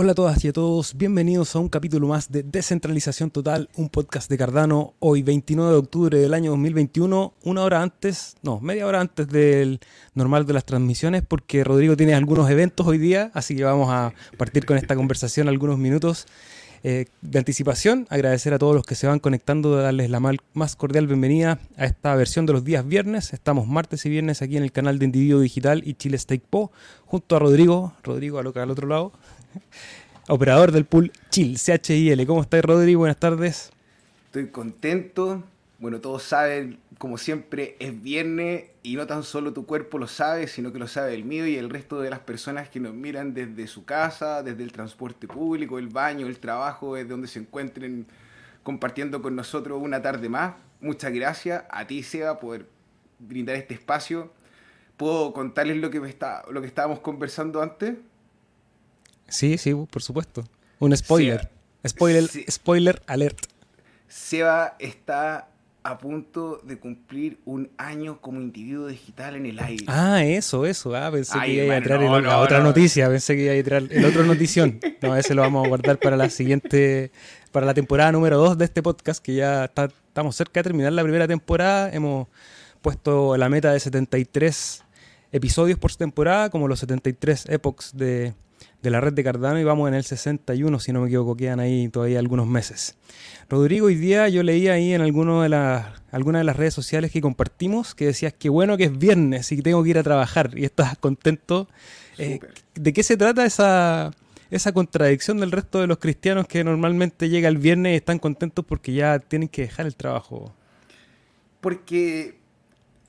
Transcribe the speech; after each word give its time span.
Hola 0.00 0.12
a 0.12 0.14
todas 0.14 0.44
y 0.44 0.46
a 0.46 0.52
todos, 0.52 0.96
bienvenidos 0.96 1.56
a 1.56 1.58
un 1.58 1.68
capítulo 1.68 2.06
más 2.06 2.30
de 2.30 2.44
Descentralización 2.44 3.32
Total, 3.32 3.68
un 3.74 3.88
podcast 3.88 4.30
de 4.30 4.38
Cardano, 4.38 4.94
hoy 5.00 5.24
29 5.24 5.72
de 5.72 5.76
octubre 5.76 6.18
del 6.20 6.34
año 6.34 6.52
2021, 6.52 7.34
una 7.42 7.62
hora 7.64 7.82
antes, 7.82 8.36
no, 8.42 8.60
media 8.60 8.86
hora 8.86 9.00
antes 9.00 9.26
del 9.26 9.80
normal 10.14 10.46
de 10.46 10.52
las 10.52 10.64
transmisiones, 10.64 11.24
porque 11.26 11.64
Rodrigo 11.64 11.96
tiene 11.96 12.14
algunos 12.14 12.48
eventos 12.48 12.86
hoy 12.86 12.98
día, 12.98 13.32
así 13.34 13.56
que 13.56 13.64
vamos 13.64 13.90
a 13.90 14.14
partir 14.36 14.66
con 14.66 14.76
esta 14.76 14.94
conversación 14.94 15.48
algunos 15.48 15.78
minutos 15.78 16.28
eh, 16.84 17.06
de 17.22 17.38
anticipación. 17.40 18.06
Agradecer 18.08 18.54
a 18.54 18.58
todos 18.58 18.76
los 18.76 18.86
que 18.86 18.94
se 18.94 19.08
van 19.08 19.18
conectando, 19.18 19.74
darles 19.74 20.10
la 20.10 20.20
más 20.54 20.76
cordial 20.76 21.08
bienvenida 21.08 21.58
a 21.76 21.86
esta 21.86 22.14
versión 22.14 22.46
de 22.46 22.52
los 22.52 22.62
días 22.62 22.86
viernes. 22.86 23.32
Estamos 23.32 23.66
martes 23.66 24.06
y 24.06 24.10
viernes 24.10 24.42
aquí 24.42 24.56
en 24.56 24.62
el 24.62 24.70
canal 24.70 25.00
de 25.00 25.06
Individuo 25.06 25.40
Digital 25.40 25.82
y 25.84 25.94
Chile 25.94 26.16
Stake 26.18 26.44
Po, 26.48 26.70
junto 27.04 27.34
a 27.34 27.40
Rodrigo, 27.40 27.94
Rodrigo 28.04 28.38
al 28.38 28.70
otro 28.70 28.86
lado. 28.86 29.12
Operador 30.28 30.72
del 30.72 30.84
pool 30.84 31.12
Chill, 31.30 31.56
CHIL. 31.56 32.26
¿Cómo 32.26 32.42
estás, 32.42 32.62
Rodrigo? 32.64 33.00
Buenas 33.00 33.18
tardes. 33.18 33.70
Estoy 34.26 34.48
contento. 34.48 35.42
Bueno, 35.78 36.00
todos 36.00 36.24
saben, 36.24 36.78
como 36.98 37.18
siempre, 37.18 37.76
es 37.78 38.02
viernes 38.02 38.64
y 38.82 38.96
no 38.96 39.06
tan 39.06 39.22
solo 39.22 39.52
tu 39.52 39.64
cuerpo 39.64 39.98
lo 39.98 40.08
sabe, 40.08 40.48
sino 40.48 40.72
que 40.72 40.80
lo 40.80 40.88
sabe 40.88 41.14
el 41.14 41.24
mío 41.24 41.46
y 41.46 41.56
el 41.56 41.70
resto 41.70 42.00
de 42.00 42.10
las 42.10 42.18
personas 42.18 42.68
que 42.68 42.80
nos 42.80 42.94
miran 42.94 43.32
desde 43.32 43.68
su 43.68 43.84
casa, 43.84 44.42
desde 44.42 44.64
el 44.64 44.72
transporte 44.72 45.28
público, 45.28 45.78
el 45.78 45.86
baño, 45.86 46.26
el 46.26 46.40
trabajo, 46.40 46.96
desde 46.96 47.10
donde 47.10 47.28
se 47.28 47.38
encuentren 47.38 48.06
compartiendo 48.64 49.22
con 49.22 49.36
nosotros 49.36 49.80
una 49.80 50.02
tarde 50.02 50.28
más. 50.28 50.54
Muchas 50.80 51.12
gracias 51.12 51.64
a 51.70 51.86
ti, 51.86 52.02
Seba, 52.02 52.40
por 52.40 52.66
brindar 53.20 53.54
este 53.54 53.74
espacio. 53.74 54.32
¿Puedo 54.96 55.32
contarles 55.32 55.76
lo 55.76 55.90
que, 55.90 56.00
me 56.00 56.08
está, 56.08 56.42
lo 56.50 56.60
que 56.60 56.66
estábamos 56.66 56.98
conversando 56.98 57.62
antes? 57.62 57.94
Sí, 59.28 59.58
sí, 59.58 59.74
por 59.74 60.02
supuesto. 60.02 60.44
Un 60.78 60.96
spoiler. 60.96 61.48
spoiler, 61.86 62.28
spoiler 62.50 63.02
alert. 63.06 63.46
Seba 64.08 64.76
está 64.78 65.48
a 65.82 65.98
punto 65.98 66.60
de 66.64 66.78
cumplir 66.78 67.38
un 67.44 67.70
año 67.78 68.20
como 68.20 68.40
individuo 68.40 68.88
digital 68.88 69.36
en 69.36 69.46
el 69.46 69.58
aire. 69.58 69.84
Ah, 69.86 70.24
eso, 70.24 70.66
eso. 70.66 70.94
Ah, 70.94 71.10
pensé 71.10 71.38
que 71.40 71.64
iba 71.64 71.76
a 71.76 71.82
traer 71.82 72.02
la 72.22 72.38
otra 72.38 72.60
noticia. 72.60 73.08
Pensé 73.08 73.36
que 73.36 73.44
iba 73.44 73.54
a 73.58 73.62
traer 73.62 73.88
el 73.90 74.04
otro 74.04 74.24
notición. 74.24 74.80
No, 75.02 75.16
ese 75.16 75.34
lo 75.34 75.42
vamos 75.42 75.64
a 75.64 75.68
guardar 75.68 75.98
para 75.98 76.16
la 76.16 76.28
siguiente, 76.30 77.10
para 77.52 77.64
la 77.64 77.74
temporada 77.74 78.12
número 78.12 78.38
2 78.38 78.58
de 78.58 78.64
este 78.64 78.82
podcast, 78.82 79.22
que 79.24 79.34
ya 79.34 79.64
estamos 79.64 80.36
cerca 80.36 80.60
de 80.60 80.64
terminar 80.64 80.92
la 80.92 81.02
primera 81.02 81.28
temporada. 81.28 81.90
Hemos 81.92 82.28
puesto 82.82 83.36
la 83.36 83.48
meta 83.48 83.72
de 83.72 83.80
73 83.80 84.84
episodios 85.32 85.78
por 85.78 85.94
temporada, 85.94 86.50
como 86.50 86.68
los 86.68 86.80
73 86.80 87.46
epochs 87.48 87.96
de, 87.96 88.34
de 88.82 88.90
la 88.90 89.00
red 89.00 89.12
de 89.12 89.24
Cardano 89.24 89.58
y 89.58 89.64
vamos 89.64 89.88
en 89.88 89.94
el 89.94 90.04
61, 90.04 90.78
si 90.78 90.92
no 90.92 91.00
me 91.00 91.08
equivoco, 91.08 91.36
quedan 91.36 91.60
ahí 91.60 91.88
todavía 91.88 92.18
algunos 92.18 92.46
meses. 92.46 92.96
Rodrigo, 93.48 93.86
hoy 93.86 93.96
día 93.96 94.28
yo 94.28 94.42
leí 94.42 94.68
ahí 94.68 94.92
en 94.92 95.00
alguno 95.00 95.42
de 95.42 95.48
las, 95.48 95.86
alguna 96.12 96.38
de 96.38 96.44
las 96.44 96.56
redes 96.56 96.74
sociales 96.74 97.10
que 97.10 97.20
compartimos 97.20 97.94
que 97.94 98.06
decías 98.06 98.32
que 98.34 98.48
bueno 98.48 98.76
que 98.76 98.84
es 98.84 98.98
viernes 98.98 99.50
y 99.50 99.56
que 99.56 99.62
tengo 99.62 99.82
que 99.82 99.90
ir 99.90 99.98
a 99.98 100.02
trabajar 100.02 100.56
y 100.56 100.64
estás 100.64 100.96
contento. 100.98 101.68
Eh, 102.18 102.40
¿De 102.74 102.92
qué 102.92 103.02
se 103.02 103.16
trata 103.16 103.44
esa, 103.44 104.12
esa 104.50 104.72
contradicción 104.72 105.38
del 105.38 105.50
resto 105.50 105.80
de 105.80 105.86
los 105.86 105.98
cristianos 105.98 106.46
que 106.46 106.62
normalmente 106.62 107.28
llega 107.28 107.48
el 107.48 107.58
viernes 107.58 107.94
y 107.94 107.96
están 107.96 108.18
contentos 108.18 108.64
porque 108.64 108.92
ya 108.92 109.18
tienen 109.18 109.48
que 109.48 109.62
dejar 109.62 109.86
el 109.86 109.96
trabajo? 109.96 110.54
Porque 111.60 112.38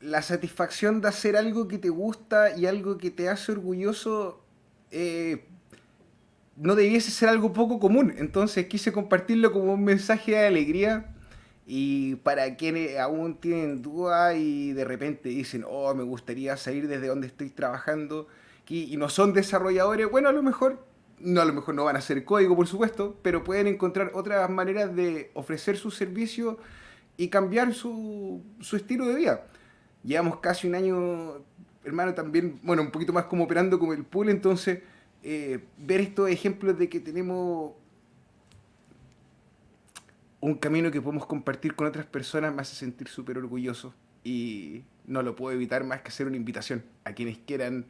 la 0.02 0.22
satisfacción 0.22 1.02
de 1.02 1.10
hacer 1.10 1.36
algo 1.36 1.68
que 1.68 1.78
te 1.78 1.90
gusta 1.90 2.58
y 2.58 2.66
algo 2.66 2.98
que 2.98 3.12
te 3.12 3.30
hace 3.30 3.52
orgulloso 3.52 4.42
eh, 4.92 5.46
no 6.59 6.75
debiese 6.75 7.09
ser 7.09 7.30
algo 7.30 7.53
poco 7.53 7.80
común. 7.80 8.14
Entonces 8.18 8.68
quise 8.68 8.92
compartirlo 8.92 9.52
como 9.52 9.74
un 9.74 9.84
mensaje 9.84 10.34
de 10.34 10.46
alegría. 10.46 11.16
Y 11.66 12.16
para 12.18 12.56
quienes 12.56 12.97
aún 13.00 13.36
tienen 13.36 13.81
duda 13.81 14.34
y 14.34 14.74
de 14.74 14.86
repente 14.86 15.30
dicen, 15.30 15.64
oh, 15.68 15.94
me 15.94 16.03
gustaría 16.03 16.58
salir 16.58 16.88
desde 16.88 17.08
donde 17.08 17.28
estoy 17.28 17.50
trabajando 17.50 18.28
y, 18.69 18.98
no 18.98 19.09
son 19.09 19.34
desarrolladores, 19.34 20.09
bueno, 20.09 20.30
a 20.30 20.31
lo 20.31 20.44
mejor, 20.44 20.86
no, 21.19 21.42
a 21.42 21.46
lo 21.46 21.53
mejor 21.53 21.74
no 21.74 21.86
van 21.86 21.96
a 21.96 22.00
hacer 22.00 22.24
código, 22.24 22.56
por 22.56 22.68
supuesto, 22.68 23.18
pero 23.24 23.44
pueden 23.44 23.66
encontrar 23.66 24.12
otras 24.14 24.48
maneras 24.50 24.96
de 24.96 25.31
ofrecer 25.34 25.75
su 25.75 25.90
servicio 25.90 26.59
y 27.18 27.30
cambiar 27.30 27.74
su, 27.74 28.44
su 28.59 28.75
estilo 28.75 29.08
de 29.08 29.16
vida. 29.16 29.48
Llevamos 30.03 30.38
casi 30.40 30.68
un 30.68 30.75
año, 30.75 31.44
hermano, 31.84 32.14
también, 32.14 32.59
bueno, 32.62 32.84
un 32.84 32.92
poquito 32.92 33.12
más 33.12 33.25
como 33.25 33.46
operando 33.46 33.80
como 33.80 33.94
el 33.94 34.06
pool, 34.06 34.30
entonces 34.30 34.84
eh, 35.24 35.59
ver 35.78 36.02
estos 36.02 36.30
ejemplos 36.30 36.78
de 36.78 36.90
que 36.90 37.00
tenemos 37.00 37.74
un 40.41 40.56
camino 40.56 40.91
que 40.91 41.02
podemos 41.02 41.25
compartir 41.25 41.75
con 41.75 41.88
otras 41.88 42.06
personas 42.06 42.53
me 42.53 42.62
hace 42.62 42.75
sentir 42.75 43.07
súper 43.09 43.38
orgulloso 43.38 43.94
y 44.24 44.84
no 45.06 45.22
lo 45.22 45.35
puedo 45.35 45.53
evitar 45.56 45.84
más 45.84 46.02
que 46.02 46.09
hacer 46.09 46.28
una 46.28 46.38
invitación 46.38 46.84
a 47.03 47.13
quienes 47.13 47.38
quieran 47.40 47.85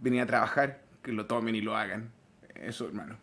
venir 0.00 0.20
a 0.20 0.26
trabajar, 0.26 0.82
que 1.02 1.12
lo 1.12 1.26
tomen 1.26 1.54
y 1.54 1.60
lo 1.60 1.76
hagan. 1.76 2.10
Eso, 2.54 2.86
hermano. 2.86 3.16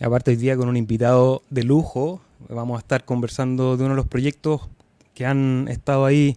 Aparte 0.00 0.32
hoy 0.32 0.36
día 0.36 0.56
con 0.56 0.68
un 0.68 0.76
invitado 0.76 1.42
de 1.50 1.64
lujo, 1.64 2.20
vamos 2.48 2.76
a 2.76 2.80
estar 2.80 3.04
conversando 3.04 3.76
de 3.76 3.84
uno 3.84 3.94
de 3.94 3.96
los 3.96 4.06
proyectos 4.06 4.68
que 5.14 5.26
han 5.26 5.68
estado 5.68 6.04
ahí 6.04 6.36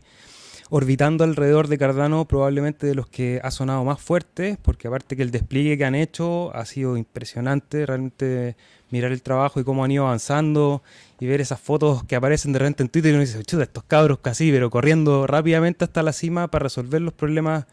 orbitando 0.75 1.24
alrededor 1.24 1.69
de 1.69 1.78
Cardano, 1.78 2.25
probablemente 2.25 2.86
de 2.86 2.96
los 2.96 3.08
que 3.08 3.40
ha 3.41 3.50
sonado 3.50 3.86
más 3.86 4.02
fuerte, 4.02 4.58
porque 4.62 4.90
aparte 4.90 5.16
que 5.16 5.24
el 5.24 5.31
despliegue 5.31 5.78
que 5.78 5.86
han 5.86 5.96
hecho 5.96 6.53
ha 6.53 6.66
sido 6.66 6.97
impresionante, 6.97 7.86
realmente 7.86 8.58
mirar 8.90 9.14
el 9.14 9.22
trabajo 9.22 9.62
y 9.62 9.64
cómo 9.64 9.85
han 9.85 9.91
ido 9.91 10.06
avanzando 10.06 10.84
y 11.18 11.28
ver 11.28 11.40
esas 11.40 11.62
fotos 11.62 12.03
que 12.03 12.18
aparecen 12.18 12.52
de 12.52 12.59
repente 12.59 12.84
en 12.84 12.90
Twitter 12.90 13.12
y 13.12 13.14
uno 13.14 13.22
dice, 13.22 13.41
chuta, 13.46 13.64
estos 13.64 13.85
cabros 13.85 14.19
casi, 14.19 14.52
pero 14.52 14.69
corriendo 14.69 15.25
rápidamente 15.25 15.85
hasta 15.85 16.03
la 16.03 16.12
cima 16.12 16.50
para 16.50 16.64
resolver 16.64 17.02
los 17.02 17.14
problemas 17.14 17.68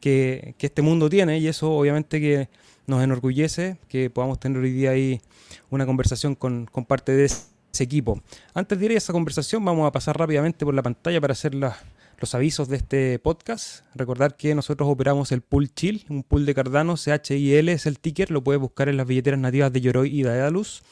que, 0.00 0.54
este 0.58 0.80
mundo 0.80 1.10
tiene 1.10 1.38
y 1.38 1.48
eso 1.48 1.70
obviamente 1.70 2.22
que 2.22 2.48
nos 2.86 3.04
enorgullece 3.04 3.76
que 3.86 4.08
podamos 4.08 4.40
tener 4.40 4.62
hoy 4.62 4.72
día 4.72 4.92
ahí 4.92 5.20
una 5.68 5.84
conversación 5.84 6.34
con, 6.34 6.64
con 6.64 6.86
parte 6.86 7.12
de 7.12 7.26
ese 7.26 7.44
equipo. 7.80 8.18
Antes 8.54 8.78
de 8.78 8.86
ir 8.86 8.92
a 8.92 8.94
esa 8.94 9.12
conversación 9.12 9.62
vamos 9.62 9.86
a 9.86 9.92
pasar 9.92 10.18
rápidamente 10.18 10.64
por 10.64 10.72
la 10.72 10.82
pantalla 10.82 11.20
para 11.20 11.32
hacer 11.32 11.54
las 11.54 11.76
los 12.18 12.34
avisos 12.34 12.68
de 12.68 12.76
este 12.76 13.18
podcast. 13.18 13.84
Recordar 13.94 14.36
que 14.36 14.54
nosotros 14.54 14.88
operamos 14.88 15.32
el 15.32 15.42
pool 15.42 15.72
Chill, 15.72 16.04
un 16.08 16.22
pool 16.22 16.46
de 16.46 16.54
Cardano, 16.54 16.96
CHIL 16.96 17.68
es 17.68 17.86
el 17.86 17.98
ticker, 17.98 18.30
lo 18.30 18.42
puedes 18.42 18.60
buscar 18.60 18.88
en 18.88 18.96
las 18.96 19.06
billeteras 19.06 19.38
nativas 19.38 19.72
de 19.72 19.80
Yoroi 19.80 20.08
y 20.08 20.22
Daedalus. 20.22 20.82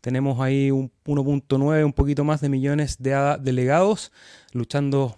Tenemos 0.00 0.40
ahí 0.40 0.70
un 0.70 0.92
1.9, 1.04 1.84
un 1.84 1.92
poquito 1.92 2.24
más 2.24 2.40
de 2.40 2.48
millones 2.48 2.96
de 2.98 3.38
delegados 3.40 4.12
luchando 4.52 5.16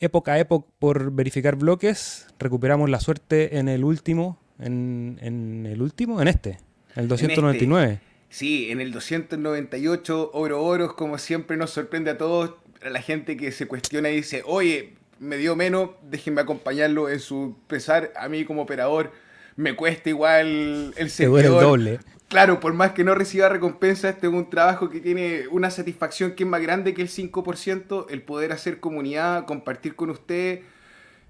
época 0.00 0.32
a 0.32 0.38
época 0.38 0.66
por 0.78 1.12
verificar 1.12 1.56
bloques. 1.56 2.26
Recuperamos 2.38 2.88
la 2.88 3.00
suerte 3.00 3.58
en 3.58 3.68
el 3.68 3.84
último, 3.84 4.38
en, 4.58 5.18
el 5.66 5.80
último, 5.82 6.20
en 6.20 6.28
este, 6.28 6.58
el 6.96 7.06
299. 7.06 7.92
Este. 7.92 8.10
Sí, 8.30 8.70
en 8.70 8.80
el 8.80 8.92
298, 8.92 10.30
oro 10.32 10.62
oros, 10.62 10.94
como 10.94 11.18
siempre 11.18 11.56
nos 11.56 11.70
sorprende 11.70 12.12
a 12.12 12.18
todos 12.18 12.54
la 12.82 13.02
gente 13.02 13.36
que 13.36 13.52
se 13.52 13.66
cuestiona 13.66 14.10
y 14.10 14.16
dice, 14.16 14.42
oye, 14.46 14.94
me 15.18 15.36
dio 15.36 15.54
menos, 15.54 15.90
déjenme 16.02 16.40
acompañarlo 16.40 17.08
en 17.08 17.20
su 17.20 17.56
pesar. 17.66 18.12
A 18.16 18.28
mí 18.28 18.44
como 18.44 18.62
operador 18.62 19.12
me 19.56 19.76
cuesta 19.76 20.08
igual 20.08 20.94
el 20.96 21.10
sector. 21.10 21.40
el 21.40 21.46
doble. 21.50 22.00
Claro, 22.28 22.60
por 22.60 22.72
más 22.72 22.92
que 22.92 23.02
no 23.02 23.14
reciba 23.14 23.48
recompensa, 23.48 24.08
este 24.08 24.28
es 24.28 24.32
un 24.32 24.48
trabajo 24.48 24.88
que 24.88 25.00
tiene 25.00 25.48
una 25.50 25.70
satisfacción 25.70 26.32
que 26.32 26.44
es 26.44 26.48
más 26.48 26.62
grande 26.62 26.94
que 26.94 27.02
el 27.02 27.08
5%, 27.08 28.06
el 28.08 28.22
poder 28.22 28.52
hacer 28.52 28.78
comunidad, 28.78 29.46
compartir 29.46 29.96
con 29.96 30.10
usted, 30.10 30.60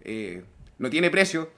eh, 0.03 0.43
no 0.79 0.91
tiene 0.91 1.11
precio, 1.11 1.51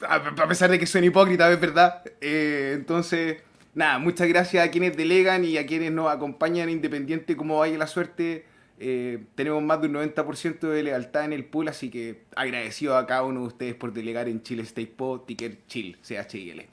a 0.00 0.48
pesar 0.48 0.70
de 0.70 0.78
que 0.78 0.86
suena 0.86 1.06
hipócrita, 1.06 1.52
es 1.52 1.60
verdad. 1.60 2.02
Eh, 2.22 2.72
entonces, 2.74 3.42
nada, 3.74 3.98
muchas 3.98 4.26
gracias 4.26 4.66
a 4.66 4.70
quienes 4.70 4.96
delegan 4.96 5.44
y 5.44 5.58
a 5.58 5.66
quienes 5.66 5.92
nos 5.92 6.10
acompañan, 6.10 6.70
independiente 6.70 7.36
como 7.36 7.58
vaya 7.58 7.76
la 7.76 7.86
suerte 7.86 8.46
eh, 8.80 9.24
tenemos 9.34 9.62
más 9.62 9.80
de 9.80 9.88
un 9.88 9.94
90% 9.94 10.60
de 10.60 10.82
lealtad 10.82 11.24
en 11.24 11.32
el 11.32 11.44
pool, 11.44 11.68
así 11.68 11.90
que 11.90 12.22
agradecido 12.36 12.96
a 12.96 13.06
cada 13.06 13.24
uno 13.24 13.40
de 13.40 13.46
ustedes 13.46 13.74
por 13.74 13.92
delegar 13.92 14.28
en 14.28 14.42
Chile 14.42 14.62
State 14.62 14.92
Po, 14.96 15.20
ticker 15.20 15.58
Chill, 15.66 15.96
CHIL. 16.02 16.66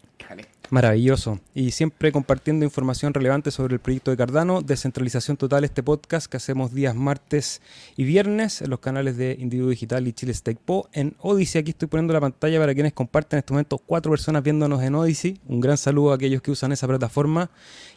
Maravilloso. 0.70 1.40
Y 1.54 1.72
siempre 1.72 2.12
compartiendo 2.12 2.66
información 2.66 3.14
relevante 3.14 3.52
sobre 3.52 3.76
el 3.76 3.80
proyecto 3.80 4.12
de 4.12 4.18
Cardano, 4.18 4.62
Descentralización 4.62 5.38
Total, 5.38 5.64
este 5.64 5.84
podcast 5.84 6.28
que 6.28 6.38
hacemos 6.38 6.74
días 6.74 6.96
martes 6.96 7.62
y 7.96 8.04
viernes 8.04 8.62
en 8.62 8.72
los 8.72 8.80
canales 8.80 9.16
de 9.16 9.38
Individuo 9.40 9.70
Digital 9.70 10.08
y 10.08 10.14
Chile 10.14 10.34
Stake 10.34 10.60
Po. 10.64 10.90
En 10.92 11.16
Odyssey, 11.20 11.62
aquí 11.62 11.72
estoy 11.72 11.88
poniendo 11.88 12.14
la 12.14 12.22
pantalla 12.22 12.60
para 12.60 12.74
quienes 12.74 12.94
comparten 12.94 13.38
en 13.38 13.40
este 13.40 13.54
momento 13.54 13.78
cuatro 13.78 14.12
personas 14.12 14.44
viéndonos 14.44 14.82
en 14.84 14.96
Odyssey. 14.96 15.40
Un 15.48 15.62
gran 15.62 15.78
saludo 15.78 16.12
a 16.12 16.16
aquellos 16.16 16.42
que 16.42 16.52
usan 16.52 16.72
esa 16.72 16.88
plataforma. 16.88 17.52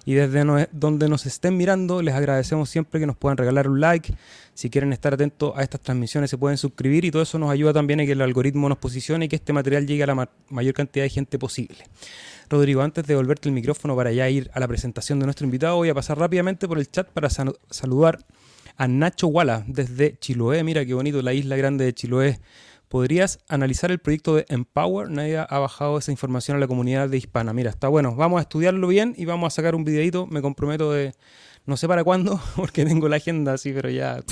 Y 0.05 0.14
desde 0.14 0.69
donde 0.73 1.09
nos 1.09 1.26
estén 1.26 1.56
mirando, 1.56 2.00
les 2.03 2.14
agradecemos 2.14 2.71
siempre 2.71 3.00
que 3.00 3.06
nos 3.06 3.17
puedan 3.17 3.37
regalar 3.37 3.69
un 3.69 3.81
like 3.81 3.88
like. 3.88 4.14
Si 4.59 4.71
quieren 4.71 4.93
estar 4.93 5.15
atentos 5.15 5.53
a 5.55 5.63
estas 5.63 5.81
transmisiones 5.83 6.31
se 6.31 6.37
pueden 6.37 6.59
suscribir 6.59 7.05
y 7.05 7.13
todo 7.13 7.23
eso 7.23 7.39
nos 7.39 7.49
ayuda 7.49 7.73
también 7.73 8.01
a 8.01 8.05
que 8.05 8.11
el 8.11 8.21
algoritmo 8.21 8.69
nos 8.69 8.79
posicione 8.79 9.27
y 9.27 9.29
que 9.29 9.37
este 9.37 9.53
material 9.53 9.87
llegue 9.87 10.03
a 10.03 10.09
la 10.09 10.29
mayor 10.49 10.75
cantidad 10.75 11.05
de 11.05 11.11
gente 11.11 11.39
posible. 11.39 11.77
Rodrigo, 12.51 12.83
antes 12.83 13.07
de 13.07 13.15
volverte 13.15 13.49
el 13.49 13.55
micrófono 13.55 13.95
para 13.95 14.11
ya 14.11 14.29
ir 14.29 14.51
a 14.53 14.59
la 14.59 14.67
presentación 14.67 15.21
de 15.21 15.27
nuestro 15.27 15.45
invitado, 15.45 15.77
voy 15.77 15.91
a 15.91 15.95
pasar 15.95 16.19
rápidamente 16.19 16.67
por 16.67 16.81
el 16.81 16.91
chat 16.91 17.09
para 17.09 17.31
saludar 17.31 18.19
a 18.77 18.89
Nacho 18.89 19.29
Wala 19.29 19.63
desde 19.69 20.19
Chiloé. 20.19 20.65
Mira 20.65 20.85
qué 20.85 20.93
bonito 20.93 21.23
la 21.23 21.35
isla 21.35 21.55
grande 21.55 21.85
de 21.85 21.95
Chiloé. 21.95 22.41
¿Podrías 22.89 23.39
analizar 23.49 23.93
el 23.93 24.01
proyecto 24.01 24.35
de 24.35 24.45
Empower? 24.49 25.09
Nadie 25.09 25.39
ha 25.39 25.59
bajado 25.61 25.99
esa 25.99 26.11
información 26.11 26.57
a 26.57 26.61
la 26.61 26.67
comunidad 26.67 27.09
de 27.09 27.17
hispana. 27.17 27.53
Mira, 27.53 27.71
está 27.71 27.87
bueno. 27.87 28.17
Vamos 28.17 28.39
a 28.39 28.43
estudiarlo 28.43 28.89
bien 28.89 29.15
y 29.17 29.25
vamos 29.25 29.55
a 29.55 29.55
sacar 29.55 29.77
un 29.77 29.85
videito. 29.85 30.27
Me 30.27 30.43
comprometo 30.43 30.91
de, 30.91 31.13
no 31.69 31.76
sé 31.76 31.87
para 31.87 32.03
cuándo, 32.03 32.41
porque 32.56 32.85
tengo 32.85 33.09
la 33.09 33.17
agenda 33.17 33.53
así, 33.53 33.73
pero 33.73 33.91
ya... 33.91 34.23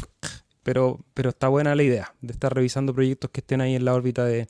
Pero, 0.62 0.98
pero 1.14 1.30
está 1.30 1.46
buena 1.46 1.76
la 1.76 1.84
idea 1.84 2.12
de 2.20 2.32
estar 2.32 2.52
revisando 2.52 2.92
proyectos 2.92 3.30
que 3.30 3.38
estén 3.38 3.60
ahí 3.60 3.76
en 3.76 3.84
la 3.84 3.94
órbita 3.94 4.24
de, 4.24 4.48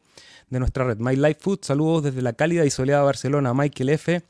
de 0.49 0.59
nuestra 0.59 0.85
red. 0.85 0.97
My 0.97 1.15
Life 1.15 1.41
Food, 1.41 1.59
saludos 1.61 2.05
desde 2.05 2.23
la 2.23 2.33
cálida 2.33 2.65
y 2.65 2.71
soleada 2.71 3.03
Barcelona. 3.03 3.53
Michael 3.53 3.91
F. 3.91 4.23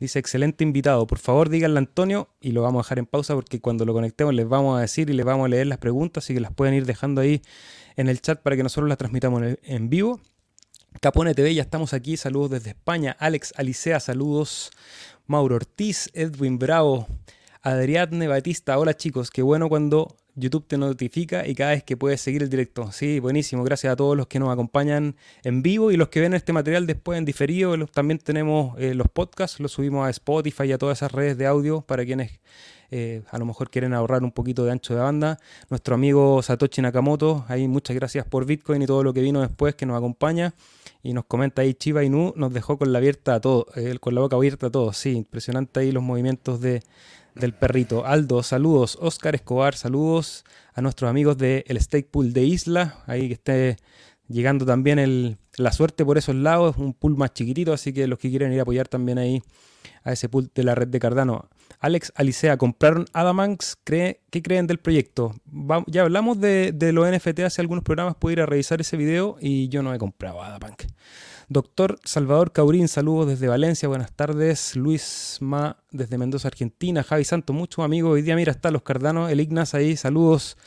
Dice, 0.00 0.18
excelente 0.18 0.64
invitado. 0.64 1.06
Por 1.06 1.18
favor, 1.18 1.50
díganle 1.50 1.76
a 1.76 1.80
Antonio, 1.80 2.30
y 2.40 2.52
lo 2.52 2.62
vamos 2.62 2.80
a 2.80 2.82
dejar 2.86 3.00
en 3.00 3.04
pausa 3.04 3.34
porque 3.34 3.60
cuando 3.60 3.84
lo 3.84 3.92
conectemos 3.92 4.32
les 4.32 4.48
vamos 4.48 4.78
a 4.78 4.80
decir 4.80 5.10
y 5.10 5.12
les 5.12 5.26
vamos 5.26 5.44
a 5.44 5.48
leer 5.48 5.66
las 5.66 5.78
preguntas, 5.78 6.24
así 6.24 6.32
que 6.32 6.40
las 6.40 6.52
pueden 6.54 6.72
ir 6.72 6.86
dejando 6.86 7.20
ahí 7.20 7.42
en 7.96 8.08
el 8.08 8.22
chat 8.22 8.40
para 8.40 8.56
que 8.56 8.62
nosotros 8.62 8.88
las 8.88 8.96
transmitamos 8.96 9.42
en, 9.62 9.90
vivo. 9.90 10.20
Capone 11.00 11.34
TV, 11.34 11.54
ya 11.54 11.62
estamos 11.62 11.92
aquí. 11.92 12.16
Saludos 12.16 12.52
desde 12.52 12.70
España. 12.70 13.16
Alex 13.18 13.52
Alicea, 13.56 14.00
saludos. 14.00 14.70
Mauro 15.26 15.56
Ortiz, 15.56 16.08
Edwin 16.14 16.58
Bravo, 16.58 17.06
Adriadne 17.68 18.28
Batista. 18.28 18.78
Hola 18.78 18.96
chicos, 18.96 19.30
qué 19.30 19.42
bueno 19.42 19.68
cuando 19.68 20.16
YouTube 20.34 20.66
te 20.66 20.78
notifica 20.78 21.46
y 21.46 21.54
cada 21.54 21.72
vez 21.72 21.84
que 21.84 21.98
puedes 21.98 22.18
seguir 22.18 22.42
el 22.42 22.48
directo. 22.48 22.92
Sí, 22.92 23.20
buenísimo. 23.20 23.62
Gracias 23.62 23.92
a 23.92 23.96
todos 23.96 24.16
los 24.16 24.26
que 24.26 24.38
nos 24.38 24.50
acompañan 24.50 25.16
en 25.44 25.62
vivo 25.62 25.90
y 25.90 25.98
los 25.98 26.08
que 26.08 26.20
ven 26.20 26.32
este 26.32 26.54
material 26.54 26.86
después 26.86 27.18
en 27.18 27.26
diferido. 27.26 27.76
También 27.88 28.20
tenemos 28.20 28.74
eh, 28.78 28.94
los 28.94 29.08
podcasts, 29.08 29.60
los 29.60 29.72
subimos 29.72 30.06
a 30.06 30.10
Spotify 30.10 30.64
y 30.64 30.72
a 30.72 30.78
todas 30.78 30.98
esas 30.98 31.12
redes 31.12 31.36
de 31.36 31.46
audio 31.46 31.82
para 31.82 32.06
quienes 32.06 32.40
eh, 32.90 33.22
a 33.30 33.36
lo 33.36 33.44
mejor 33.44 33.68
quieren 33.68 33.92
ahorrar 33.92 34.24
un 34.24 34.32
poquito 34.32 34.64
de 34.64 34.72
ancho 34.72 34.94
de 34.94 35.00
banda. 35.00 35.38
Nuestro 35.68 35.94
amigo 35.94 36.42
Satoshi 36.42 36.80
Nakamoto, 36.80 37.44
ahí 37.48 37.68
muchas 37.68 37.94
gracias 37.94 38.24
por 38.24 38.46
Bitcoin 38.46 38.80
y 38.80 38.86
todo 38.86 39.02
lo 39.02 39.12
que 39.12 39.20
vino 39.20 39.42
después 39.42 39.74
que 39.74 39.84
nos 39.84 39.98
acompaña. 39.98 40.54
Y 41.02 41.12
nos 41.12 41.26
comenta 41.26 41.62
ahí 41.62 41.74
Chiva 41.74 42.02
Inu, 42.02 42.32
nos 42.34 42.52
dejó 42.52 42.76
con 42.76 42.92
la 42.92 42.98
abierta 42.98 43.34
a 43.34 43.40
todo, 43.40 43.66
eh, 43.76 43.98
con 44.00 44.14
la 44.14 44.20
boca 44.20 44.36
abierta 44.36 44.66
a 44.66 44.70
todos. 44.70 44.96
Sí, 44.96 45.12
impresionante 45.12 45.80
ahí 45.80 45.92
los 45.92 46.02
movimientos 46.02 46.60
de, 46.60 46.82
del 47.38 47.54
perrito. 47.54 48.04
Aldo, 48.04 48.42
saludos. 48.42 48.98
Oscar 49.00 49.34
Escobar, 49.34 49.74
saludos 49.74 50.44
a 50.74 50.80
nuestros 50.82 51.08
amigos 51.08 51.38
del 51.38 51.64
el 51.66 51.80
Stake 51.80 52.08
Pool 52.10 52.32
de 52.32 52.44
Isla. 52.44 53.02
Ahí 53.06 53.28
que 53.28 53.34
esté 53.34 53.76
llegando 54.28 54.66
también 54.66 54.98
el, 54.98 55.38
la 55.56 55.72
suerte 55.72 56.04
por 56.04 56.18
esos 56.18 56.34
lados. 56.34 56.76
Un 56.76 56.94
pool 56.94 57.16
más 57.16 57.32
chiquitito, 57.32 57.72
así 57.72 57.92
que 57.92 58.06
los 58.06 58.18
que 58.18 58.30
quieren 58.30 58.52
ir 58.52 58.58
a 58.58 58.62
apoyar 58.62 58.88
también 58.88 59.18
ahí 59.18 59.42
a 60.04 60.12
ese 60.12 60.28
pool 60.28 60.50
de 60.54 60.64
la 60.64 60.74
red 60.74 60.88
de 60.88 60.98
Cardano. 60.98 61.48
Alex 61.80 62.12
Alicea, 62.16 62.56
¿compraron 62.56 63.06
Adamanx? 63.12 63.76
¿Qué 63.84 64.20
creen 64.30 64.66
del 64.66 64.78
proyecto? 64.78 65.34
ya 65.86 66.02
hablamos 66.02 66.40
de, 66.40 66.72
de 66.74 66.92
los 66.92 67.08
NFT 67.08 67.40
hace 67.40 67.60
algunos 67.60 67.84
programas, 67.84 68.16
puedo 68.16 68.32
ir 68.32 68.40
a 68.40 68.46
revisar 68.46 68.80
ese 68.80 68.96
video 68.96 69.36
y 69.40 69.68
yo 69.68 69.82
no 69.82 69.94
he 69.94 69.98
comprado 69.98 70.42
Adamanx. 70.42 70.86
Doctor 71.50 71.98
Salvador 72.04 72.52
Caurín, 72.52 72.88
saludos 72.88 73.26
desde 73.26 73.48
Valencia, 73.48 73.88
buenas 73.88 74.12
tardes. 74.12 74.76
Luis 74.76 75.38
Ma 75.40 75.78
desde 75.90 76.18
Mendoza, 76.18 76.48
Argentina. 76.48 77.02
Javi 77.02 77.24
Santo, 77.24 77.54
mucho 77.54 77.82
amigo. 77.82 78.10
Hoy 78.10 78.20
día, 78.20 78.36
mira, 78.36 78.52
está 78.52 78.70
los 78.70 78.82
Cardanos, 78.82 79.30
el 79.30 79.40
Ignas 79.40 79.72
ahí, 79.72 79.96
saludos. 79.96 80.58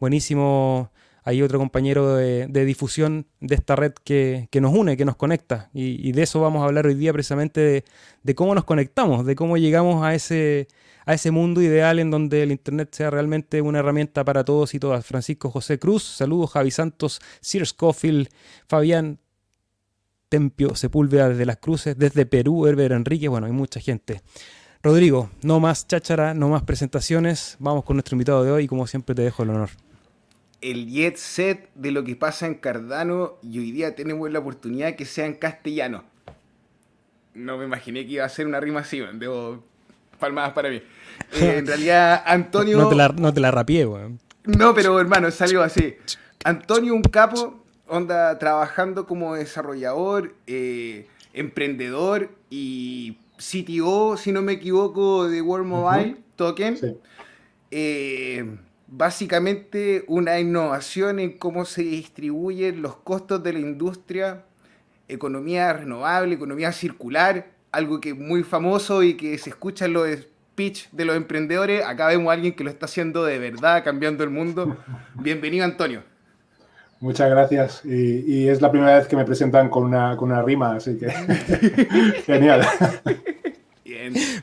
Buenísimo. 0.00 0.90
Hay 1.22 1.42
otro 1.42 1.58
compañero 1.58 2.16
de, 2.16 2.64
difusión 2.64 3.26
de 3.40 3.56
esta 3.56 3.76
red 3.76 3.92
que, 3.92 4.48
nos 4.58 4.72
une, 4.72 4.96
que 4.96 5.04
nos 5.04 5.16
conecta. 5.16 5.68
Y, 5.74 6.12
de 6.12 6.22
eso 6.22 6.40
vamos 6.40 6.62
a 6.62 6.64
hablar 6.64 6.86
hoy 6.86 6.94
día 6.94 7.12
precisamente 7.12 7.84
de, 8.22 8.34
cómo 8.34 8.54
nos 8.54 8.64
conectamos, 8.64 9.26
de 9.26 9.36
cómo 9.36 9.58
llegamos 9.58 10.02
a 10.02 10.14
ese, 10.14 10.66
a 11.04 11.12
ese 11.12 11.30
mundo 11.30 11.60
ideal 11.60 11.98
en 11.98 12.10
donde 12.10 12.42
el 12.42 12.52
Internet 12.52 12.88
sea 12.92 13.10
realmente 13.10 13.60
una 13.60 13.80
herramienta 13.80 14.24
para 14.24 14.44
todos 14.44 14.72
y 14.72 14.80
todas. 14.80 15.04
Francisco 15.04 15.50
José 15.50 15.78
Cruz, 15.78 16.02
saludos. 16.02 16.52
Javi 16.52 16.70
Santos, 16.70 17.20
Sir 17.42 17.66
Scofield, 17.66 18.28
Fabián 18.66 19.18
Tempio 20.32 20.74
Sepúlveda 20.74 21.28
desde 21.28 21.44
Las 21.44 21.58
Cruces, 21.58 21.98
desde 21.98 22.24
Perú, 22.24 22.66
Herbert 22.66 22.94
Enrique, 22.94 23.28
bueno, 23.28 23.46
hay 23.46 23.52
mucha 23.52 23.80
gente. 23.80 24.22
Rodrigo, 24.82 25.28
no 25.42 25.60
más 25.60 25.86
cháchara, 25.86 26.32
no 26.32 26.48
más 26.48 26.62
presentaciones, 26.62 27.56
vamos 27.58 27.84
con 27.84 27.96
nuestro 27.96 28.14
invitado 28.14 28.42
de 28.42 28.50
hoy 28.50 28.64
y 28.64 28.66
como 28.66 28.86
siempre 28.86 29.14
te 29.14 29.20
dejo 29.20 29.42
el 29.42 29.50
honor. 29.50 29.68
El 30.62 30.88
jet 30.88 31.18
set 31.18 31.68
de 31.74 31.90
lo 31.90 32.02
que 32.02 32.16
pasa 32.16 32.46
en 32.46 32.54
Cardano 32.54 33.34
y 33.42 33.58
hoy 33.58 33.72
día 33.72 33.94
tenemos 33.94 34.30
la 34.30 34.38
oportunidad 34.38 34.96
que 34.96 35.04
sea 35.04 35.26
en 35.26 35.34
castellano. 35.34 36.02
No 37.34 37.58
me 37.58 37.66
imaginé 37.66 38.06
que 38.06 38.12
iba 38.12 38.24
a 38.24 38.30
ser 38.30 38.46
una 38.46 38.58
rima 38.58 38.80
así, 38.80 39.02
debo 39.12 39.62
palmadas 40.18 40.54
para 40.54 40.70
mí. 40.70 40.76
Eh, 41.34 41.56
en 41.58 41.66
realidad, 41.66 42.22
Antonio... 42.24 42.78
no 42.78 42.88
te 42.88 42.94
la, 42.94 43.08
no 43.10 43.34
te 43.34 43.40
la 43.40 43.50
rapié, 43.50 43.84
weón. 43.84 44.18
No, 44.44 44.72
pero 44.74 44.98
hermano, 44.98 45.30
salió 45.30 45.62
así. 45.62 45.94
Antonio, 46.42 46.94
un 46.94 47.02
capo, 47.02 47.61
onda 47.86 48.38
trabajando 48.38 49.06
como 49.06 49.34
desarrollador, 49.34 50.34
eh, 50.46 51.06
emprendedor 51.32 52.30
y 52.50 53.18
CTO, 53.36 54.16
si 54.16 54.32
no 54.32 54.42
me 54.42 54.52
equivoco, 54.52 55.28
de 55.28 55.42
World 55.42 55.66
Mobile 55.66 56.16
Token. 56.36 56.78
Eh, 57.70 58.56
básicamente 58.86 60.04
una 60.06 60.38
innovación 60.38 61.18
en 61.18 61.38
cómo 61.38 61.64
se 61.64 61.82
distribuyen 61.82 62.82
los 62.82 62.96
costos 62.96 63.42
de 63.42 63.54
la 63.54 63.58
industria, 63.60 64.44
economía 65.08 65.72
renovable, 65.72 66.34
economía 66.34 66.72
circular, 66.72 67.50
algo 67.72 68.00
que 68.00 68.10
es 68.10 68.16
muy 68.16 68.42
famoso 68.42 69.02
y 69.02 69.14
que 69.14 69.38
se 69.38 69.50
escucha 69.50 69.86
en 69.86 69.94
los 69.94 70.08
speech 70.52 70.88
de 70.92 71.04
los 71.06 71.16
emprendedores. 71.16 71.84
Acá 71.84 72.08
vemos 72.08 72.28
a 72.30 72.34
alguien 72.34 72.52
que 72.54 72.64
lo 72.64 72.70
está 72.70 72.84
haciendo 72.86 73.24
de 73.24 73.38
verdad, 73.38 73.82
cambiando 73.82 74.22
el 74.24 74.30
mundo. 74.30 74.76
Bienvenido, 75.14 75.64
Antonio. 75.64 76.11
Muchas 77.02 77.28
gracias. 77.28 77.84
Y, 77.84 78.46
es 78.46 78.62
la 78.62 78.70
primera 78.70 78.96
vez 78.96 79.08
que 79.08 79.16
me 79.16 79.24
presentan 79.24 79.68
con 79.68 79.82
una, 79.82 80.16
con 80.16 80.30
una 80.30 80.40
rima, 80.40 80.76
así 80.76 80.96
que 80.96 81.10
genial. 82.26 82.64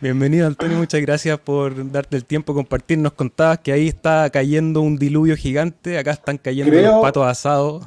Bienvenido 0.01 0.45
Antonio, 0.45 0.77
muchas 0.77 0.99
gracias 0.99 1.39
por 1.39 1.89
darte 1.89 2.17
el 2.17 2.25
tiempo, 2.25 2.53
compartir. 2.53 2.97
Nos 2.97 3.13
contabas 3.13 3.59
que 3.59 3.71
ahí 3.71 3.87
está 3.87 4.29
cayendo 4.29 4.81
un 4.81 4.97
diluvio 4.97 5.37
gigante, 5.37 5.97
acá 5.97 6.11
están 6.11 6.37
cayendo 6.37 6.75
los 6.81 7.01
patos 7.01 7.25
asados. 7.25 7.85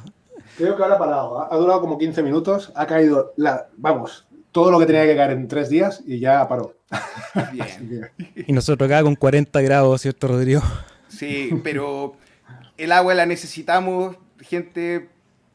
Creo 0.57 0.75
que 0.75 0.81
ahora 0.81 0.95
ha 0.95 0.99
parado, 0.99 1.53
ha 1.53 1.55
durado 1.55 1.79
como 1.79 1.99
15 1.99 2.23
minutos, 2.23 2.71
ha 2.75 2.87
caído, 2.87 3.31
la, 3.37 3.67
vamos, 3.77 4.25
todo 4.51 4.71
lo 4.71 4.79
que 4.79 4.87
tenía 4.87 5.05
que 5.05 5.15
caer 5.15 5.31
en 5.31 5.47
tres 5.47 5.69
días 5.69 6.01
y 6.03 6.19
ya 6.19 6.47
paró. 6.47 6.73
Bien. 7.51 8.09
y 8.47 8.51
nosotros 8.51 8.89
acá 8.89 9.03
con 9.03 9.15
40 9.15 9.61
grados, 9.61 10.01
¿cierto 10.01 10.29
Rodrigo? 10.29 10.63
Sí, 11.09 11.61
pero 11.63 12.15
el 12.75 12.91
agua 12.91 13.13
la 13.13 13.27
necesitamos, 13.27 14.17
gente, 14.43 15.09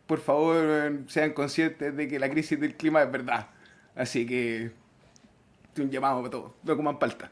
por 0.07 0.21
favor, 0.21 0.99
sean 1.09 1.33
conscientes 1.33 1.97
de 1.97 2.09
que 2.09 2.19
la 2.19 2.31
crisis 2.31 2.59
del 2.59 2.77
clima 2.77 3.03
es 3.03 3.13
verdad. 3.13 3.49
Así 3.95 4.27
que 4.27 4.73
un 5.83 5.91
llamado 5.91 6.19
para 6.19 6.31
todos, 6.31 6.53
no 6.63 6.77
coman 6.77 6.99
palta. 6.99 7.31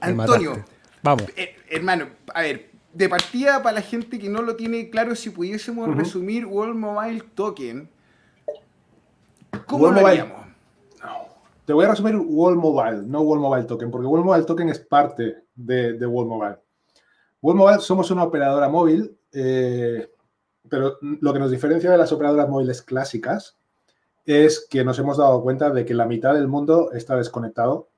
Antonio, 0.00 0.64
vamos. 1.02 1.24
Eh, 1.36 1.56
hermano, 1.68 2.06
a 2.32 2.42
ver, 2.42 2.70
de 2.92 3.08
partida 3.08 3.62
para 3.62 3.76
la 3.76 3.82
gente 3.82 4.18
que 4.18 4.28
no 4.28 4.42
lo 4.42 4.56
tiene 4.56 4.90
claro, 4.90 5.14
si 5.14 5.30
pudiésemos 5.30 5.94
resumir 5.96 6.46
World 6.46 6.76
Mobile 6.76 7.22
Token, 7.34 7.88
¿cómo 9.66 9.90
lo 9.90 10.06
haríamos? 10.06 10.44
Te 11.64 11.72
voy 11.72 11.86
a 11.86 11.88
resumir 11.88 12.16
World 12.16 12.58
Mobile, 12.58 13.02
no 13.06 13.22
World 13.22 13.42
Mobile 13.42 13.64
Token, 13.64 13.90
porque 13.90 14.06
World 14.06 14.26
Mobile 14.26 14.44
Token 14.44 14.68
es 14.68 14.80
parte 14.80 15.44
de, 15.54 15.94
de 15.94 16.06
World 16.06 16.30
Mobile. 16.30 16.56
World 17.40 17.58
Mobile 17.58 17.80
somos 17.80 18.10
una 18.10 18.22
operadora 18.24 18.68
móvil 18.68 19.16
eh, 19.34 20.10
pero 20.68 20.98
lo 21.00 21.32
que 21.32 21.38
nos 21.38 21.50
diferencia 21.50 21.90
de 21.90 21.98
las 21.98 22.12
operadoras 22.12 22.48
móviles 22.48 22.82
clásicas 22.82 23.56
es 24.24 24.66
que 24.70 24.84
nos 24.84 24.98
hemos 24.98 25.18
dado 25.18 25.42
cuenta 25.42 25.70
de 25.70 25.84
que 25.84 25.92
la 25.92 26.06
mitad 26.06 26.34
del 26.34 26.48
mundo 26.48 26.92
está 26.92 27.16
desconectado 27.16 27.88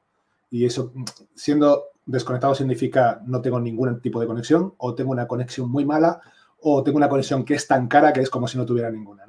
y 0.50 0.64
eso, 0.64 0.92
siendo 1.34 1.84
desconectado 2.04 2.54
significa 2.54 3.20
no 3.26 3.40
tengo 3.40 3.60
ningún 3.60 4.00
tipo 4.00 4.20
de 4.20 4.26
conexión 4.26 4.74
o 4.78 4.94
tengo 4.94 5.12
una 5.12 5.28
conexión 5.28 5.70
muy 5.70 5.84
mala 5.84 6.20
o 6.60 6.82
tengo 6.82 6.96
una 6.96 7.08
conexión 7.08 7.44
que 7.44 7.54
es 7.54 7.66
tan 7.66 7.86
cara 7.86 8.12
que 8.12 8.20
es 8.20 8.30
como 8.30 8.48
si 8.48 8.58
no 8.58 8.66
tuviera 8.66 8.90
ninguna, 8.90 9.24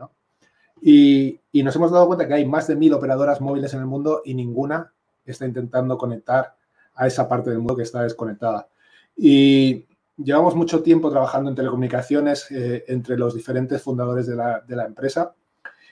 Y, 0.81 1.39
y 1.51 1.63
nos 1.63 1.75
hemos 1.75 1.91
dado 1.91 2.07
cuenta 2.07 2.27
que 2.27 2.35
hay 2.35 2.45
más 2.45 2.67
de 2.67 2.75
mil 2.75 2.93
operadoras 2.93 3.41
móviles 3.41 3.73
en 3.73 3.81
el 3.81 3.85
mundo 3.85 4.21
y 4.23 4.33
ninguna 4.33 4.93
está 5.25 5.45
intentando 5.45 5.97
conectar 5.97 6.55
a 6.95 7.05
esa 7.05 7.27
parte 7.27 7.49
del 7.49 7.59
mundo 7.59 7.75
que 7.75 7.83
está 7.83 8.01
desconectada. 8.03 8.67
Y 9.15 9.85
llevamos 10.17 10.55
mucho 10.55 10.81
tiempo 10.81 11.09
trabajando 11.09 11.50
en 11.50 11.55
telecomunicaciones 11.55 12.50
eh, 12.51 12.86
entre 12.88 13.17
los 13.17 13.33
diferentes 13.33 13.81
fundadores 13.81 14.27
de 14.27 14.36
la, 14.36 14.86
empresa 14.86 15.33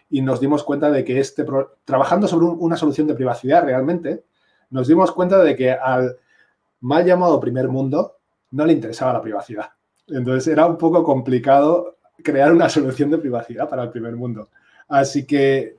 y 0.10 0.22
nos 0.22 0.40
dimos 0.40 0.64
cuenta 0.64 0.92
de 0.92 1.04
que 1.04 1.20
este, 1.20 1.46
trabajando 1.84 2.28
sobre 2.28 2.46
una 2.46 2.78
solución 2.78 3.08
de 3.08 3.16
privacidad 3.16 3.64
realmente, 3.64 4.24
nos 4.70 4.88
dimos 4.88 5.12
cuenta 5.12 5.44
de 5.44 5.56
que 5.56 5.72
al 5.72 6.18
mal 6.82 7.06
llamado 7.06 7.40
primer 7.40 7.68
mundo 7.68 8.18
no 8.52 8.66
le 8.66 8.74
interesaba 8.74 9.14
la 9.14 9.22
privacidad. 9.22 9.70
Entonces 10.08 10.48
era 10.48 10.66
un 10.66 10.78
poco 10.78 11.04
complicado 11.04 11.98
crear 12.24 12.52
una 12.52 12.70
solución 12.70 13.10
de 13.10 13.18
privacidad 13.18 13.70
para 13.70 13.84
el 13.84 13.90
primer 13.90 14.16
mundo. 14.16 14.50
Así 14.88 15.26
que 15.26 15.78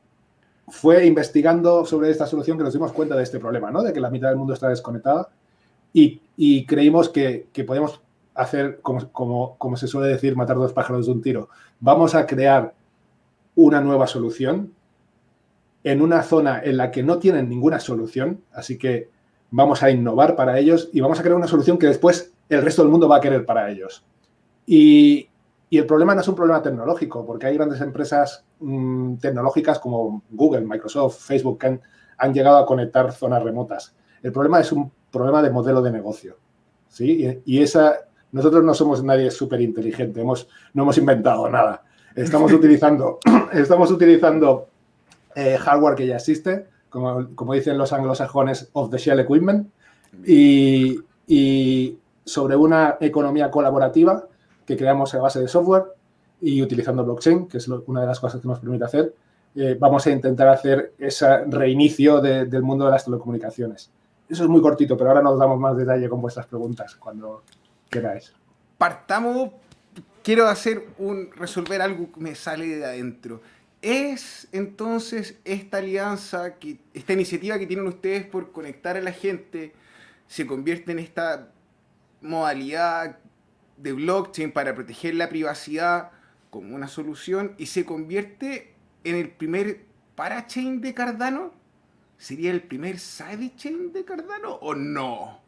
fue 0.68 1.06
investigando 1.06 1.84
sobre 1.84 2.10
esta 2.10 2.26
solución 2.26 2.58
que 2.58 2.64
nos 2.64 2.72
dimos 2.72 2.92
cuenta 2.92 3.16
de 3.16 3.22
este 3.22 3.38
problema, 3.38 3.70
¿no? 3.70 3.82
De 3.82 3.92
que 3.92 4.00
la 4.00 4.10
mitad 4.10 4.28
del 4.28 4.38
mundo 4.38 4.54
está 4.54 4.68
desconectada 4.68 5.28
y, 5.92 6.66
creímos 6.66 7.08
que, 7.08 7.46
podemos 7.66 8.00
hacer, 8.36 8.80
como, 8.82 9.10
como, 9.12 9.56
como 9.58 9.76
se 9.76 9.86
suele 9.86 10.08
decir, 10.08 10.36
matar 10.36 10.56
dos 10.56 10.72
pájaros 10.72 11.06
de 11.06 11.12
un 11.12 11.22
tiro. 11.22 11.48
Vamos 11.80 12.14
a 12.14 12.26
crear 12.26 12.74
una 13.54 13.80
nueva 13.80 14.06
solución 14.06 14.72
en 15.82 16.02
una 16.02 16.22
zona 16.22 16.60
en 16.64 16.76
la 16.76 16.90
que 16.90 17.02
no 17.02 17.18
tienen 17.18 17.48
ninguna 17.48 17.78
solución, 17.78 18.42
así 18.52 18.76
que 18.76 19.08
vamos 19.50 19.82
a 19.82 19.90
innovar 19.90 20.34
para 20.36 20.58
ellos 20.58 20.90
y 20.92 21.00
vamos 21.00 21.18
a 21.18 21.22
crear 21.22 21.36
una 21.36 21.46
solución 21.46 21.78
que 21.78 21.86
después 21.86 22.32
el 22.48 22.62
resto 22.62 22.82
del 22.82 22.90
mundo 22.90 23.08
va 23.08 23.16
a 23.16 23.20
querer 23.20 23.44
para 23.44 23.70
ellos. 23.70 24.04
Y, 24.66 25.28
el 25.70 25.84
problema 25.84 26.14
no 26.14 26.22
es 26.22 26.28
un 26.28 26.34
problema 26.34 26.62
tecnológico, 26.62 27.26
porque 27.26 27.46
hay 27.46 27.54
grandes 27.54 27.80
empresas 27.82 28.44
mm, 28.60 29.16
tecnológicas 29.16 29.78
como 29.78 30.22
Google, 30.30 30.62
Microsoft, 30.62 31.20
Facebook 31.20 31.58
que 31.58 31.80
han, 32.18 32.32
llegado 32.32 32.56
a 32.56 32.64
conectar 32.66 33.12
zonas 33.12 33.42
remotas. 33.42 33.94
El 34.22 34.32
problema 34.32 34.60
es 34.60 34.72
un 34.72 34.90
problema 35.10 35.42
de 35.42 35.50
modelo 35.50 35.82
de 35.82 35.90
negocio. 35.90 36.38
¿sí? 36.88 37.42
Y, 37.44 37.62
esa, 37.62 37.94
nosotros 38.36 38.62
no 38.62 38.74
somos 38.74 39.02
nadie 39.02 39.30
súper 39.30 39.62
inteligente, 39.62 40.20
hemos, 40.20 40.46
no 40.74 40.82
hemos 40.82 40.98
inventado 40.98 41.48
nada. 41.48 41.82
Estamos 42.14 42.52
utilizando, 42.52 43.18
estamos 43.54 43.90
utilizando 43.90 44.66
eh, 45.34 45.56
hardware 45.56 45.94
que 45.94 46.06
ya 46.06 46.16
existe, 46.16 46.66
como, 46.90 47.34
como, 47.34 47.54
dicen 47.54 47.78
los 47.78 47.94
anglosajones, 47.94 48.68
of 48.74 48.90
the 48.90 48.98
shell 48.98 49.20
equipment, 49.20 49.68
y, 50.26 51.00
y 51.26 51.96
sobre 52.26 52.56
una 52.56 52.98
economía 53.00 53.50
colaborativa 53.50 54.26
que 54.66 54.76
creamos 54.76 55.14
a 55.14 55.18
base 55.18 55.40
de 55.40 55.48
software 55.48 55.84
y 56.42 56.60
utilizando 56.60 57.04
blockchain, 57.04 57.48
que 57.48 57.56
es 57.56 57.68
una 57.68 58.02
de 58.02 58.06
las 58.06 58.20
cosas 58.20 58.42
que 58.42 58.48
nos 58.48 58.58
permite 58.58 58.84
hacer, 58.84 59.14
eh, 59.54 59.78
vamos 59.80 60.06
a 60.06 60.10
intentar 60.10 60.48
hacer 60.48 60.92
ese 60.98 61.46
reinicio 61.46 62.20
del 62.20 62.62
mundo 62.62 62.84
de 62.84 62.90
las 62.90 63.06
telecomunicaciones. 63.06 63.90
Eso 64.28 64.42
es 64.42 64.48
muy 64.50 64.60
cortito, 64.60 64.94
pero 64.94 65.08
ahora 65.08 65.22
nos 65.22 65.38
damos 65.38 65.58
más 65.58 65.74
detalle 65.74 66.06
con 66.10 66.20
vuestras 66.20 66.46
preguntas 66.46 66.96
cuando 66.96 67.42
queráis. 67.90 68.32
Partamos, 68.78 69.52
quiero 70.22 70.48
hacer 70.48 70.86
resolver 71.36 71.80
algo 71.80 72.12
que 72.12 72.20
me 72.20 72.34
sale 72.34 72.66
de 72.66 72.84
adentro. 72.84 73.40
¿Es 73.82 74.48
entonces 74.52 75.38
esta 75.44 75.78
alianza, 75.78 76.56
esta 76.94 77.12
iniciativa 77.12 77.58
que 77.58 77.66
tienen 77.66 77.86
ustedes 77.86 78.26
por 78.26 78.52
conectar 78.52 78.96
a 78.96 79.00
la 79.00 79.12
gente, 79.12 79.72
se 80.26 80.46
convierte 80.46 80.92
en 80.92 80.98
esta 80.98 81.52
modalidad 82.20 83.18
de 83.76 83.92
blockchain 83.92 84.52
para 84.52 84.74
proteger 84.74 85.14
la 85.14 85.28
privacidad 85.28 86.10
como 86.50 86.74
una 86.74 86.88
solución 86.88 87.54
y 87.58 87.66
se 87.66 87.84
convierte 87.84 88.74
en 89.04 89.14
el 89.14 89.30
primer 89.30 89.84
parachain 90.14 90.80
de 90.80 90.94
Cardano? 90.94 91.52
¿Sería 92.18 92.50
el 92.50 92.62
primer 92.62 92.98
sidechain 92.98 93.92
de 93.92 94.04
Cardano 94.04 94.54
o 94.54 94.74
no? 94.74 95.45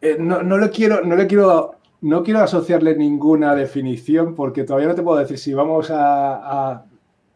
Eh, 0.00 0.16
no, 0.18 0.42
no 0.42 0.58
le 0.58 0.70
quiero, 0.70 1.04
no 1.04 1.16
le 1.16 1.26
quiero, 1.26 1.80
no 2.02 2.22
quiero 2.22 2.40
asociarle 2.40 2.96
ninguna 2.96 3.54
definición 3.54 4.34
porque 4.34 4.64
todavía 4.64 4.88
no 4.88 4.94
te 4.94 5.02
puedo 5.02 5.18
decir 5.18 5.38
si 5.38 5.52
vamos 5.52 5.88
a, 5.90 6.84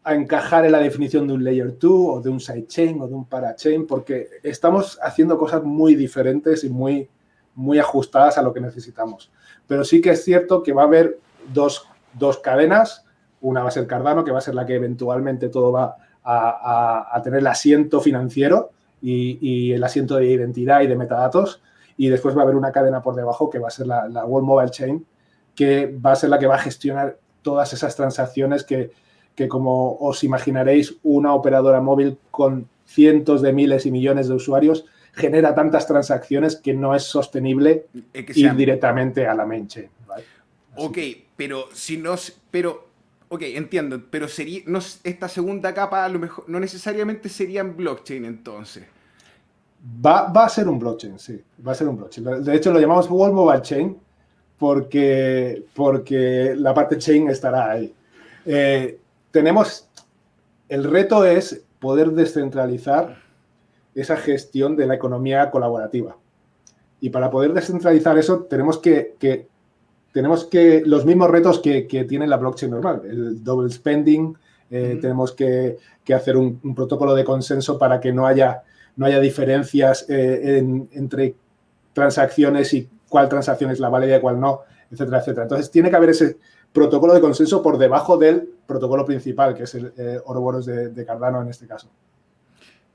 encajar 0.07 0.63
en 0.65 0.71
la 0.71 0.79
definición 0.79 1.25
de 1.25 1.33
un 1.33 1.43
layer 1.43 1.79
2 1.79 1.91
o 1.91 2.21
de 2.21 2.29
un 2.29 2.39
sidechain 2.39 3.01
o 3.01 3.07
de 3.07 3.15
un 3.15 3.25
parachain 3.25 3.87
porque 3.87 4.27
estamos 4.43 4.99
haciendo 5.01 5.35
cosas 5.35 5.63
muy 5.63 5.95
diferentes 5.95 6.63
y 6.63 6.69
muy, 6.69 7.09
muy 7.55 7.79
ajustadas 7.79 8.37
a 8.37 8.43
lo 8.43 8.53
que 8.53 8.61
necesitamos. 8.61 9.31
Pero 9.65 9.83
sí 9.83 10.01
que 10.01 10.11
es 10.11 10.23
cierto 10.23 10.61
que 10.61 10.73
va 10.73 10.83
a 10.83 10.85
haber 10.85 11.17
dos, 11.51 11.87
cadenas. 12.43 13.03
Una 13.41 13.63
va 13.63 13.69
a 13.69 13.71
ser 13.71 13.87
Cardano, 13.87 14.23
que 14.23 14.31
va 14.31 14.37
a 14.37 14.41
ser 14.41 14.53
la 14.53 14.65
que 14.67 14.75
eventualmente 14.75 15.49
todo 15.49 15.71
va 15.71 15.95
a, 16.23 17.19
tener 17.23 17.39
el 17.39 17.47
asiento 17.47 17.99
financiero 17.99 18.71
y, 19.01 19.71
el 19.71 19.83
asiento 19.83 20.17
de 20.17 20.27
identidad 20.27 20.81
y 20.81 20.87
de 20.87 20.95
metadatos. 20.95 21.63
Y 21.97 22.09
después 22.09 22.35
va 22.35 22.41
a 22.41 22.43
haber 22.43 22.55
una 22.55 22.71
cadena 22.71 23.01
por 23.01 23.15
debajo 23.15 23.49
que 23.49 23.59
va 23.59 23.67
a 23.69 23.71
ser 23.71 23.87
la, 23.87 24.07
la 24.07 24.25
World 24.25 24.47
Mobile 24.47 24.71
Chain, 24.71 25.05
que 25.55 25.87
va 25.87 26.11
a 26.11 26.15
ser 26.15 26.29
la 26.29 26.39
que 26.39 26.47
va 26.47 26.55
a 26.55 26.59
gestionar 26.59 27.17
todas 27.41 27.71
esas 27.73 27.95
transacciones 27.95 28.63
que, 28.63 28.91
que, 29.35 29.47
como 29.47 29.97
os 29.97 30.23
imaginaréis, 30.23 30.95
una 31.03 31.33
operadora 31.33 31.79
móvil 31.81 32.17
con 32.31 32.67
cientos 32.85 33.41
de 33.41 33.53
miles 33.53 33.85
y 33.85 33.91
millones 33.91 34.27
de 34.27 34.35
usuarios 34.35 34.85
genera 35.13 35.55
tantas 35.55 35.87
transacciones 35.87 36.57
que 36.57 36.73
no 36.73 36.93
es 36.93 37.03
sostenible 37.03 37.85
ir 38.13 38.55
directamente 38.55 39.25
a 39.25 39.33
la 39.33 39.45
main 39.45 39.67
chain. 39.67 39.89
Ok, 40.75 40.97
pero 41.37 41.69
si 41.73 41.97
no, 41.97 42.15
pero, 42.51 42.89
ok, 43.29 43.41
entiendo, 43.43 44.01
pero 44.09 44.27
sería, 44.27 44.61
no, 44.65 44.79
esta 44.79 45.29
segunda 45.29 45.73
capa 45.73 46.03
a 46.03 46.09
lo 46.09 46.19
mejor 46.19 46.49
no 46.49 46.59
necesariamente 46.59 47.29
sería 47.29 47.61
en 47.61 47.77
blockchain 47.77 48.25
entonces. 48.25 48.83
Va, 49.85 50.31
va, 50.31 50.45
a 50.45 50.49
ser 50.49 50.67
un 50.67 50.79
blockchain, 50.79 51.19
sí, 51.19 51.39
va 51.65 51.73
a 51.73 51.75
ser 51.75 51.87
un 51.87 51.97
blockchain. 51.97 52.43
De 52.43 52.55
hecho, 52.55 52.71
lo 52.71 52.79
llamamos 52.79 53.09
World 53.09 53.35
Mobile 53.35 53.61
Chain 53.61 53.97
porque, 54.57 55.65
porque 55.75 56.55
la 56.55 56.73
parte 56.73 56.97
chain 56.97 57.29
estará 57.29 57.71
ahí. 57.71 57.93
Eh, 58.45 58.99
tenemos, 59.31 59.87
el 60.69 60.83
reto 60.85 61.25
es 61.25 61.63
poder 61.79 62.11
descentralizar 62.11 63.17
esa 63.93 64.17
gestión 64.17 64.75
de 64.75 64.87
la 64.87 64.95
economía 64.95 65.49
colaborativa. 65.51 66.17
Y 66.99 67.09
para 67.09 67.29
poder 67.29 67.53
descentralizar 67.53 68.17
eso, 68.17 68.43
tenemos 68.43 68.77
que, 68.79 69.15
tenemos 70.11 70.45
que 70.45 70.81
los 70.85 71.05
mismos 71.05 71.29
retos 71.29 71.59
que, 71.59 71.83
tiene 72.07 72.27
la 72.27 72.37
blockchain 72.37 72.71
normal, 72.71 73.01
el 73.05 73.43
double 73.43 73.69
spending, 73.69 74.35
eh, 74.71 74.97
tenemos 75.01 75.31
que, 75.33 75.77
hacer 76.13 76.37
un, 76.37 76.59
protocolo 76.75 77.13
de 77.13 77.23
consenso 77.23 77.77
para 77.77 77.99
que 77.99 78.11
no 78.11 78.25
haya, 78.25 78.63
no 78.95 79.05
haya 79.05 79.19
diferencias 79.19 80.05
eh, 80.09 80.57
entre 80.91 81.35
transacciones 81.93 82.73
y 82.73 82.89
cuál 83.09 83.29
transacción 83.29 83.71
es 83.71 83.79
la 83.79 83.89
válida 83.89 84.17
y 84.17 84.21
cuál 84.21 84.39
no, 84.39 84.61
etcétera, 84.91 85.19
etcétera. 85.19 85.43
Entonces, 85.43 85.71
tiene 85.71 85.89
que 85.89 85.95
haber 85.95 86.09
ese 86.09 86.37
protocolo 86.73 87.13
de 87.13 87.21
consenso 87.21 87.61
por 87.61 87.77
debajo 87.77 88.17
del 88.17 88.49
protocolo 88.67 89.05
principal, 89.05 89.55
que 89.55 89.63
es 89.63 89.75
el 89.75 89.93
eh, 89.97 90.19
Ouroboros 90.25 90.65
de 90.65 91.05
Cardano 91.05 91.41
en 91.41 91.49
este 91.49 91.67
caso. 91.67 91.89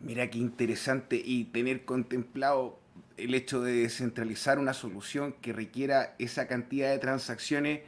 Mira 0.01 0.29
qué 0.31 0.39
interesante 0.39 1.21
y 1.23 1.45
tener 1.45 1.85
contemplado 1.85 2.79
el 3.19 3.35
hecho 3.35 3.61
de 3.61 3.73
descentralizar 3.73 4.59
una 4.59 4.73
solución 4.73 5.35
que 5.41 5.53
requiera 5.53 6.15
esa 6.19 6.47
cantidad 6.47 6.91
de 6.91 6.99
transacciones 6.99 7.81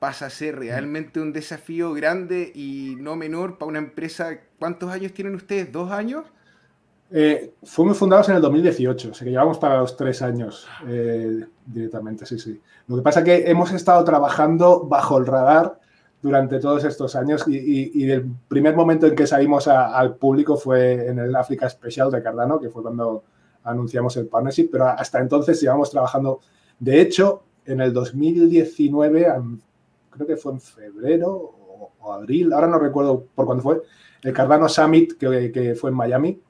pasa 0.00 0.26
a 0.26 0.30
ser 0.30 0.58
realmente 0.58 1.20
un 1.20 1.32
desafío 1.32 1.92
grande 1.92 2.50
y 2.54 2.96
no 2.98 3.14
menor 3.14 3.58
para 3.58 3.68
una 3.68 3.78
empresa. 3.78 4.40
¿Cuántos 4.58 4.90
años 4.90 5.12
tienen 5.14 5.36
ustedes? 5.36 5.70
¿Dos 5.70 5.92
años? 5.92 6.24
Eh, 7.14 7.54
fuimos 7.62 7.98
fundados 7.98 8.28
en 8.30 8.36
el 8.36 8.42
2018, 8.42 9.10
o 9.10 9.14
sea 9.14 9.24
que 9.24 9.30
llevamos 9.30 9.58
para 9.58 9.78
los 9.78 9.96
tres 9.96 10.22
años 10.22 10.66
eh, 10.88 11.44
directamente, 11.66 12.24
sí, 12.24 12.38
sí. 12.38 12.58
Lo 12.88 12.96
que 12.96 13.02
pasa 13.02 13.20
es 13.20 13.26
que 13.26 13.50
hemos 13.50 13.70
estado 13.72 14.02
trabajando 14.02 14.86
bajo 14.86 15.18
el 15.18 15.26
radar 15.26 15.78
durante 16.22 16.58
todos 16.60 16.84
estos 16.84 17.14
años 17.16 17.44
y, 17.48 18.10
el 18.10 18.24
primer 18.48 18.76
momento 18.76 19.06
en 19.06 19.16
que 19.16 19.26
salimos 19.26 19.66
al 19.68 20.14
público 20.14 20.56
fue 20.56 21.08
en 21.08 21.18
el 21.18 21.34
África 21.34 21.68
Special 21.68 22.10
de 22.10 22.22
Cardano, 22.22 22.60
que 22.60 22.70
fue 22.70 22.80
cuando 22.80 23.24
anunciamos 23.64 24.16
el 24.16 24.26
partnership, 24.28 24.68
pero 24.70 24.86
hasta 24.86 25.18
entonces 25.18 25.62
íbamos 25.62 25.90
trabajando. 25.90 26.40
De 26.78 27.00
hecho, 27.00 27.42
en 27.66 27.80
el 27.80 27.92
2019, 27.92 29.26
creo 30.10 30.26
que 30.26 30.36
fue 30.36 30.52
en 30.52 30.60
febrero 30.60 31.30
o, 32.00 32.12
abril, 32.12 32.52
ahora 32.52 32.68
no 32.68 32.78
recuerdo 32.78 33.24
por 33.34 33.46
cuándo 33.46 33.62
fue, 33.62 33.82
el 34.22 34.32
Cardano 34.32 34.68
Summit 34.68 35.14
que, 35.18 35.74
fue 35.74 35.90
en 35.90 35.96
Miami. 35.96 36.40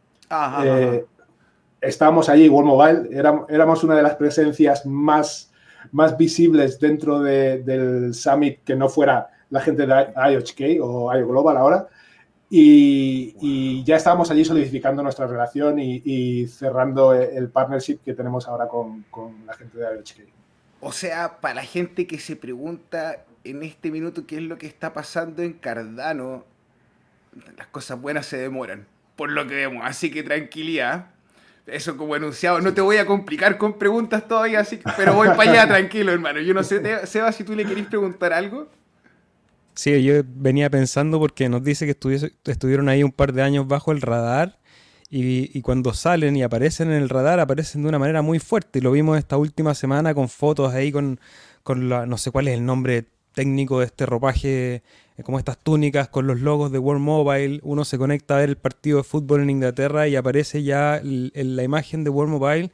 Eh, 0.64 1.04
estábamos 1.80 2.28
allí, 2.28 2.48
World 2.48 2.68
Mobile, 2.68 3.18
éramos, 3.18 3.50
éramos 3.50 3.84
una 3.84 3.96
de 3.96 4.02
las 4.02 4.16
presencias 4.16 4.86
más, 4.86 5.52
más 5.90 6.16
visibles 6.16 6.78
dentro 6.78 7.20
del 7.20 8.14
summit 8.14 8.62
que 8.64 8.74
no 8.74 8.88
fuera 8.88 9.28
la 9.50 9.60
gente 9.60 9.86
de 9.86 9.94
IOHK 9.94 10.82
o 10.82 11.14
IO 11.14 11.28
Global 11.28 11.56
ahora. 11.56 11.88
Y, 12.54 13.82
ya 13.84 13.96
estábamos 13.96 14.30
allí 14.30 14.44
solidificando 14.44 15.02
nuestra 15.02 15.26
relación 15.26 15.78
y, 15.78 16.46
cerrando 16.48 17.14
el 17.14 17.48
partnership 17.48 17.98
que 18.04 18.14
tenemos 18.14 18.46
ahora 18.46 18.68
con, 18.68 19.04
la 19.46 19.54
gente 19.54 19.78
de 19.78 19.84
IOHK. 19.84 20.28
O 20.80 20.92
sea, 20.92 21.40
para 21.40 21.54
la 21.54 21.62
gente 21.62 22.06
que 22.06 22.18
se 22.18 22.36
pregunta 22.36 23.24
en 23.44 23.62
este 23.62 23.90
minuto 23.90 24.26
qué 24.26 24.36
es 24.36 24.42
lo 24.42 24.58
que 24.58 24.66
está 24.66 24.92
pasando 24.92 25.42
en 25.42 25.52
Cardano, 25.52 26.44
las 27.56 27.66
cosas 27.68 28.00
buenas 28.00 28.26
se 28.26 28.36
demoran, 28.36 28.86
por 29.22 29.30
lo 29.30 29.46
que 29.46 29.54
vemos. 29.54 29.84
Así 29.84 30.10
que 30.10 30.24
tranquilidad. 30.24 31.06
Eso 31.68 31.96
como 31.96 32.16
enunciado. 32.16 32.60
No 32.60 32.74
te 32.74 32.80
voy 32.80 32.96
a 32.96 33.06
complicar 33.06 33.56
con 33.56 33.78
preguntas 33.78 34.26
todavía, 34.26 34.58
así 34.58 34.80
pero 34.96 35.14
voy 35.14 35.28
para 35.28 35.48
allá 35.48 35.68
tranquilo, 35.68 36.10
hermano. 36.10 36.40
Yo 36.40 36.52
no 36.52 36.64
sé, 36.64 37.06
Seba, 37.06 37.30
si 37.30 37.44
tú 37.44 37.54
le 37.54 37.64
querés 37.64 37.86
preguntar 37.86 38.32
algo. 38.32 38.68
Sí, 39.74 40.02
yo 40.02 40.22
venía 40.26 40.68
pensando 40.70 41.20
porque 41.20 41.48
nos 41.48 41.62
dice 41.62 41.86
que 41.86 41.96
estuvieron 42.50 42.88
ahí 42.88 43.04
un 43.04 43.12
par 43.12 43.32
de 43.32 43.42
años 43.42 43.68
bajo 43.68 43.92
el 43.92 44.00
radar 44.00 44.58
y, 45.08 45.60
cuando 45.62 45.94
salen 45.94 46.34
y 46.34 46.42
aparecen 46.42 46.90
en 46.90 47.00
el 47.00 47.08
radar, 47.08 47.38
aparecen 47.38 47.82
de 47.82 47.90
una 47.90 48.00
manera 48.00 48.22
muy 48.22 48.40
fuerte. 48.40 48.80
Y 48.80 48.82
lo 48.82 48.90
vimos 48.90 49.18
esta 49.18 49.36
última 49.36 49.76
semana 49.76 50.14
con 50.14 50.28
fotos 50.28 50.74
ahí 50.74 50.90
con, 50.90 51.20
con 51.62 51.88
la, 51.88 52.06
no 52.06 52.18
sé 52.18 52.32
cuál 52.32 52.48
es 52.48 52.54
el 52.54 52.66
nombre 52.66 53.04
técnico 53.32 53.80
de 53.80 53.86
este 53.86 54.06
ropaje, 54.06 54.74
eh, 54.74 55.22
como 55.24 55.38
estas 55.38 55.58
túnicas 55.58 56.08
con 56.08 56.26
los 56.26 56.40
logos 56.40 56.72
de 56.72 56.78
World 56.78 57.02
Mobile. 57.02 57.60
Uno 57.62 57.84
se 57.84 57.98
conecta 57.98 58.36
a 58.36 58.40
ver 58.40 58.50
el 58.50 58.56
partido 58.56 58.98
de 58.98 59.04
fútbol 59.04 59.42
en 59.42 59.50
Inglaterra 59.50 60.08
y 60.08 60.16
aparece 60.16 60.62
ya 60.62 61.00
la 61.02 61.62
imagen 61.62 62.04
de 62.04 62.10
World 62.10 62.32
Mobile. 62.32 62.70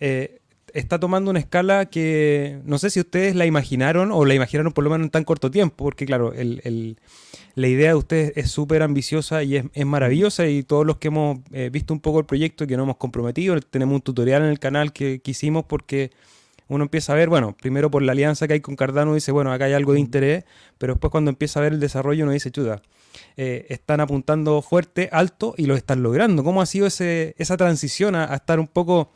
Eh, 0.00 0.38
está 0.74 0.98
tomando 0.98 1.30
una 1.30 1.40
escala 1.40 1.86
que 1.86 2.60
no 2.64 2.78
sé 2.78 2.90
si 2.90 3.00
ustedes 3.00 3.34
la 3.34 3.46
imaginaron 3.46 4.12
o 4.12 4.24
la 4.24 4.34
imaginaron 4.34 4.72
por 4.72 4.84
lo 4.84 4.90
menos 4.90 5.06
en 5.06 5.10
tan 5.10 5.24
corto 5.24 5.50
tiempo, 5.50 5.84
porque 5.84 6.06
claro, 6.06 6.32
la 7.54 7.68
idea 7.68 7.90
de 7.90 7.94
ustedes 7.94 8.32
es 8.36 8.50
súper 8.50 8.82
ambiciosa 8.82 9.42
y 9.42 9.56
es, 9.56 9.86
maravillosa 9.86 10.46
y 10.46 10.62
todos 10.62 10.86
los 10.86 10.98
que 10.98 11.08
hemos 11.08 11.38
eh, 11.52 11.70
visto 11.72 11.92
un 11.94 12.00
poco 12.00 12.20
el 12.20 12.26
proyecto 12.26 12.64
y 12.64 12.66
que 12.66 12.76
nos 12.76 12.84
hemos 12.84 12.96
comprometido, 12.96 13.58
tenemos 13.60 13.96
un 13.96 14.02
tutorial 14.02 14.42
en 14.42 14.48
el 14.48 14.58
canal 14.58 14.92
que, 14.92 15.20
hicimos 15.24 15.64
porque 15.66 16.10
uno 16.68 16.84
empieza 16.84 17.12
a 17.12 17.16
ver, 17.16 17.28
bueno, 17.28 17.56
primero 17.56 17.90
por 17.90 18.02
la 18.02 18.12
alianza 18.12 18.46
que 18.46 18.54
hay 18.54 18.60
con 18.60 18.76
Cardano 18.76 19.14
dice, 19.14 19.32
bueno, 19.32 19.52
acá 19.52 19.66
hay 19.66 19.72
algo 19.72 19.94
de 19.94 20.00
interés, 20.00 20.44
pero 20.78 20.94
después 20.94 21.10
cuando 21.10 21.30
empieza 21.30 21.60
a 21.60 21.62
ver 21.62 21.72
el 21.72 21.80
desarrollo 21.80 22.24
uno 22.24 22.32
dice, 22.32 22.50
chuda, 22.50 22.82
eh, 23.36 23.66
están 23.68 24.00
apuntando 24.00 24.62
fuerte, 24.62 25.08
alto 25.12 25.54
y 25.56 25.66
lo 25.66 25.74
están 25.74 26.02
logrando. 26.02 26.44
¿Cómo 26.44 26.62
ha 26.62 26.66
sido 26.66 26.86
ese, 26.86 27.34
esa 27.38 27.56
transición 27.56 28.14
a 28.14 28.34
estar 28.34 28.60
un 28.60 28.68
poco 28.68 29.10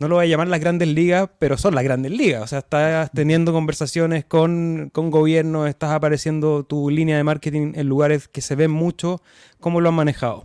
no 0.00 0.08
lo 0.08 0.14
voy 0.14 0.24
a 0.24 0.28
llamar 0.28 0.48
las 0.48 0.60
grandes 0.60 0.88
ligas, 0.88 1.28
pero 1.38 1.58
son 1.58 1.74
las 1.74 1.84
grandes 1.84 2.10
ligas. 2.10 2.42
O 2.42 2.46
sea, 2.46 2.60
estás 2.60 3.10
teniendo 3.12 3.52
conversaciones 3.52 4.24
con, 4.24 4.88
con 4.94 5.10
gobiernos, 5.10 5.68
estás 5.68 5.90
apareciendo 5.90 6.64
tu 6.64 6.88
línea 6.88 7.18
de 7.18 7.22
marketing 7.22 7.72
en 7.74 7.86
lugares 7.86 8.26
que 8.26 8.40
se 8.40 8.54
ven 8.54 8.70
mucho. 8.70 9.20
¿Cómo 9.60 9.82
lo 9.82 9.90
han 9.90 9.94
manejado? 9.94 10.44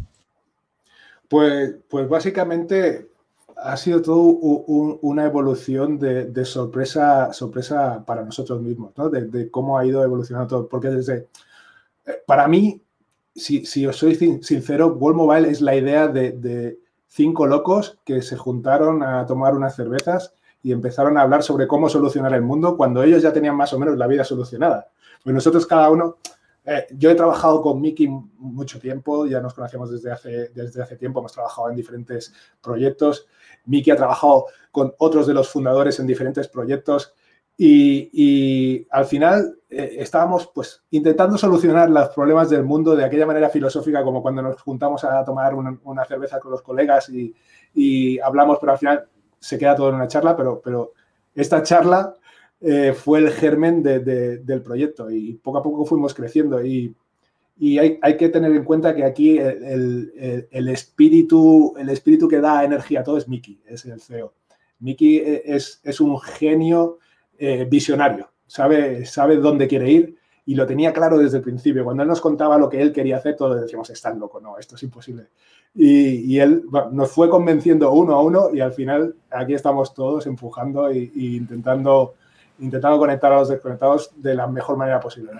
Pues, 1.29 1.73
pues 1.89 2.09
básicamente 2.09 3.07
ha 3.57 3.77
sido 3.77 4.01
todo 4.01 4.21
una 4.21 5.25
evolución 5.25 5.97
de, 5.99 6.45
sorpresa, 6.45 7.33
sorpresa 7.33 8.03
para 8.05 8.23
nosotros 8.23 8.61
mismos, 8.61 8.93
¿no? 8.97 9.09
De, 9.09 9.49
cómo 9.49 9.77
ha 9.77 9.85
ido 9.85 10.03
evolucionando 10.03 10.47
todo. 10.47 10.67
Porque 10.67 10.89
desde, 10.89 11.27
eh, 12.05 12.21
para 12.25 12.47
mí, 12.47 12.81
si, 13.35 13.65
si 13.65 13.85
os 13.85 13.95
soy 13.97 14.15
sincero, 14.15 14.87
World 14.93 15.17
Mobile 15.17 15.49
es 15.49 15.61
la 15.61 15.75
idea 15.75 16.07
de 16.07 16.79
cinco 17.07 17.47
locos 17.47 17.97
que 18.03 18.21
se 18.21 18.35
juntaron 18.35 19.01
a 19.01 19.25
tomar 19.25 19.55
unas 19.55 19.75
cervezas 19.75 20.33
y 20.61 20.71
empezaron 20.71 21.17
a 21.17 21.21
hablar 21.21 21.43
sobre 21.43 21.67
cómo 21.67 21.87
solucionar 21.89 22.33
el 22.33 22.41
mundo 22.41 22.75
cuando 22.75 23.03
ellos 23.03 23.21
ya 23.21 23.31
tenían 23.31 23.55
más 23.55 23.71
o 23.71 23.79
menos 23.79 23.97
la 23.97 24.07
vida 24.07 24.23
solucionada. 24.23 24.89
Pues 25.23 25.33
nosotros 25.33 25.65
cada 25.65 25.89
uno, 25.89 26.17
eh, 26.65 26.87
yo 26.97 27.11
he 27.11 27.15
trabajado 27.15 27.61
con 27.61 27.79
Mickey 27.79 28.07
mucho 28.07 28.79
tiempo, 28.79 29.27
ya 29.27 29.39
nos 29.39 29.53
conocemos 29.53 29.91
desde 29.91 30.11
hace, 30.11 30.49
desde 30.49 30.81
hace 30.81 30.95
tiempo, 30.97 31.19
hemos 31.19 31.33
trabajado 31.33 31.69
en 31.69 31.75
diferentes 31.75 32.33
proyectos. 32.61 33.27
Mickey 33.65 33.93
ha 33.93 33.97
trabajado 33.97 34.47
con 34.71 34.93
otros 34.97 35.27
de 35.27 35.33
los 35.33 35.49
fundadores 35.49 35.99
en 35.99 36.07
diferentes 36.07 36.47
proyectos 36.47 37.13
y, 37.57 38.85
al 38.89 39.05
final 39.05 39.59
eh, 39.69 39.97
estábamos 39.99 40.47
pues 40.53 40.83
intentando 40.91 41.37
solucionar 41.37 41.89
los 41.89 42.09
problemas 42.09 42.49
del 42.49 42.63
mundo 42.63 42.95
de 42.95 43.05
aquella 43.05 43.25
manera 43.25 43.49
filosófica 43.49 44.03
como 44.03 44.21
cuando 44.21 44.41
nos 44.41 44.61
juntamos 44.61 45.03
a 45.05 45.23
tomar 45.23 45.53
una, 45.53 46.05
cerveza 46.05 46.39
con 46.39 46.51
los 46.51 46.61
colegas 46.61 47.09
y, 47.09 48.19
hablamos, 48.19 48.57
pero 48.59 48.71
al 48.71 48.77
final 48.77 49.07
se 49.39 49.57
queda 49.57 49.75
todo 49.75 49.89
en 49.89 49.95
una 49.95 50.07
charla, 50.07 50.35
pero, 50.35 50.61
pero 50.63 50.93
esta 51.33 51.61
charla 51.61 52.15
eh, 52.61 52.93
fue 52.93 53.19
el 53.19 53.29
germen 53.31 53.83
del 53.83 54.61
proyecto 54.63 55.11
y 55.11 55.33
poco 55.33 55.57
a 55.57 55.63
poco 55.63 55.85
fuimos 55.85 56.13
creciendo 56.13 56.63
y, 56.63 56.95
hay, 57.79 58.17
que 58.17 58.27
tener 58.27 58.51
en 58.51 58.65
cuenta 58.65 58.93
que 58.93 59.05
aquí 59.05 59.37
el, 59.37 60.67
espíritu, 60.67 61.73
el 61.77 61.89
espíritu 61.89 62.27
que 62.27 62.41
da 62.41 62.65
energía 62.65 62.99
a 62.99 63.03
todo 63.03 63.17
es 63.17 63.29
Mickey, 63.29 63.61
es 63.65 63.85
el 63.85 64.01
CEO. 64.01 64.33
Mickey 64.79 65.17
eh, 65.17 65.43
es, 65.45 65.79
es 65.83 66.01
un 66.01 66.19
genio 66.19 66.99
eh, 67.37 67.65
visionario, 67.69 68.31
sabe, 68.47 69.05
sabe 69.05 69.37
dónde 69.37 69.67
quiere 69.67 69.89
ir 69.89 70.17
y 70.45 70.55
lo 70.55 70.65
tenía 70.65 70.93
claro 70.93 71.17
desde 71.17 71.37
el 71.37 71.43
principio. 71.43 71.83
Cuando 71.83 72.03
él 72.03 72.09
nos 72.09 72.21
contaba 72.21 72.57
lo 72.57 72.69
que 72.69 72.81
él 72.81 72.93
quería 72.93 73.17
hacer, 73.17 73.35
todos 73.35 73.59
decíamos, 73.59 73.89
estás 73.89 74.17
loco, 74.17 74.39
no, 74.39 74.57
esto 74.57 74.75
es 74.75 74.83
imposible. 74.83 75.27
Y, 75.73 76.39
él 76.39 76.63
nos 76.91 77.11
fue 77.11 77.29
convenciendo 77.29 77.91
uno 77.91 78.13
a 78.13 78.21
uno 78.21 78.49
y 78.53 78.61
al 78.61 78.71
final 78.71 79.15
aquí 79.29 79.53
estamos 79.53 79.93
todos 79.93 80.25
empujando 80.25 80.89
e, 80.89 81.11
intentando, 81.15 82.13
intentando 82.59 82.97
conectar 82.97 83.31
a 83.31 83.37
los 83.37 83.49
desconectados 83.49 84.11
de 84.15 84.35
la 84.35 84.47
mejor 84.47 84.77
manera 84.77 84.99
posible. 84.99 85.31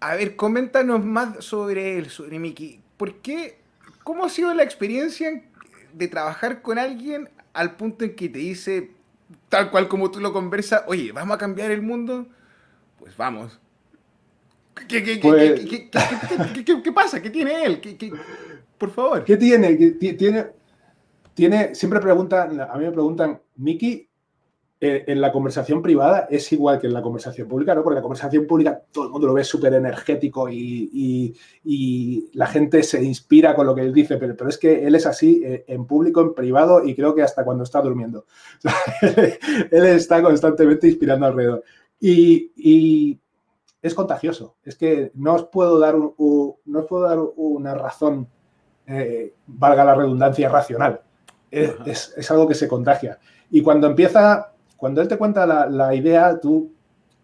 A 0.00 0.14
ver, 0.14 0.36
coméntanos 0.36 1.04
más 1.04 1.44
sobre 1.44 1.98
él, 1.98 2.10
sobre 2.10 2.38
Miki. 2.38 2.80
¿Por 2.96 3.16
qué? 3.16 3.58
¿Cómo 4.02 4.24
ha 4.24 4.28
sido 4.28 4.54
la 4.54 4.62
experiencia 4.62 5.42
de 5.92 6.08
trabajar 6.08 6.62
con 6.62 6.78
alguien 6.78 7.28
al 7.52 7.76
punto 7.76 8.04
en 8.04 8.14
que 8.14 8.28
te 8.28 8.38
dice, 8.38 8.90
tal 9.48 9.70
cual 9.70 9.88
como 9.88 10.10
tú 10.10 10.20
lo 10.20 10.32
conversas, 10.32 10.84
oye, 10.86 11.12
¿vamos 11.12 11.34
a 11.34 11.38
cambiar 11.38 11.70
el 11.70 11.82
mundo? 11.82 12.26
Pues 12.98 13.16
vamos. 13.16 13.60
¿Qué, 14.88 15.02
qué, 15.04 15.20
qué, 15.20 16.92
pasa? 16.92 17.20
¿Qué 17.20 17.30
tiene 17.30 17.64
él? 17.64 17.80
por 18.78 18.90
favor. 18.90 19.24
¿Qué 19.24 19.36
tiene? 19.36 19.74
Tiene, 19.74 20.46
tiene, 21.34 21.74
siempre 21.74 22.00
preguntan, 22.00 22.60
a 22.60 22.74
mí 22.76 22.84
me 22.84 22.92
preguntan, 22.92 23.40
Miki, 23.56 24.08
eh, 24.82 25.04
en 25.08 25.20
la 25.20 25.30
conversación 25.30 25.82
privada 25.82 26.26
es 26.30 26.50
igual 26.52 26.80
que 26.80 26.86
en 26.86 26.94
la 26.94 27.02
conversación 27.02 27.46
pública, 27.46 27.74
¿no? 27.74 27.82
Porque 27.82 27.96
la 27.96 28.02
conversación 28.02 28.46
pública 28.46 28.80
todo 28.90 29.04
el 29.04 29.10
mundo 29.10 29.26
lo 29.26 29.34
ve 29.34 29.44
súper 29.44 29.74
energético 29.74 30.48
y, 30.48 31.36
la 32.32 32.46
gente 32.46 32.82
se 32.82 33.02
inspira 33.04 33.54
con 33.54 33.66
lo 33.66 33.74
que 33.74 33.82
él 33.82 33.92
dice, 33.92 34.16
pero, 34.16 34.34
pero 34.34 34.48
es 34.48 34.56
que 34.56 34.86
él 34.86 34.94
es 34.94 35.04
así 35.04 35.42
eh, 35.44 35.66
en 35.68 35.84
público, 35.84 36.22
en 36.22 36.32
privado 36.32 36.82
y 36.82 36.94
creo 36.94 37.14
que 37.14 37.22
hasta 37.22 37.44
cuando 37.44 37.64
está 37.64 37.82
durmiendo. 37.82 38.24
él 39.70 39.84
está 39.84 40.22
constantemente 40.22 40.88
inspirando 40.88 41.26
alrededor. 41.26 41.62
Y, 42.00 43.20
es 43.82 43.94
contagioso. 43.94 44.56
Es 44.64 44.76
que 44.76 45.10
no 45.14 45.34
os 45.34 45.44
puedo 45.44 45.78
dar, 45.78 45.94
no 45.96 46.86
puedo 46.86 47.02
dar 47.02 47.18
una 47.36 47.74
razón, 47.74 48.28
eh, 48.86 49.34
valga 49.46 49.84
la 49.84 49.94
redundancia, 49.94 50.48
racional. 50.48 51.02
Es, 51.50 52.14
es 52.16 52.30
algo 52.30 52.48
que 52.48 52.54
se 52.54 52.68
contagia. 52.68 53.18
Y 53.50 53.62
cuando 53.62 53.86
empieza 53.86 54.52
cuando 54.80 55.02
él 55.02 55.08
te 55.08 55.18
cuenta 55.18 55.46
la, 55.68 55.94
idea, 55.94 56.40
tú, 56.40 56.72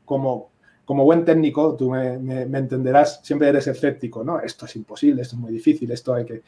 como, 0.04 0.50
como 0.84 1.04
buen 1.04 1.24
técnico, 1.24 1.74
tú 1.74 1.90
me, 1.90 2.42
entenderás, 2.42 3.20
siempre 3.22 3.48
eres 3.48 3.66
escéptico, 3.66 4.22
¿no? 4.22 4.40
Esto 4.40 4.66
es 4.66 4.76
imposible, 4.76 5.22
esto 5.22 5.36
es 5.36 5.40
muy 5.40 5.52
difícil, 5.52 5.90
esto 5.90 6.12
hay 6.12 6.26
que... 6.26 6.42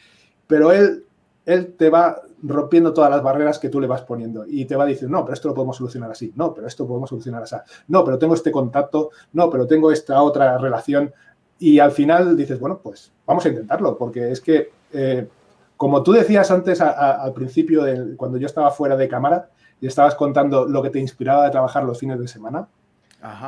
Pero 0.47 0.71
él, 0.71 1.07
él 1.47 1.75
te 1.79 1.88
va 1.88 2.21
rompiendo 2.42 2.92
todas 2.92 3.11
las 3.11 3.23
barreras 3.23 3.59
que 3.59 3.71
tú 3.71 3.81
le 3.81 3.87
vas 3.87 4.03
poniendo 4.03 4.44
y 4.47 4.66
te 4.66 4.77
va 4.77 4.85
a 4.85 4.87
decir, 4.87 5.09
no, 5.09 5.25
pero 5.25 5.33
esto 5.33 5.49
lo 5.49 5.55
podemos 5.55 5.79
solucionar 5.79 6.11
así, 6.11 6.31
no, 6.37 6.53
pero 6.53 6.66
esto 6.66 6.83
lo 6.83 6.88
podemos 6.88 7.09
solucionar 7.09 7.42
así, 7.42 7.57
no, 7.88 8.05
pero 8.05 8.18
tengo 8.18 8.35
este 8.35 8.53
contacto, 8.53 9.09
no, 9.33 9.49
pero 9.49 9.66
tengo 9.66 9.90
esta 9.90 10.23
otra 10.23 10.59
relación. 10.59 11.11
Y 11.59 11.79
al 11.79 11.92
final 11.92 12.37
dices, 12.37 12.61
bueno, 12.61 12.81
pues 12.83 13.11
vamos 13.25 13.47
a 13.47 13.49
intentarlo, 13.49 13.97
porque 13.97 14.31
es 14.31 14.42
que, 14.42 14.73
eh, 14.92 15.27
como 15.75 16.03
tú 16.03 16.12
decías 16.12 16.51
antes 16.51 16.83
al 16.83 17.33
principio, 17.33 17.85
cuando 18.18 18.37
yo 18.37 18.44
estaba 18.44 18.71
fuera 18.71 18.94
de 18.94 19.09
cámara, 19.09 19.49
y 19.81 19.87
estabas 19.87 20.14
contando 20.14 20.67
lo 20.67 20.83
que 20.83 20.91
te 20.91 20.99
inspiraba 20.99 21.45
de 21.45 21.51
trabajar 21.51 21.85
los 21.85 21.99
fines 21.99 22.19
de 22.19 22.29
semana, 22.29 22.69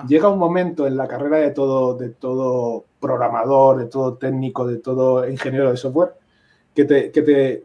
llega 0.07 0.29
un 0.29 0.39
momento 0.39 0.87
en 0.87 0.97
la 0.97 1.07
carrera 1.07 1.39
de 1.39 1.51
todo, 1.51 1.95
de 1.95 2.11
todo 2.11 2.85
programador, 2.99 3.79
de 3.79 3.87
todo 3.87 4.15
técnico, 4.15 4.67
de 4.67 4.79
todo 4.79 5.29
ingeniero 5.29 5.71
de 5.71 5.77
software, 5.77 6.15
que 6.75 6.85
te, 6.85 7.11
que 7.11 7.23
te 7.23 7.65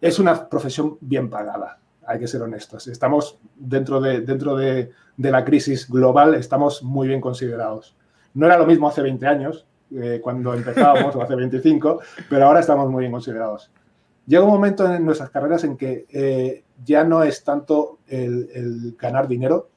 es 0.00 0.18
una 0.18 0.48
profesión 0.48 0.96
bien 1.00 1.28
pagada, 1.28 1.78
hay 2.06 2.18
que 2.18 2.26
ser 2.26 2.42
honestos. 2.42 2.88
Estamos 2.88 3.38
dentro 3.54 4.00
de, 4.00 4.20
dentro 4.22 4.56
de, 4.56 4.90
de 5.16 5.30
la 5.30 5.44
crisis 5.44 5.88
global, 5.88 6.34
estamos 6.34 6.82
muy 6.82 7.08
bien 7.08 7.20
considerados. 7.20 7.94
No 8.34 8.46
era 8.46 8.56
lo 8.56 8.66
mismo 8.66 8.88
hace 8.88 9.02
20 9.02 9.26
años, 9.26 9.66
eh, 9.92 10.20
cuando 10.22 10.54
empezábamos, 10.54 11.14
o 11.16 11.22
hace 11.22 11.34
25, 11.34 12.00
pero 12.28 12.46
ahora 12.46 12.60
estamos 12.60 12.88
muy 12.88 13.00
bien 13.00 13.12
considerados. 13.12 13.70
Llega 14.26 14.44
un 14.44 14.50
momento 14.50 14.92
en 14.92 15.04
nuestras 15.04 15.30
carreras 15.30 15.64
en 15.64 15.76
que 15.76 16.06
eh, 16.10 16.64
ya 16.84 17.04
no 17.04 17.22
es 17.22 17.42
tanto 17.42 17.98
el, 18.06 18.96
ganar 18.98 19.28
dinero 19.28 19.68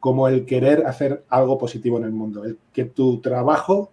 como 0.00 0.28
el 0.28 0.46
querer 0.46 0.86
hacer 0.86 1.24
algo 1.28 1.58
positivo 1.58 1.98
en 1.98 2.04
el 2.04 2.12
mundo, 2.12 2.44
el 2.44 2.58
que 2.72 2.84
tu 2.84 3.20
trabajo 3.20 3.90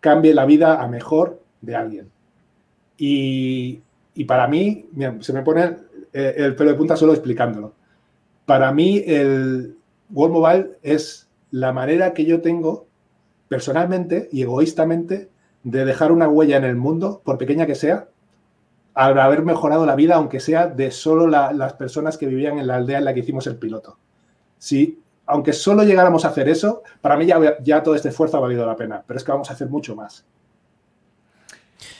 cambie 0.00 0.32
la 0.32 0.46
vida 0.46 0.80
a 0.80 0.88
mejor 0.88 1.42
de 1.60 1.76
alguien. 1.76 2.10
Y, 2.96 3.82
para 4.26 4.48
mí, 4.48 4.88
se 5.20 5.32
me 5.32 5.42
pone 5.42 5.76
eh, 6.12 6.34
el 6.36 6.56
pelo 6.56 6.70
de 6.70 6.76
punta 6.76 6.96
solo 6.96 7.12
explicándolo. 7.12 7.74
Para 8.46 8.72
mí, 8.72 9.02
el 9.06 9.76
World 10.10 10.34
Mobile 10.34 10.70
es 10.82 11.28
la 11.50 11.72
manera 11.72 12.14
que 12.14 12.24
yo 12.24 12.40
tengo 12.40 12.86
personalmente 13.48 14.28
y 14.32 14.42
egoístamente 14.42 15.28
de 15.64 15.84
dejar 15.84 16.12
una 16.12 16.28
huella 16.28 16.56
en 16.56 16.64
el 16.64 16.76
mundo, 16.76 17.20
por 17.24 17.38
pequeña 17.38 17.66
que 17.66 17.74
sea, 17.74 18.08
al 18.98 19.16
haber 19.20 19.44
mejorado 19.44 19.86
la 19.86 19.94
vida, 19.94 20.16
aunque 20.16 20.40
sea 20.40 20.66
de 20.66 20.90
solo 20.90 21.28
las 21.28 21.72
personas 21.74 22.18
que 22.18 22.26
vivían 22.26 22.58
en 22.58 22.66
la 22.66 22.74
aldea 22.74 22.98
en 22.98 23.04
la 23.04 23.14
que 23.14 23.20
hicimos 23.20 23.46
el 23.46 23.54
piloto. 23.54 23.96
Sí, 24.58 24.98
aunque 25.24 25.52
solo 25.52 25.84
llegáramos 25.84 26.24
a 26.24 26.28
hacer 26.30 26.48
eso, 26.48 26.82
para 27.00 27.16
mí 27.16 27.24
ya, 27.24 27.82
todo 27.84 27.94
este 27.94 28.08
esfuerzo 28.08 28.38
ha 28.38 28.40
valido 28.40 28.66
la 28.66 28.74
pena, 28.74 29.04
pero 29.06 29.16
es 29.16 29.22
que 29.22 29.30
vamos 29.30 29.48
a 29.50 29.52
hacer 29.52 29.68
mucho 29.68 29.94
más. 29.94 30.24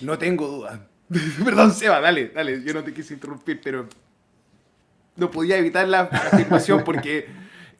No 0.00 0.18
tengo 0.18 0.48
duda. 0.48 0.88
Perdón, 1.44 1.70
Seba, 1.70 2.00
dale, 2.00 2.30
dale. 2.30 2.64
Yo 2.64 2.74
no 2.74 2.82
te 2.82 2.92
quise 2.92 3.14
interrumpir, 3.14 3.60
pero 3.62 3.86
no 5.14 5.30
podía 5.30 5.56
evitar 5.56 5.86
la 5.86 6.00
afirmación 6.00 6.82
porque 6.82 7.28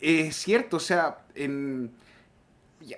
es 0.00 0.37
cierto, 0.37 0.76
o 0.76 0.81
sea, 0.81 1.18
en, 1.35 1.90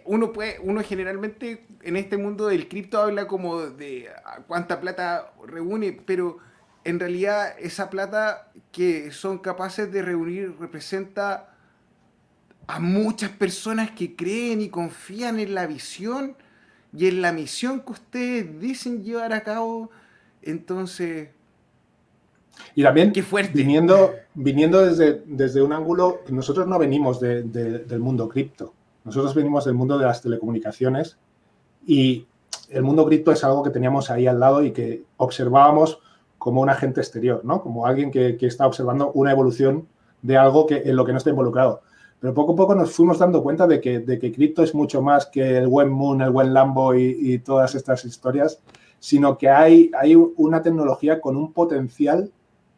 uno 0.04 0.32
puede, 0.32 0.58
uno 0.60 0.82
generalmente 0.82 1.66
en 1.82 1.96
este 1.96 2.16
mundo 2.16 2.46
del 2.46 2.68
cripto 2.68 3.00
habla 3.00 3.26
como 3.26 3.60
de 3.60 4.08
cuánta 4.46 4.80
plata 4.80 5.32
reúne, 5.46 5.92
pero 5.92 6.38
en 6.84 7.00
realidad 7.00 7.54
esa 7.58 7.90
plata 7.90 8.50
que 8.72 9.10
son 9.12 9.38
capaces 9.38 9.90
de 9.92 10.02
reunir 10.02 10.54
representa 10.58 11.54
a 12.66 12.78
muchas 12.78 13.30
personas 13.30 13.90
que 13.92 14.14
creen 14.14 14.60
y 14.60 14.68
confían 14.68 15.38
en 15.40 15.54
la 15.54 15.66
visión 15.66 16.36
y 16.96 17.08
en 17.08 17.22
la 17.22 17.32
misión 17.32 17.80
que 17.80 17.92
ustedes 17.92 18.60
dicen 18.60 19.02
llevar 19.02 19.32
a 19.32 19.42
cabo. 19.42 19.90
Entonces, 20.42 21.30
y 22.74 22.82
también 22.82 23.12
Qué 23.12 23.22
fuerte. 23.22 23.52
viniendo, 23.52 24.24
viniendo 24.34 24.84
desde, 24.84 25.22
desde 25.26 25.62
un 25.62 25.72
ángulo, 25.72 26.22
nosotros 26.28 26.66
no 26.66 26.78
venimos 26.78 27.20
del 27.20 27.98
mundo 28.00 28.28
cripto, 28.28 28.74
nosotros 29.04 29.34
venimos 29.34 29.64
del 29.64 29.74
mundo 29.74 29.98
de 29.98 30.04
las 30.04 30.22
telecomunicaciones 30.22 31.18
y 31.86 32.26
el 32.68 32.82
mundo 32.82 33.06
cripto 33.06 33.32
es 33.32 33.42
algo 33.44 33.62
que 33.62 33.70
teníamos 33.70 34.10
ahí 34.10 34.26
al 34.26 34.38
lado 34.38 34.62
y 34.62 34.72
que 34.72 35.04
observábamos 35.16 36.00
como 36.38 36.60
un 36.60 36.70
agente 36.70 37.00
exterior, 37.00 37.42
¿no? 37.44 37.62
Como 37.62 37.86
alguien 37.86 38.10
que, 38.10 38.36
está 38.40 38.66
observando 38.66 39.12
una 39.12 39.32
evolución 39.32 39.86
de 40.22 40.36
algo 40.36 40.66
que, 40.66 40.82
en 40.84 40.96
lo 40.96 41.04
que 41.04 41.12
no 41.12 41.18
está 41.18 41.30
involucrado. 41.30 41.82
Pero 42.18 42.34
poco 42.34 42.52
a 42.52 42.56
poco 42.56 42.74
nos 42.74 42.92
fuimos 42.92 43.18
dando 43.18 43.42
cuenta 43.42 43.66
de 43.66 43.80
que, 43.80 44.00
de 44.00 44.18
cripto 44.18 44.62
es 44.62 44.74
mucho 44.74 45.02
más 45.02 45.26
que 45.26 45.58
el 45.58 45.68
buen 45.68 45.90
Moon, 45.90 46.20
el 46.20 46.30
buen 46.30 46.52
Lambo 46.52 46.94
y, 46.94 47.38
todas 47.38 47.74
estas 47.74 48.04
historias, 48.04 48.60
sino 48.98 49.38
que 49.38 49.48
hay 49.48 49.90
una 50.36 50.62
tecnología 50.62 51.20
con 51.20 51.36
un 51.36 51.52
potencial 51.52 52.30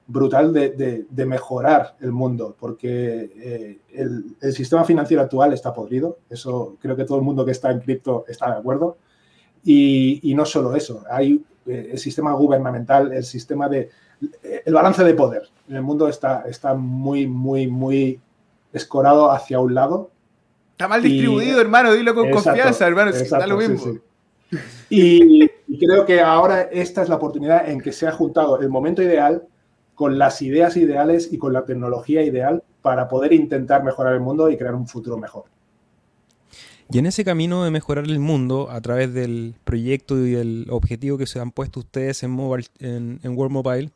brutal 0.07 0.53
de, 0.53 1.27
mejorar 1.27 1.97
el 2.01 2.13
mundo, 2.13 2.57
porque 2.59 3.31
eh, 3.37 3.79
el, 3.93 4.53
sistema 4.53 4.85
financiero 4.85 5.23
actual 5.23 5.53
está 5.53 5.73
podrido, 5.73 6.19
eso 6.29 6.77
creo 6.81 6.97
que 6.97 7.05
todo 7.05 7.19
el 7.19 7.25
mundo 7.25 7.45
que 7.45 7.53
está 7.53 7.71
en 7.71 7.81
cripto 7.81 8.25
está 8.29 8.51
de 8.51 8.59
acuerdo, 8.59 8.97
y, 9.65 10.33
no 10.35 10.45
solo 10.45 10.75
eso, 10.75 11.05
hay 11.11 11.43
eh, 11.67 11.91
el 11.93 11.99
sistema 11.99 12.33
gubernamental, 12.33 13.13
el 13.13 13.25
sistema 13.25 13.69
de... 13.69 13.91
el 14.43 14.75
balance 14.75 15.05
de 15.05 15.15
poder 15.15 15.49
en 15.69 15.77
el 15.77 15.83
mundo 15.83 16.09
está, 16.09 16.45
está 16.49 16.75
muy, 16.75 17.27
muy, 17.27 17.69
muy 17.69 18.21
escorado 18.73 19.31
hacia 19.31 19.61
un 19.61 19.75
lado. 19.75 20.11
Está 20.73 20.89
mal 20.89 21.03
distribuido, 21.03 21.61
hermano, 21.61 21.93
dilo 21.93 22.15
con 22.15 22.31
confianza, 22.31 22.87
hermano, 22.87 23.11
está 23.11 23.47
lo 23.47 23.57
mismo. 23.57 23.99
Y, 24.91 25.45
y 25.45 25.79
creo 25.79 26.05
que 26.05 26.21
ahora 26.21 26.63
esta 26.63 27.03
es 27.03 27.09
la 27.09 27.15
oportunidad 27.15 27.71
en 27.71 27.81
que 27.81 27.93
se 27.93 28.07
ha 28.07 28.13
juntado 28.13 28.61
el 28.61 28.69
momento 28.69 29.01
ideal 29.01 29.47
con 30.03 30.19
las 30.19 30.43
ideas 30.43 30.77
ideales 30.77 31.33
y 31.33 31.39
con 31.39 31.53
la 31.53 31.65
tecnología 31.65 32.25
ideal 32.25 32.65
para 32.83 33.07
poder 33.07 33.33
intentar 33.33 33.85
mejorar 33.85 34.15
el 34.15 34.21
mundo 34.21 34.51
y 34.51 34.57
crear 34.57 34.75
un 34.75 34.89
futuro 34.89 35.17
mejor. 35.17 35.45
Y 36.91 36.99
en 36.99 37.07
ese 37.07 37.25
camino 37.25 37.63
de 37.63 37.71
mejorar 37.71 38.07
el 38.07 38.19
mundo 38.19 38.69
a 38.69 38.81
través 38.81 39.15
del 39.15 39.55
proyecto 39.63 40.19
y 40.19 40.33
del 40.33 40.67
objetivo 40.71 41.19
que 41.19 41.29
se 41.29 41.39
han 41.39 41.53
puesto 41.53 41.79
ustedes 41.79 42.25
en, 42.25 42.33
en, 42.81 43.37
World 43.37 43.53
Mobile, 43.53 43.91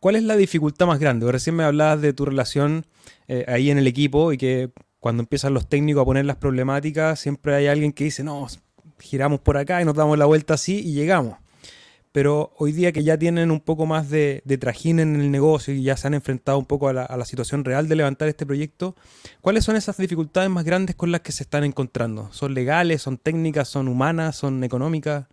¿cuál 0.00 0.16
es 0.16 0.22
la 0.24 0.36
dificultad 0.36 0.86
más 0.86 0.98
grande? 0.98 1.32
Recién 1.32 1.56
me 1.56 1.64
hablabas 1.64 2.02
de 2.02 2.12
tu 2.12 2.26
relación 2.26 2.84
eh, 3.26 3.46
ahí 3.48 3.70
en 3.70 3.78
el 3.78 3.86
equipo 3.86 4.34
y 4.34 4.36
que 4.36 4.70
cuando 5.00 5.22
empiezan 5.22 5.54
los 5.54 5.66
técnicos 5.66 6.02
a 6.02 6.04
poner 6.04 6.26
las 6.26 6.36
problemáticas, 6.36 7.20
siempre 7.20 7.54
hay 7.54 7.68
alguien 7.68 7.94
que 7.94 8.04
dice, 8.04 8.22
no, 8.22 8.46
giramos 8.98 9.40
por 9.40 9.56
acá 9.56 9.80
y 9.80 9.86
nos 9.86 9.94
damos 9.94 10.18
la 10.18 10.26
vuelta 10.26 10.52
así 10.52 10.78
y 10.80 10.92
llegamos 10.92 11.38
pero 12.12 12.52
hoy 12.56 12.72
día 12.72 12.92
que 12.92 13.04
ya 13.04 13.18
tienen 13.18 13.50
un 13.50 13.60
poco 13.60 13.86
más 13.86 14.10
de, 14.10 14.42
trajín 14.60 15.00
en 15.00 15.20
el 15.20 15.30
negocio 15.30 15.74
y 15.74 15.82
ya 15.82 15.96
se 15.96 16.06
han 16.06 16.14
enfrentado 16.14 16.58
un 16.58 16.66
poco 16.66 16.88
a 16.88 16.92
la, 16.92 17.24
situación 17.24 17.64
real 17.64 17.88
de 17.88 17.96
levantar 17.96 18.28
este 18.28 18.46
proyecto, 18.46 18.94
¿cuáles 19.40 19.64
son 19.64 19.76
esas 19.76 19.96
dificultades 19.96 20.48
más 20.50 20.64
grandes 20.64 20.96
con 20.96 21.12
las 21.12 21.20
que 21.20 21.32
se 21.32 21.42
están 21.42 21.64
encontrando? 21.64 22.32
¿Son 22.32 22.54
legales, 22.54 23.02
son 23.02 23.18
técnicas, 23.18 23.68
son 23.68 23.88
humanas, 23.88 24.36
son 24.36 24.64
económicas? 24.64 25.26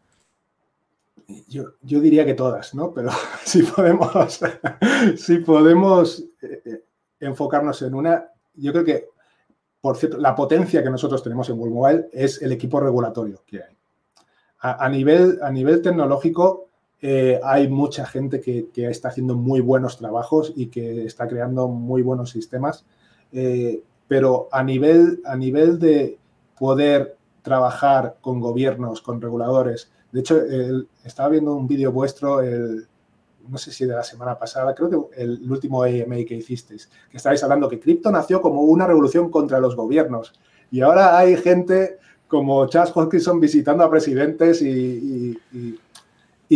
Yo, 1.48 1.72
diría 1.82 2.26
que 2.26 2.34
todas, 2.34 2.76
¿no? 2.76 2.94
Pero 2.94 3.10
si 3.46 3.64
podemos, 3.64 4.40
si 5.18 5.38
podemos 5.40 6.20
eh, 6.42 6.62
eh, 6.66 6.84
enfocarnos 7.20 7.82
en 7.82 7.96
una, 7.96 8.26
yo 8.54 8.72
creo 8.74 8.86
que, 8.86 9.10
por 9.82 9.98
cierto, 9.98 10.18
la 10.18 10.36
potencia 10.36 10.84
que 10.84 10.90
nosotros 10.90 11.24
tenemos 11.24 11.50
en 11.50 11.58
World 11.58 11.74
Mobile 11.74 12.10
es 12.12 12.42
el 12.42 12.52
equipo 12.52 12.80
regulatorio 12.80 13.44
que 13.46 13.64
hay 13.64 13.75
a, 14.74 14.90
nivel, 14.90 15.40
a 15.42 15.52
nivel 15.52 15.82
tecnológico, 15.82 16.70
eh, 17.02 17.40
hay 17.44 17.68
mucha 17.68 18.06
gente 18.06 18.42
que, 18.42 18.70
está 18.76 19.10
haciendo 19.10 19.36
muy 19.36 19.60
buenos 19.60 19.98
trabajos 19.98 20.54
y 20.56 20.68
que 20.68 21.06
está 21.06 21.28
creando 21.28 21.68
muy 21.68 22.02
buenos 22.02 22.32
sistemas, 22.32 22.86
eh, 23.32 23.84
pero 24.08 24.48
a 24.52 24.64
nivel, 24.64 25.22
a 25.26 25.36
nivel 25.36 25.78
de 25.78 26.18
poder 26.58 27.18
trabajar 27.42 28.18
con 28.22 28.40
gobiernos, 28.40 29.02
con 29.02 29.22
reguladores, 29.22 29.92
de 30.12 30.22
hecho, 30.22 30.42
estaba 31.04 31.30
viendo 31.30 31.54
un 31.54 31.68
vídeo 31.68 31.92
vuestro, 31.92 32.40
el, 32.40 32.88
no 33.50 33.58
sé 33.58 33.72
si 33.72 33.86
de 33.86 33.94
la 33.94 34.04
semana 34.04 34.40
pasada, 34.40 34.74
creo 34.74 34.90
que 34.90 35.22
el, 35.22 35.52
último 35.52 35.84
AMA 35.84 36.24
que 36.26 36.36
hicisteis, 36.36 36.90
que 37.10 37.18
estabais 37.18 37.44
hablando 37.44 37.68
que 37.70 37.80
cripto 37.80 38.10
nació 38.12 38.42
como 38.42 38.62
una 38.62 38.88
revolución 38.88 39.30
contra 39.30 39.60
los 39.60 39.76
gobiernos. 39.76 40.34
Y 40.72 40.82
ahora 40.82 41.18
hay 41.18 41.36
gente 41.38 42.00
como 42.28 42.66
Charles 42.68 42.96
Hodgkinson 42.96 43.40
visitando 43.40 43.84
a 43.84 43.90
presidentes 43.90 44.62
y, 44.62 45.38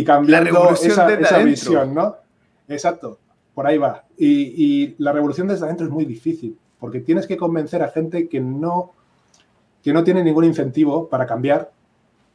cambiando 0.06 0.72
esa, 0.72 1.40
visión, 1.40 1.94
¿no? 1.94 2.16
Exacto, 2.68 3.20
por 3.54 3.68
ahí 3.68 3.78
va. 3.78 4.06
Y, 4.18 4.96
la 4.98 5.12
revolución 5.12 5.48
desde 5.48 5.66
adentro 5.66 5.86
es 5.86 5.92
muy 5.92 6.06
difícil, 6.06 6.58
porque 6.80 7.02
tienes 7.02 7.28
que 7.28 7.38
convencer 7.38 7.84
a 7.84 7.90
gente 7.90 8.28
que 8.28 8.40
no, 8.40 8.94
que 9.84 9.94
no 9.94 10.04
tiene 10.04 10.24
ningún 10.24 10.46
incentivo 10.46 11.08
para 11.08 11.26
cambiar 11.26 11.72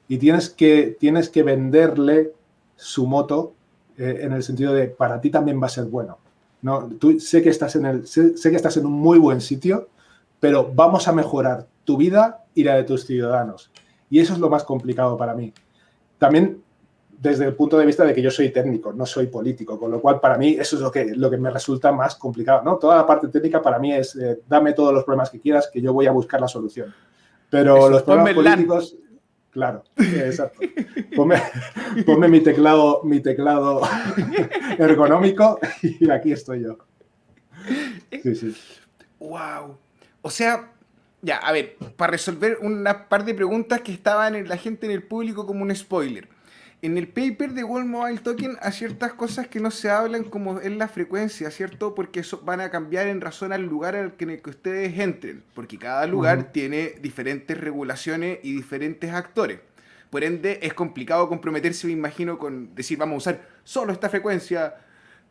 y 0.08 0.18
tienes 0.18 0.50
que, 0.50 0.96
tienes 0.98 1.28
que 1.28 1.42
venderle 1.42 2.32
su 2.76 3.06
moto 3.06 3.54
eh, 3.96 4.20
en 4.22 4.32
el 4.32 4.42
sentido 4.42 4.72
de 4.72 4.88
para 4.88 5.20
ti 5.20 5.30
también 5.30 5.60
va 5.62 5.66
a 5.66 5.70
ser 5.70 5.84
bueno. 5.84 6.18
No, 6.62 6.88
tú 6.98 7.20
sé 7.20 7.42
que 7.42 7.50
estás 7.50 7.76
en 7.76 7.84
el, 7.84 8.06
sé 8.06 8.34
que 8.34 8.56
estás 8.56 8.76
en 8.76 8.86
un 8.86 8.92
muy 8.92 9.18
buen 9.18 9.40
sitio, 9.40 9.88
pero 10.40 10.70
vamos 10.74 11.08
a 11.08 11.12
mejorar 11.12 11.66
tu 11.84 11.96
vida 11.96 12.44
y 12.54 12.64
la 12.64 12.76
de 12.76 12.84
tus 12.84 13.06
ciudadanos. 13.06 13.70
Y 14.10 14.20
eso 14.20 14.32
es 14.32 14.38
lo 14.38 14.50
más 14.50 14.64
complicado 14.64 15.16
para 15.16 15.34
mí. 15.34 15.52
También 16.18 16.62
desde 17.24 17.46
el 17.46 17.54
punto 17.54 17.78
de 17.78 17.86
vista 17.86 18.04
de 18.04 18.12
que 18.12 18.20
yo 18.20 18.30
soy 18.30 18.50
técnico, 18.50 18.92
no 18.92 19.06
soy 19.06 19.28
político, 19.28 19.78
con 19.78 19.90
lo 19.90 19.98
cual 19.98 20.20
para 20.20 20.36
mí 20.36 20.56
eso 20.60 20.76
es 20.76 20.82
lo 20.82 20.90
que, 20.90 21.06
lo 21.16 21.30
que 21.30 21.38
me 21.38 21.50
resulta 21.50 21.90
más 21.90 22.16
complicado. 22.16 22.62
¿no? 22.62 22.76
Toda 22.76 22.96
la 22.96 23.06
parte 23.06 23.28
técnica 23.28 23.62
para 23.62 23.78
mí 23.78 23.94
es 23.94 24.14
eh, 24.16 24.40
dame 24.46 24.74
todos 24.74 24.92
los 24.92 25.04
problemas 25.04 25.30
que 25.30 25.40
quieras, 25.40 25.70
que 25.72 25.80
yo 25.80 25.94
voy 25.94 26.06
a 26.06 26.10
buscar 26.10 26.38
la 26.40 26.48
solución. 26.48 26.92
Pero 27.48 27.88
los 27.88 28.02
problemas 28.02 28.34
políticos, 28.34 28.96
claro, 29.50 29.84
exacto. 29.96 30.60
Ponme, 31.16 32.28
mi 32.28 32.40
teclado, 32.40 33.00
mi 33.04 33.20
teclado 33.20 33.80
ergonómico 34.78 35.58
y 35.82 36.10
aquí 36.10 36.32
estoy 36.32 36.64
yo. 36.64 36.76
Sí, 38.22 38.34
sí. 38.34 38.54
Wow. 39.18 39.78
O 40.20 40.30
sea, 40.30 40.73
ya, 41.24 41.38
a 41.38 41.52
ver, 41.52 41.76
para 41.96 42.12
resolver 42.12 42.58
una 42.60 43.08
par 43.08 43.24
de 43.24 43.34
preguntas 43.34 43.80
que 43.80 43.92
estaban 43.92 44.34
en 44.34 44.48
la 44.48 44.58
gente 44.58 44.86
en 44.86 44.92
el 44.92 45.02
público 45.02 45.46
como 45.46 45.62
un 45.62 45.74
spoiler. 45.74 46.28
En 46.82 46.98
el 46.98 47.08
paper 47.08 47.54
de 47.54 47.64
World 47.64 47.88
Mobile 47.88 48.18
Token 48.18 48.58
hay 48.60 48.72
ciertas 48.72 49.14
cosas 49.14 49.48
que 49.48 49.58
no 49.58 49.70
se 49.70 49.88
hablan 49.88 50.24
como 50.24 50.60
en 50.60 50.76
la 50.76 50.86
frecuencia, 50.86 51.50
¿cierto? 51.50 51.94
Porque 51.94 52.20
eso 52.20 52.42
van 52.44 52.60
a 52.60 52.70
cambiar 52.70 53.06
en 53.06 53.22
razón 53.22 53.54
al 53.54 53.62
lugar 53.62 53.94
en 53.94 54.30
el 54.30 54.42
que 54.42 54.50
ustedes 54.50 54.98
entren, 54.98 55.42
porque 55.54 55.78
cada 55.78 56.06
lugar 56.06 56.52
tiene 56.52 56.96
diferentes 57.00 57.58
regulaciones 57.58 58.38
y 58.42 58.52
diferentes 58.52 59.10
actores. 59.14 59.60
Por 60.10 60.24
ende, 60.24 60.58
es 60.62 60.74
complicado 60.74 61.26
comprometerse, 61.26 61.86
me 61.86 61.94
imagino, 61.94 62.38
con 62.38 62.74
decir, 62.74 62.98
vamos 62.98 63.14
a 63.14 63.30
usar 63.30 63.48
solo 63.64 63.90
esta 63.90 64.10
frecuencia. 64.10 64.74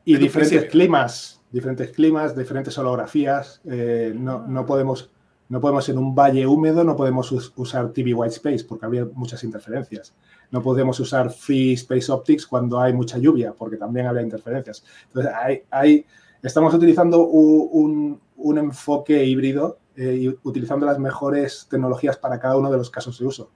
Y 0.06 0.18
diferentes 0.18 0.66
climas, 0.72 1.40
diferentes 1.52 1.92
climas, 1.92 2.36
diferentes 2.36 2.76
holografías. 2.80 3.62
Eh, 3.70 4.12
no, 4.16 4.48
no 4.48 4.66
podemos 4.66 5.13
no 5.54 5.62
podemos 5.62 5.88
en 5.88 6.00
un 6.00 6.16
valle 6.16 6.48
húmedo, 6.48 6.84
no 6.84 6.96
podemos 6.96 7.32
usar 7.32 7.94
TV 7.94 8.12
White 8.12 8.34
Space 8.34 8.66
porque 8.68 8.88
habría 8.88 9.06
muchas 9.14 9.44
interferencias. 9.44 10.12
No 10.50 10.64
podemos 10.64 11.00
usar 11.00 11.30
Free 11.30 11.74
Space 11.74 12.12
Optics 12.12 12.48
cuando 12.48 12.80
hay 12.80 12.92
mucha 12.92 13.20
lluvia 13.20 13.54
porque 13.56 13.78
también 13.78 14.08
habría 14.08 14.24
interferencias. 14.24 14.84
Entonces, 15.10 15.32
hay, 15.70 16.08
estamos 16.42 16.74
utilizando 16.74 17.28
un, 17.28 18.20
enfoque 18.58 19.24
híbrido 19.24 19.78
eh, 19.96 20.22
y 20.24 20.28
utilizando 20.42 20.88
las 20.88 20.98
mejores 20.98 21.68
tecnologías 21.70 22.18
para 22.18 22.40
cada 22.40 22.58
uno 22.58 22.72
de 22.72 22.78
los 22.78 22.90
casos 22.90 23.20
de 23.20 23.28
uso. 23.28 23.52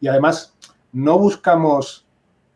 Y 0.00 0.08
además, 0.08 0.54
no 0.90 1.18
buscamos 1.18 2.06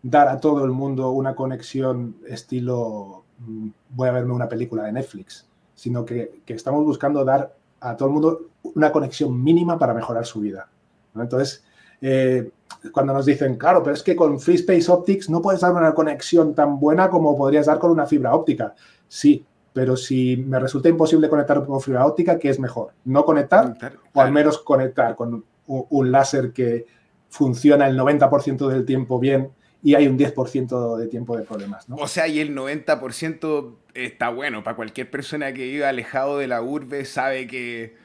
dar 0.02 0.28
a 0.28 0.40
todo 0.40 0.64
el 0.64 0.70
mundo 0.70 1.11
una 1.11 1.35
conexión 1.35 2.16
estilo 2.26 3.24
mm, 3.40 3.68
voy 3.90 4.09
a 4.09 4.12
verme 4.12 4.32
una 4.32 4.48
película 4.48 4.85
de 4.85 4.92
Netflix, 4.92 5.46
sino 5.74 6.06
que, 6.06 6.40
que 6.46 6.54
estamos 6.54 6.82
buscando 6.82 7.26
dar 7.26 7.54
a 7.90 7.96
todo 7.96 8.09
el 8.09 8.14
mundo 8.14 8.40
una 8.75 8.90
conexión 8.92 9.42
mínima 9.42 9.79
para 9.79 9.94
mejorar 9.94 10.27
su 10.27 10.40
vida. 10.40 10.68
Entonces, 11.14 11.64
Eh, 12.01 12.51
cuando 12.92 13.12
nos 13.12 13.27
dicen, 13.27 13.57
claro, 13.57 13.83
pero 13.83 13.94
es 13.94 14.03
que 14.03 14.14
con 14.14 14.38
Free 14.38 14.57
Space 14.57 14.90
Optics 14.90 15.31
no 15.31 15.40
puedes 15.40 15.61
dar 15.61 15.72
una 15.72 15.94
conexión 15.94 16.55
tan 16.55 16.79
buena 16.79 17.09
como 17.09 17.37
podrías 17.37 17.66
dar 17.66 17.79
con 17.79 17.90
una 17.90 18.07
fibra 18.07 18.35
óptica. 18.35 18.75
Sí, 19.09 19.44
pero 19.72 19.96
si 19.96 20.37
me 20.37 20.59
resulta 20.59 20.88
imposible 20.88 21.29
conectar 21.29 21.64
con 21.64 21.81
fibra 21.81 22.07
óptica, 22.07 22.38
¿qué 22.38 22.51
es 22.51 22.59
mejor? 22.59 22.92
¿No 23.05 23.25
conectar? 23.25 23.77
o 24.14 24.20
al 24.20 24.33
menos 24.33 24.59
conectar 24.59 25.16
con 25.16 25.44
un, 25.66 26.12
láser 26.12 26.53
que 26.53 26.87
funciona 27.29 27.87
el 27.87 27.99
90% 27.99 28.68
del 28.68 28.85
tiempo 28.85 29.18
bien 29.18 29.51
y 29.82 29.94
hay 29.94 30.08
un 30.08 30.18
10% 30.18 30.96
de 30.96 31.06
tiempo 31.08 31.36
de 31.36 31.44
problemas. 31.44 31.86
O 31.90 32.08
sea, 32.08 32.26
y 32.26 32.40
el 32.40 32.56
90% 32.56 33.74
está 33.94 34.30
bueno. 34.30 34.64
Para 34.64 34.76
cualquier 34.76 35.10
persona 35.10 35.52
que 35.52 35.64
viva 35.64 35.88
alejado 35.88 36.38
de 36.38 36.48
la 36.48 36.62
urbe 36.62 37.04
sabe 37.04 37.46
que, 37.46 37.96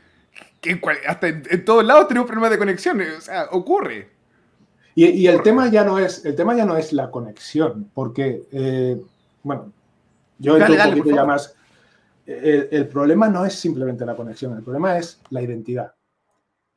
hasta 1.08 1.28
en, 1.28 1.66
todos 1.66 1.84
lados 1.84 2.08
tenemos 2.08 2.28
problemas 2.28 2.52
de 2.52 2.58
conexión. 2.58 3.02
O 3.02 3.22
sea, 3.22 3.48
ocurre. 3.52 4.10
Y, 4.94 5.26
el, 5.26 5.42
tema 5.42 5.70
ya 5.70 5.84
no 5.84 5.98
es, 5.98 6.26
el 6.26 6.36
tema 6.36 6.54
ya 6.56 6.66
no 6.66 6.76
es 6.76 6.92
la 6.92 7.10
conexión, 7.10 7.90
porque, 7.94 8.44
eh, 8.52 9.02
bueno, 9.42 9.72
yo 10.38 10.58
entro 10.58 10.74
un 10.74 10.98
poquito 10.98 11.16
ya 11.16 11.26
más. 11.26 11.56
El, 12.26 12.88
problema 12.88 13.30
no 13.30 13.46
es 13.46 13.56
simplemente 13.56 14.06
la 14.06 14.16
conexión, 14.16 14.56
el 14.56 14.64
problema 14.64 14.98
es 14.98 15.20
la 15.30 15.42
identidad. 15.42 15.94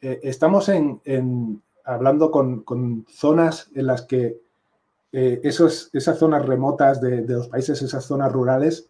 Eh, 0.01 0.21
estamos 0.23 0.69
en, 0.69 1.63
hablando 1.85 2.31
con, 2.31 3.07
zonas 3.09 3.71
en 3.75 3.87
las 3.87 4.03
que 4.03 4.39
eh, 5.17 5.41
esos, 5.45 5.91
esas 5.93 6.19
zonas 6.19 6.45
remotas 6.45 7.01
de, 7.01 7.23
de, 7.23 7.35
los 7.35 7.47
países, 7.47 7.81
esas 7.81 8.05
zonas 8.05 8.33
rurales, 8.33 8.89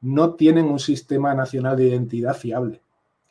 no 0.00 0.34
tienen 0.34 0.66
un 0.66 0.78
sistema 0.78 1.34
nacional 1.34 1.76
de 1.76 1.88
identidad 1.88 2.34
fiable. 2.34 2.80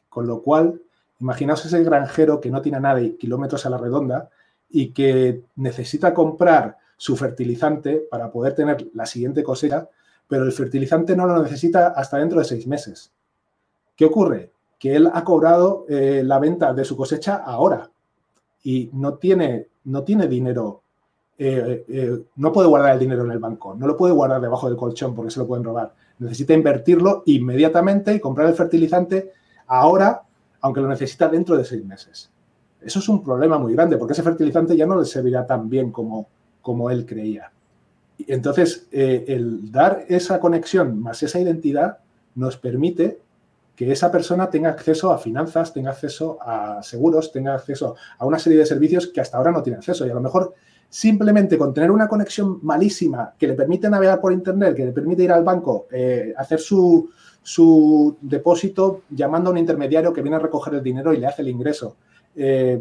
Con 0.10 0.28
lo 0.28 0.42
cual, 0.42 0.82
imaginaos 1.22 1.66
ese 1.66 1.82
granjero 1.86 2.42
que 2.42 2.52
no 2.52 2.62
tiene 2.62 2.82
nada 2.82 3.00
y 3.00 3.14
kilómetros 3.14 3.66
a 3.66 3.70
la 3.70 3.78
redonda 3.78 4.30
y 4.70 4.90
que 4.90 5.44
necesita 5.56 6.14
comprar 6.14 6.78
su 6.98 7.16
fertilizante 7.16 8.06
para 8.12 8.30
poder 8.30 8.56
tener 8.56 8.90
la 8.94 9.06
siguiente 9.06 9.42
cosecha, 9.42 9.88
pero 10.28 10.44
el 10.44 10.52
fertilizante 10.52 11.16
no 11.16 11.26
lo 11.26 11.42
necesita 11.42 11.94
hasta 11.96 12.18
dentro 12.18 12.40
de 12.40 12.46
seis 12.46 12.68
meses. 12.68 13.14
¿Qué 13.96 14.04
ocurre? 14.04 14.52
Que 14.78 14.98
él 14.98 15.10
ha 15.14 15.24
cobrado 15.24 15.86
eh, 15.88 16.24
la 16.26 16.40
venta 16.40 16.74
de 16.74 16.84
su 16.84 16.98
cosecha 16.98 17.38
ahora 17.38 17.90
y 18.64 18.90
no 18.92 19.14
tiene, 19.14 19.70
no 19.86 20.04
tiene 20.04 20.28
dinero, 20.28 20.83
eh, 21.38 21.86
eh, 21.88 22.20
no 22.36 22.52
puede 22.52 22.68
guardar 22.68 22.94
el 22.94 23.00
dinero 23.00 23.26
en 23.26 23.32
el 23.32 23.40
banco, 23.40 23.76
no 23.76 23.88
lo 23.88 23.98
puede 23.98 24.14
guardar 24.14 24.40
debajo 24.40 24.68
del 24.68 24.78
colchón 24.78 25.16
porque 25.16 25.32
se 25.32 25.40
lo 25.40 25.48
pueden 25.48 25.64
robar. 25.64 25.94
Necesita 26.20 26.54
invertirlo 26.54 27.24
inmediatamente 27.26 28.14
y 28.14 28.20
comprar 28.20 28.48
el 28.48 28.54
fertilizante 28.54 29.32
ahora, 29.68 30.22
aunque 30.62 30.82
lo 30.82 30.88
necesita 30.88 31.28
dentro 31.28 31.58
de 31.58 31.66
seis 31.66 31.84
meses. 31.84 32.30
Eso 32.82 33.00
es 33.00 33.10
un 33.10 33.24
problema 33.24 33.58
muy 33.58 33.74
grande, 33.74 33.98
porque 33.98 34.14
ese 34.14 34.24
fertilizante 34.24 34.76
ya 34.76 34.86
no 34.86 35.00
le 35.00 35.06
servirá 35.06 35.46
tan 35.48 35.70
bien 35.70 35.92
como, 35.92 36.28
como 36.62 36.90
él 36.90 37.06
creía. 37.06 37.52
Entonces, 38.28 38.88
eh, 38.92 39.26
el 39.28 39.72
dar 39.72 40.06
esa 40.08 40.40
conexión 40.40 41.02
más 41.02 41.24
esa 41.24 41.40
identidad 41.40 41.98
nos 42.36 42.58
permite 42.58 43.20
que 43.76 43.92
esa 43.92 44.12
persona 44.12 44.50
tenga 44.50 44.70
acceso 44.70 45.12
a 45.12 45.18
finanzas, 45.18 45.74
tenga 45.74 45.92
acceso 45.92 46.38
a 46.42 46.84
seguros, 46.84 47.32
tenga 47.32 47.56
acceso 47.56 47.96
a 48.20 48.26
una 48.26 48.38
serie 48.38 48.60
de 48.60 48.66
servicios 48.66 49.08
que 49.08 49.20
hasta 49.20 49.38
ahora 49.38 49.52
no 49.52 49.64
tiene 49.64 49.78
acceso. 49.78 50.06
Y 50.06 50.12
a 50.12 50.14
lo 50.14 50.22
mejor 50.22 50.54
simplemente 50.94 51.58
con 51.58 51.74
tener 51.74 51.90
una 51.90 52.08
conexión 52.08 52.60
malísima 52.62 53.34
que 53.40 53.48
le 53.48 53.56
permite 53.56 53.90
navegar 53.90 54.22
por 54.22 54.32
Internet, 54.32 54.76
que 54.76 54.86
le 54.86 54.92
permite 54.92 55.24
ir 55.24 55.32
al 55.32 55.44
banco, 55.44 55.88
eh, 55.92 56.36
hacer 56.38 56.60
su, 56.60 57.10
su, 57.42 58.16
depósito 58.22 59.02
llamando 59.10 59.50
a 59.50 59.54
un 59.54 59.58
intermediario 59.58 60.14
que 60.14 60.22
viene 60.22 60.36
a 60.36 60.40
recoger 60.40 60.76
el 60.76 60.84
dinero 60.84 61.12
y 61.12 61.18
le 61.18 61.26
hace 61.26 61.42
el 61.42 61.48
ingreso. 61.48 61.96
Eh, 62.36 62.80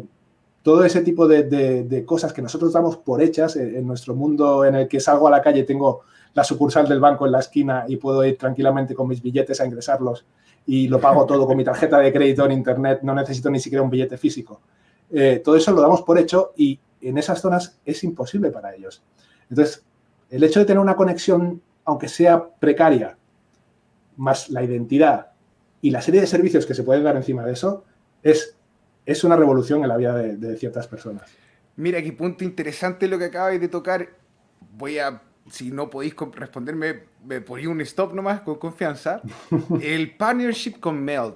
todo 0.61 0.85
ese 0.85 1.01
tipo 1.01 1.27
de, 1.27 2.03
cosas 2.05 2.31
que 2.33 2.43
nosotros 2.43 2.71
damos 2.71 2.97
por 2.97 3.19
hechas 3.19 3.55
en, 3.55 3.87
nuestro 3.87 4.13
mundo 4.13 4.63
en 4.63 4.75
el 4.75 4.87
que 4.87 4.99
salgo 4.99 5.27
a 5.27 5.31
la 5.31 5.41
calle, 5.41 5.63
tengo 5.63 6.01
la 6.35 6.43
sucursal 6.43 6.87
del 6.87 6.99
banco 6.99 7.25
en 7.25 7.31
la 7.31 7.39
esquina 7.39 7.85
y 7.87 7.97
puedo 7.97 8.23
ir 8.23 8.37
tranquilamente 8.37 8.93
con 8.93 9.07
mis 9.07 9.23
billetes 9.23 9.59
a 9.59 9.65
ingresarlos 9.65 10.23
y 10.67 10.87
lo 10.87 10.99
pago 10.99 11.25
todo 11.25 11.47
con 11.47 11.57
mi 11.57 11.63
tarjeta 11.63 11.97
de 11.97 12.13
crédito 12.13 12.45
en 12.45 12.51
Internet, 12.51 12.99
no 13.01 13.15
necesito 13.15 13.49
ni 13.49 13.59
siquiera 13.59 13.81
un 13.81 13.89
billete 13.89 14.19
físico. 14.19 14.61
Eh, 15.09 15.41
todo 15.43 15.55
eso 15.55 15.71
lo 15.71 15.81
damos 15.81 16.03
por 16.03 16.19
hecho 16.19 16.51
y 16.55 16.79
en 17.09 17.17
esas 17.17 17.41
zonas 17.41 17.79
es 17.85 18.03
imposible 18.03 18.51
para 18.51 18.75
ellos. 18.75 19.03
Entonces, 19.49 19.83
el 20.29 20.43
hecho 20.43 20.59
de 20.59 20.65
tener 20.65 20.79
una 20.79 20.95
conexión, 20.95 21.61
aunque 21.85 22.07
sea 22.07 22.49
precaria, 22.59 23.17
más 24.17 24.49
la 24.49 24.63
identidad 24.63 25.31
y 25.81 25.91
la 25.91 26.01
serie 26.01 26.21
de 26.21 26.27
servicios 26.27 26.65
que 26.65 26.73
se 26.73 26.83
pueden 26.83 27.03
dar 27.03 27.15
encima 27.15 27.45
de 27.45 27.53
eso, 27.53 27.83
es 28.21 28.55
es 29.05 29.23
una 29.23 29.35
revolución 29.35 29.81
en 29.83 29.89
la 29.89 29.97
vida 29.97 30.15
de, 30.15 30.57
ciertas 30.57 30.87
personas. 30.87 31.29
Mira, 31.75 32.01
qué 32.01 32.13
punto 32.13 32.43
interesante 32.43 33.07
lo 33.07 33.17
que 33.17 33.25
acabáis 33.25 33.59
de 33.59 33.67
tocar. 33.67 34.09
Voy 34.77 34.99
a, 34.99 35.21
si 35.49 35.71
no 35.71 35.89
podéis 35.89 36.15
responderme, 36.33 37.03
me 37.25 37.41
ponéis 37.41 37.67
un 37.67 37.81
stop 37.81 38.13
nomás 38.13 38.41
con 38.41 38.55
confianza. 38.55 39.21
El 39.81 40.15
partnership 40.15 40.79
con 40.79 41.03
Meld. 41.03 41.35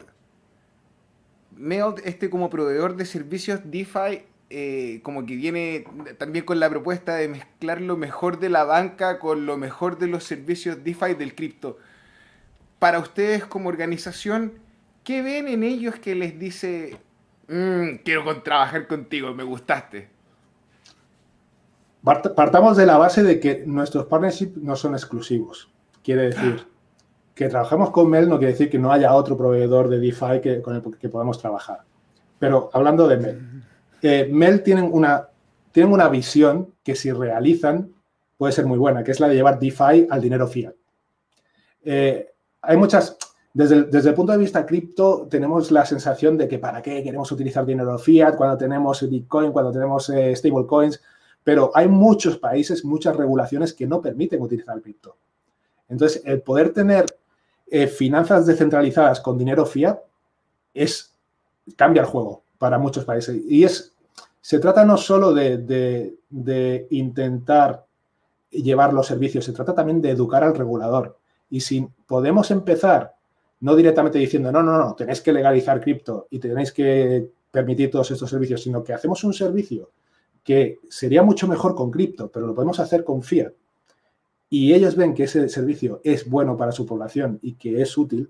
Meld, 1.55 2.01
este 2.05 2.29
como 2.29 2.49
proveedor 2.49 2.95
de 2.95 3.05
servicios 3.05 3.59
DeFi, 3.65 4.23
eh, 4.49 5.01
como 5.03 5.25
que 5.25 5.35
viene 5.35 5.85
también 6.17 6.45
con 6.45 6.59
la 6.59 6.69
propuesta 6.69 7.15
de 7.15 7.27
mezclar 7.27 7.81
lo 7.81 7.97
mejor 7.97 8.39
de 8.39 8.49
la 8.49 8.63
banca 8.63 9.19
con 9.19 9.45
lo 9.45 9.57
mejor 9.57 9.97
de 9.97 10.07
los 10.07 10.23
servicios 10.23 10.83
DeFi 10.83 11.13
del 11.13 11.35
cripto. 11.35 11.77
Para 12.79 12.99
ustedes 12.99 13.45
como 13.45 13.69
organización, 13.69 14.53
¿qué 15.03 15.21
ven 15.21 15.47
en 15.47 15.63
ellos 15.63 15.95
que 15.95 16.15
les 16.15 16.37
dice, 16.39 16.97
Mm, 17.47 17.99
quiero 18.03 18.41
trabajar 18.41 18.87
contigo, 18.87 19.33
me 19.33 19.43
gustaste. 19.43 20.09
Partamos 22.03 22.77
de 22.77 22.85
la 22.85 22.97
base 22.97 23.23
de 23.23 23.39
que 23.39 23.63
nuestros 23.65 24.05
partnerships 24.05 24.57
no 24.57 24.75
son 24.75 24.93
exclusivos. 24.93 25.69
Quiere 26.03 26.23
decir 26.23 26.65
que 27.35 27.49
trabajamos 27.49 27.91
con 27.91 28.09
Mel 28.09 28.29
no 28.29 28.37
quiere 28.37 28.53
decir 28.53 28.69
que 28.69 28.79
no 28.79 28.91
haya 28.91 29.13
otro 29.13 29.37
proveedor 29.37 29.89
de 29.89 29.99
DeFi 29.99 30.41
que, 30.41 30.61
con 30.61 30.75
el 30.75 30.97
que 30.97 31.09
podamos 31.09 31.39
trabajar. 31.39 31.81
Pero 32.39 32.69
hablando 32.73 33.07
de 33.07 33.17
Mel, 33.17 33.56
Mel 34.01 34.63
tienen 34.63 34.89
una, 34.91 35.29
tienen 35.71 35.93
una 35.93 36.09
visión 36.09 36.73
que 36.83 36.95
si 36.95 37.11
realizan 37.11 37.91
puede 38.37 38.53
ser 38.53 38.65
muy 38.65 38.77
buena, 38.77 39.03
que 39.03 39.11
es 39.11 39.19
la 39.19 39.27
de 39.27 39.35
llevar 39.35 39.59
DeFi 39.59 40.07
al 40.09 40.21
dinero 40.21 40.47
fiat. 40.47 40.73
Eh, 41.83 42.33
hay 42.61 42.77
muchas, 42.77 43.17
desde 43.53 44.09
el, 44.09 44.15
punto 44.15 44.31
de 44.31 44.37
vista 44.37 44.65
cripto, 44.65 45.27
tenemos 45.29 45.71
la 45.71 45.85
sensación 45.85 46.37
de 46.37 46.47
que 46.47 46.59
para 46.59 46.81
qué 46.81 47.01
queremos 47.03 47.31
utilizar 47.31 47.65
dinero 47.65 47.97
fiat 47.97 48.35
cuando 48.35 48.57
tenemos 48.57 49.07
Bitcoin, 49.09 49.51
cuando 49.51 49.71
tenemos 49.71 50.09
eh, 50.09 50.35
stablecoins, 50.35 51.01
pero 51.43 51.71
hay 51.73 51.87
muchos 51.87 52.37
países, 52.37 52.83
muchas 52.85 53.15
regulaciones 53.15 53.73
que 53.73 53.87
no 53.87 54.01
permiten 54.01 54.41
utilizar 54.41 54.81
cripto. 54.81 55.17
Entonces, 55.89 56.21
el 56.25 56.41
poder 56.41 56.73
tener 56.73 57.05
eh, 57.67 57.87
finanzas 57.87 58.45
descentralizadas 58.45 59.21
con 59.21 59.37
dinero 59.37 59.65
fiat 59.65 59.97
es 60.73 61.13
cambia 61.75 62.01
el 62.01 62.07
juego 62.07 62.43
para 62.57 62.77
muchos 62.77 63.05
países. 63.05 63.41
Y 63.47 63.63
es, 63.63 63.93
se 64.41 64.59
trata 64.59 64.85
no 64.85 64.97
solo 64.97 65.33
de, 65.33 65.57
de 66.29 66.87
intentar 66.91 67.85
llevar 68.49 68.93
los 68.93 69.07
servicios, 69.07 69.45
se 69.45 69.53
trata 69.53 69.73
también 69.73 70.01
de 70.01 70.11
educar 70.11 70.43
al 70.43 70.55
regulador. 70.55 71.17
Y 71.49 71.61
si 71.61 71.87
podemos 72.05 72.51
empezar 72.51 73.17
no 73.59 73.75
directamente 73.75 74.19
diciendo, 74.19 74.51
no, 74.51 74.61
no, 74.61 74.77
no, 74.77 74.95
tenéis 74.95 75.21
que 75.21 75.33
legalizar 75.33 75.81
cripto 75.81 76.27
y 76.29 76.39
tenéis 76.39 76.71
que 76.71 77.31
permitir 77.49 77.89
todos 77.89 78.11
estos 78.11 78.29
servicios, 78.29 78.61
sino 78.61 78.83
que 78.83 78.93
hacemos 78.93 79.23
un 79.23 79.33
servicio 79.33 79.89
que 80.43 80.79
sería 80.89 81.23
mucho 81.23 81.47
mejor 81.47 81.75
con 81.75 81.91
cripto, 81.91 82.29
pero 82.31 82.47
lo 82.47 82.53
podemos 82.53 82.79
hacer 82.79 83.03
con 83.03 83.23
fiat. 83.23 83.51
Y 84.49 84.73
ellos 84.73 84.95
ven 84.95 85.13
que 85.13 85.23
ese 85.23 85.49
servicio 85.49 85.99
es 86.03 86.29
bueno 86.29 86.55
para 86.55 86.71
su 86.71 86.85
población 86.85 87.39
y 87.41 87.55
que 87.55 87.81
es 87.81 87.97
útil, 87.97 88.29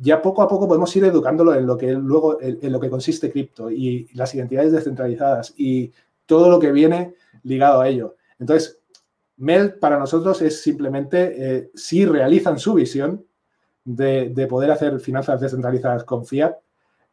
ya 0.00 0.22
poco 0.22 0.42
a 0.42 0.48
poco 0.48 0.66
podemos 0.66 0.94
ir 0.96 1.04
educándolo 1.04 1.54
en 1.54 1.66
lo 1.66 1.76
que 1.76 1.92
luego 1.92 2.40
en, 2.40 2.72
lo 2.72 2.80
que 2.80 2.90
consiste 2.90 3.30
cripto 3.30 3.70
y 3.70 4.08
las 4.14 4.34
identidades 4.34 4.72
descentralizadas 4.72 5.54
y 5.56 5.92
todo 6.26 6.48
lo 6.48 6.58
que 6.58 6.72
viene 6.72 7.14
ligado 7.42 7.80
a 7.80 7.88
ello. 7.88 8.16
Entonces, 8.38 8.78
Mel 9.36 9.74
para 9.74 9.98
nosotros 9.98 10.40
es 10.42 10.62
simplemente 10.62 11.34
eh, 11.36 11.70
si 11.74 12.04
realizan 12.06 12.58
su 12.58 12.74
visión, 12.74 13.24
de, 13.84 14.46
poder 14.48 14.70
hacer 14.70 15.00
finanzas 15.00 15.40
descentralizadas 15.40 16.04
con 16.04 16.26
fiat 16.26 16.54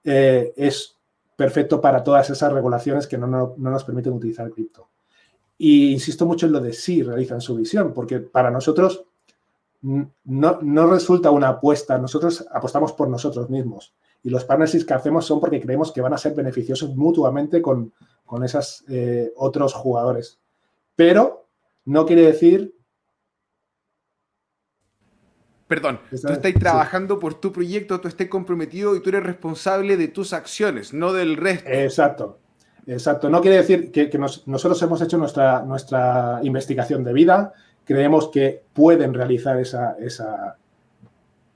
eh, 0.04 0.54
es 0.56 0.95
perfecto 1.36 1.80
para 1.80 2.04
todas 2.04 2.30
esas 2.30 2.52
regulaciones 2.52 3.08
que 3.08 3.17
no, 3.17 3.56
nos 3.58 3.84
permiten 3.84 4.13
utilizar 4.13 4.50
cripto. 4.50 4.89
Y 5.58 5.91
insisto 5.91 6.26
mucho 6.26 6.45
en 6.45 6.52
lo 6.52 6.60
de 6.60 6.73
si 6.73 7.04
realizan 7.04 7.41
su 7.41 7.56
visión, 7.56 7.93
porque 7.93 8.19
para 8.19 8.52
nosotros 8.52 9.06
no, 9.81 10.87
resulta 10.87 11.31
una 11.31 11.49
apuesta, 11.49 11.97
nosotros 11.97 12.45
apostamos 12.51 12.93
por 12.93 13.07
nosotros 13.09 13.49
mismos. 13.49 13.93
Y 14.23 14.29
los 14.29 14.43
partnerships 14.45 14.85
que 14.85 14.93
hacemos 14.93 15.25
son 15.25 15.39
porque 15.39 15.61
creemos 15.61 15.91
que 15.91 16.01
van 16.01 16.13
a 16.13 16.17
ser 16.17 16.33
beneficiosos 16.33 16.95
mutuamente 16.95 17.61
con, 17.61 17.93
con 18.25 18.43
esos 18.43 18.83
eh, 18.89 19.31
otros 19.35 19.73
jugadores. 19.73 20.39
Pero 20.95 21.47
no 21.85 22.05
quiere 22.05 22.23
decir 22.23 22.73
Perdón, 25.67 25.99
tú 26.09 26.15
estás 26.15 26.53
trabajando 26.53 27.19
por 27.19 27.33
tu 27.33 27.51
proyecto, 27.51 27.99
tú 27.99 28.07
estás 28.07 28.27
comprometido 28.27 28.95
y 28.95 29.01
tú 29.01 29.09
eres 29.09 29.23
responsable 29.23 29.97
de 29.97 30.07
tus 30.07 30.31
acciones, 30.31 30.93
no 30.93 31.11
del 31.11 31.35
resto. 31.35 31.69
Exacto. 31.69 32.39
Exacto, 32.87 33.29
no 33.29 33.41
quiere 33.41 33.57
decir 33.57 33.91
que, 33.91 34.09
nosotros 34.45 34.81
hemos 34.81 35.01
hecho 35.01 35.17
nuestra, 35.17 35.61
nuestra 35.63 36.39
investigación 36.41 37.03
de 37.03 37.11
vida, 37.11 37.53
creemos 37.88 38.28
que 38.28 38.62
pueden 38.73 39.13
realizar 39.13 39.58
esa, 39.60 39.95
esa, 40.00 40.58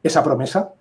esa 0.02 0.24
promesa, 0.24 0.74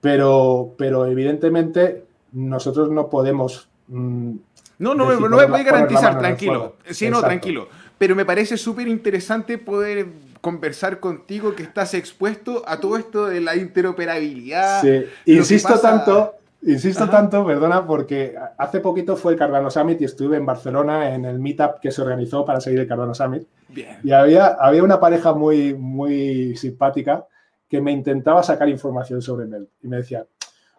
pero, 0.00 0.74
pero 0.76 1.06
evidentemente 1.06 2.04
nosotros 2.32 2.90
no 2.90 3.08
podemos... 3.08 3.68
Mm, 3.86 4.32
no, 4.80 4.94
no, 4.96 5.18
no, 5.20 5.36
me 5.36 5.46
puede 5.46 5.62
garantizar, 5.62 6.18
tranquilo. 6.18 6.74
Sí, 6.90 7.08
no, 7.08 7.20
tranquilo. 7.20 7.68
Pero 7.96 8.16
me 8.16 8.24
parece 8.24 8.56
súper 8.56 8.88
interesante 8.88 9.56
poder 9.56 10.08
conversar 10.40 10.98
contigo 10.98 11.54
que 11.54 11.62
estás 11.62 11.94
expuesto 11.94 12.64
a 12.66 12.80
todo 12.80 12.96
esto 12.96 13.26
de 13.26 13.40
la 13.40 13.54
interoperabilidad. 13.54 14.82
Sí, 14.82 15.04
insisto 15.26 15.78
tanto, 15.78 16.34
insisto 16.62 17.08
tanto, 17.08 17.44
perdona, 17.44 17.86
porque 17.86 18.34
hace 18.58 18.80
poquito 18.80 19.16
fue 19.16 19.32
el 19.32 19.38
Cardano 19.38 19.70
Summit 19.70 20.00
y 20.00 20.04
estuve 20.04 20.36
en 20.36 20.46
Barcelona 20.46 21.14
en 21.14 21.24
el 21.24 21.38
meetup 21.38 21.80
que 21.80 21.90
se 21.90 22.02
organizó 22.02 22.44
para 22.44 22.60
seguir 22.60 22.80
el 22.80 22.86
Cardano 22.86 23.14
Summit. 23.14 23.46
Bien. 23.68 23.98
Y 24.02 24.12
había, 24.12 24.46
había 24.46 24.82
una 24.82 25.00
pareja 25.00 25.32
muy, 25.32 25.74
muy 25.74 26.56
simpática 26.56 27.26
que 27.68 27.80
me 27.80 27.92
intentaba 27.92 28.42
sacar 28.42 28.68
información 28.68 29.22
sobre 29.22 29.46
Mel 29.46 29.68
y 29.82 29.88
me 29.88 29.96
decía, 29.96 30.26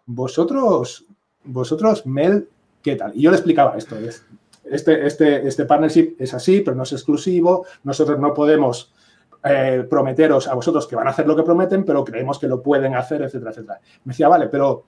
vosotros, 0.05 1.05
vosotros, 1.43 2.05
Mel, 2.05 2.47
¿qué 2.81 2.95
tal? 2.95 3.11
Y 3.15 3.21
yo 3.21 3.31
le 3.31 3.37
explicaba 3.37 3.77
esto, 3.77 3.95
este, 4.63 5.05
este, 5.05 5.47
este 5.47 5.65
partnership 5.65 6.15
es 6.19 6.33
así, 6.33 6.61
pero 6.61 6.75
no 6.75 6.83
es 6.83 6.93
exclusivo, 6.93 7.65
nosotros 7.83 8.19
no 8.19 8.33
podemos 8.33 8.93
eh, 9.43 9.85
prometeros 9.89 10.47
a 10.47 10.53
vosotros 10.53 10.87
que 10.87 10.95
van 10.95 11.07
a 11.07 11.09
hacer 11.09 11.27
lo 11.27 11.35
que 11.35 11.43
prometen, 11.43 11.83
pero 11.83 12.03
creemos 12.05 12.39
que 12.39 12.47
lo 12.47 12.61
pueden 12.61 12.95
hacer, 12.95 13.21
etcétera, 13.23 13.51
etcétera. 13.51 13.79
Me 14.05 14.13
decía, 14.13 14.29
vale, 14.29 14.47
pero, 14.47 14.85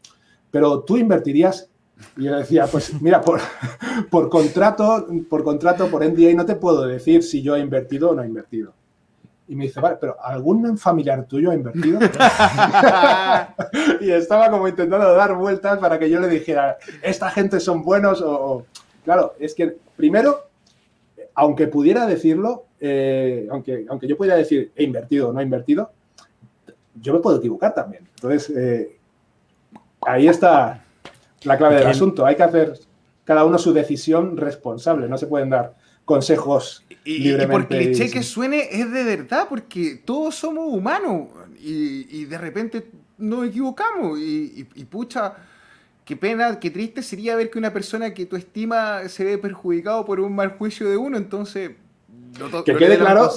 pero 0.55 0.79
tú 0.83 0.95
invertirías 0.95 1.69
y 2.15 2.23
yo 2.23 2.37
decía, 2.37 2.65
pues 2.65 3.01
mira, 3.01 3.19
por, 3.19 3.41
por, 4.09 4.29
contrato, 4.29 5.05
por 5.29 5.43
contrato, 5.43 5.89
por 5.89 6.01
NDA, 6.01 6.33
no 6.33 6.45
te 6.45 6.55
puedo 6.55 6.87
decir 6.87 7.23
si 7.23 7.41
yo 7.41 7.57
he 7.57 7.59
invertido 7.59 8.11
o 8.11 8.15
no 8.15 8.23
he 8.23 8.25
invertido. 8.25 8.71
Y 9.49 9.55
me 9.57 9.65
dice, 9.65 9.81
vale, 9.81 9.97
pero 9.99 10.15
¿algún 10.23 10.77
familiar 10.77 11.25
tuyo 11.25 11.51
ha 11.51 11.55
invertido? 11.55 11.99
y 13.99 14.11
estaba 14.11 14.49
como 14.49 14.69
intentando 14.69 15.13
dar 15.13 15.35
vueltas 15.35 15.77
para 15.79 15.99
que 15.99 16.09
yo 16.09 16.21
le 16.21 16.29
dijera, 16.29 16.77
esta 17.01 17.29
gente 17.31 17.59
son 17.59 17.83
buenos 17.83 18.21
o... 18.21 18.65
Claro, 19.03 19.33
es 19.37 19.53
que 19.53 19.75
primero, 19.97 20.45
aunque 21.33 21.67
pudiera 21.67 22.07
decirlo, 22.07 22.63
eh, 22.79 23.45
aunque, 23.51 23.85
aunque 23.89 24.07
yo 24.07 24.15
pudiera 24.15 24.37
decir 24.37 24.71
he 24.73 24.85
invertido 24.85 25.27
o 25.27 25.33
no 25.33 25.41
he 25.41 25.43
invertido, 25.43 25.91
yo 27.01 27.13
me 27.13 27.19
puedo 27.19 27.39
equivocar 27.39 27.73
también. 27.73 28.07
Entonces, 28.15 28.55
eh, 28.55 28.94
ahí 30.05 30.27
está 30.27 30.83
la 31.43 31.57
clave 31.57 31.75
del 31.75 31.87
asunto. 31.87 32.25
Hay 32.25 32.35
que 32.35 32.43
hacer 32.43 32.79
cada 33.23 33.43
uno 33.43 33.57
su 33.57 33.73
decisión 33.73 34.37
responsable. 34.37 35.07
No 35.07 35.17
se 35.17 35.27
pueden 35.27 35.49
dar 35.49 35.75
consejos 36.05 36.85
y, 37.03 37.19
libremente. 37.19 37.45
Y 37.45 37.57
por 37.57 37.67
cliché 37.67 38.11
que 38.11 38.23
suene 38.23 38.69
es 38.71 38.91
de 38.91 39.03
verdad, 39.03 39.47
porque 39.49 40.01
todos 40.05 40.35
somos 40.35 40.65
humanos 40.71 41.27
y, 41.59 42.25
de 42.25 42.37
repente 42.37 42.87
nos 43.17 43.47
equivocamos 43.47 44.19
y, 44.19 44.63
pucha, 44.89 45.33
qué 46.03 46.15
pena, 46.15 46.59
qué 46.59 46.69
triste 46.69 47.01
sería 47.01 47.35
ver 47.35 47.49
que 47.49 47.57
una 47.57 47.73
persona 47.73 48.13
que 48.13 48.25
tú 48.25 48.35
estimas 48.35 49.11
se 49.11 49.23
ve 49.23 49.37
perjudicado 49.37 50.05
por 50.05 50.19
un 50.19 50.35
mal 50.35 50.51
juicio 50.57 50.89
de 50.89 50.97
uno, 50.97 51.17
entonces... 51.17 51.71
que, 52.65 52.75
quede 52.75 52.99
claro, 52.99 53.31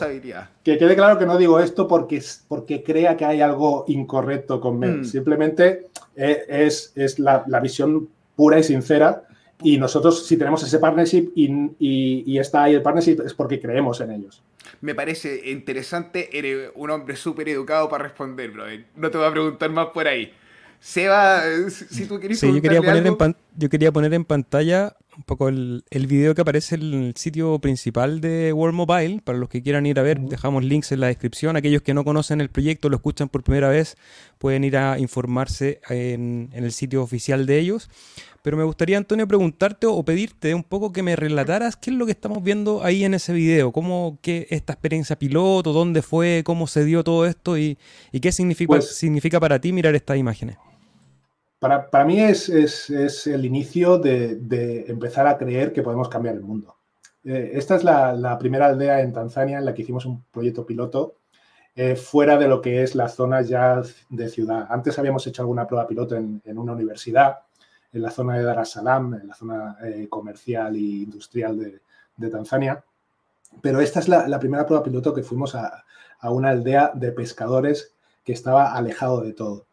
que 0.63 0.79
quede 0.79 0.95
claro 0.95 1.19
que 1.19 1.25
no 1.25 1.39
digo 1.39 1.61
esto 1.61 1.89
porque, 1.89 2.23
porque 2.49 2.83
crea 2.83 3.17
que 3.17 3.25
hay 3.25 3.41
algo 3.41 3.85
incorrecto 3.89 4.61
con 4.61 4.79
Mel. 4.79 4.99
Mm. 4.99 5.05
Simplemente 5.05 5.88
es, 6.19 6.93
es 6.95 7.19
la, 7.19 7.45
la 7.47 7.61
visión 7.61 8.09
pura 8.37 8.59
y 8.59 8.63
sincera 8.63 9.25
y 9.63 9.77
nosotros, 9.79 10.27
si 10.27 10.37
tenemos 10.37 10.63
ese 10.63 10.79
partnership 10.79 11.33
y, 11.35 12.39
está 12.39 12.65
ahí 12.65 12.75
el 12.75 12.83
partnership, 12.83 13.23
es 13.25 13.35
porque 13.35 13.61
creemos 13.61 14.01
en 14.01 14.13
ellos. 14.13 14.43
Me 14.81 14.95
parece 14.95 15.51
interesante. 15.51 16.37
Eres 16.37 16.71
un 16.77 16.91
hombre 16.91 17.17
súper 17.17 17.49
educado 17.49 17.89
para 17.89 18.05
responder, 18.05 18.51
bro. 18.53 18.65
No 18.95 19.11
te 19.11 19.19
voy 19.19 19.27
a 19.27 19.31
preguntar 19.33 19.71
más 19.71 19.89
por 19.89 20.07
ahí. 20.07 20.33
Seba, 20.81 21.43
si 21.71 22.07
tú 22.07 22.21
quieres 22.21 22.39
sí, 22.39 22.55
yo 22.55 22.63
quería, 22.63 22.81
poner 22.81 23.05
en 23.05 23.37
yo 23.57 23.69
quería 23.69 23.91
poner 23.91 24.15
en 24.15 24.25
pantalla 24.25 24.95
un 25.19 25.25
poco 25.25 25.49
el, 25.49 25.85
el, 25.91 26.07
video 26.07 26.35
que 26.35 26.43
aparece 26.43 26.77
en 26.77 26.95
el 26.95 27.17
sitio 27.17 27.59
principal 27.59 28.21
de 28.21 28.53
World 28.53 28.77
Mobile. 28.77 29.21
Para 29.23 29.37
los 29.37 29.49
que 29.49 29.63
quieran 29.63 29.85
ir 29.85 29.99
a 29.99 30.03
ver, 30.03 30.21
dejamos 30.21 30.65
links 30.65 30.93
en 30.93 31.01
la 31.01 31.09
descripción. 31.09 31.57
Aquellos 31.57 31.83
que 31.83 31.93
no 31.93 32.05
conocen 32.05 32.41
el 32.41 32.49
proyecto, 32.49 32.89
lo 32.89 32.97
escuchan 32.97 33.29
por 33.29 33.43
primera 33.43 33.69
vez, 33.69 33.97
pueden 34.39 34.63
ir 34.63 34.77
a 34.77 34.99
informarse 34.99 35.81
en, 35.91 36.51
en 36.53 36.65
el 36.65 36.71
sitio 36.71 37.03
oficial 37.03 37.47
de 37.47 37.59
ellos. 37.59 37.91
Pero 38.43 38.57
me 38.57 38.63
gustaría, 38.63 38.97
Antonio, 38.97 39.27
preguntarte 39.27 39.89
o 39.89 40.03
pedirte 40.05 40.55
un 40.55 40.63
poco 40.63 40.93
que 40.93 41.03
me 41.03 41.17
relataras 41.17 41.75
qué 41.77 41.91
es 41.91 41.97
lo 41.97 42.07
que 42.07 42.13
estamos 42.13 42.43
viendo 42.43 42.85
ahí 42.85 43.05
en 43.05 43.15
ese 43.15 43.33
video, 43.33 43.73
cómo 43.73 44.19
qué 44.23 44.47
esta 44.51 44.73
experiencia 44.73 45.19
piloto, 45.19 45.73
dónde 45.73 46.01
fue, 46.01 46.43
cómo 46.45 46.69
se 46.69 46.85
dio 46.85 47.03
todo 47.03 47.27
esto 47.27 47.59
y, 47.59 47.77
qué 48.23 48.31
significa, 48.31 48.69
pues 48.69 48.97
significa 48.97 49.41
para 49.41 49.61
ti 49.61 49.73
mirar 49.73 49.97
estas 49.97 50.17
imágenes. 50.17 50.57
Para, 51.59 51.91
para 51.91 52.05
mí 52.05 52.21
es, 52.21 52.49
es, 52.49 52.89
es, 52.91 53.27
el 53.27 53.45
inicio 53.45 53.99
de, 53.99 54.37
de, 54.37 54.85
empezar 54.89 55.27
a 55.27 55.37
creer 55.37 55.73
que 55.73 55.83
podemos 55.83 56.09
cambiar 56.09 56.37
el 56.37 56.43
mundo. 56.43 56.77
Eh, 57.25 57.51
esta 57.55 57.75
es 57.75 57.85
la, 57.85 58.13
la, 58.13 58.39
primera 58.39 58.67
aldea 58.67 59.01
en 59.01 59.13
Tanzania 59.13 59.59
en 59.59 59.65
la 59.65 59.75
que 59.75 59.83
hicimos 59.83 60.07
un 60.07 60.23
proyecto 60.31 60.65
piloto 60.65 61.17
eh, 61.75 61.97
fuera 61.97 62.39
de 62.39 62.49
lo 62.49 62.61
que 62.61 62.83
es 62.83 62.95
la 62.95 63.09
zona 63.09 63.43
ya 63.43 63.83
de 64.09 64.29
ciudad. 64.29 64.67
Antes 64.71 64.99
habíamos 64.99 65.27
hecho 65.27 65.43
alguna 65.43 65.67
prueba 65.67 65.87
piloto 65.87 66.15
en, 66.15 66.41
en 66.45 66.59
una 66.59 66.73
universidad 66.73 67.39
en 67.93 68.03
la 68.03 68.11
zona 68.11 68.37
de 68.37 68.45
Dar 68.45 68.61
es 68.61 68.71
Salaam, 68.71 69.15
en 69.15 69.29
la 69.29 69.35
zona 69.35 69.77
eh, 69.83 70.09
comercial 70.09 70.75
e 70.77 70.79
industrial 70.79 71.59
de, 72.17 72.31
Tanzania. 72.31 72.83
Pero 73.63 73.81
esta 73.81 74.01
es 74.01 74.09
la, 74.09 74.41
primera 74.41 74.67
prueba 74.67 74.85
piloto 74.85 75.15
que 75.15 75.23
fuimos 75.23 75.55
a, 75.55 75.85
una 76.23 76.51
aldea 76.51 76.91
de 76.95 77.13
pescadores 77.13 77.95
que 78.25 78.33
estaba 78.33 78.75
alejado 78.75 79.21
de 79.23 79.33
todo. 79.33 79.67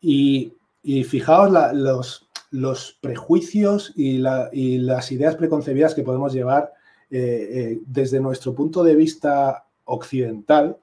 Y, 0.00 0.54
fijaos 1.04 1.50
los, 2.50 2.98
prejuicios 3.00 3.92
y, 3.96 4.18
las 4.18 5.12
ideas 5.12 5.36
preconcebidas 5.36 5.94
que 5.94 6.02
podemos 6.02 6.32
llevar 6.32 6.72
eh, 7.10 7.48
eh, 7.50 7.80
desde 7.86 8.20
nuestro 8.20 8.54
punto 8.54 8.84
de 8.84 8.94
vista 8.94 9.66
occidental. 9.84 10.78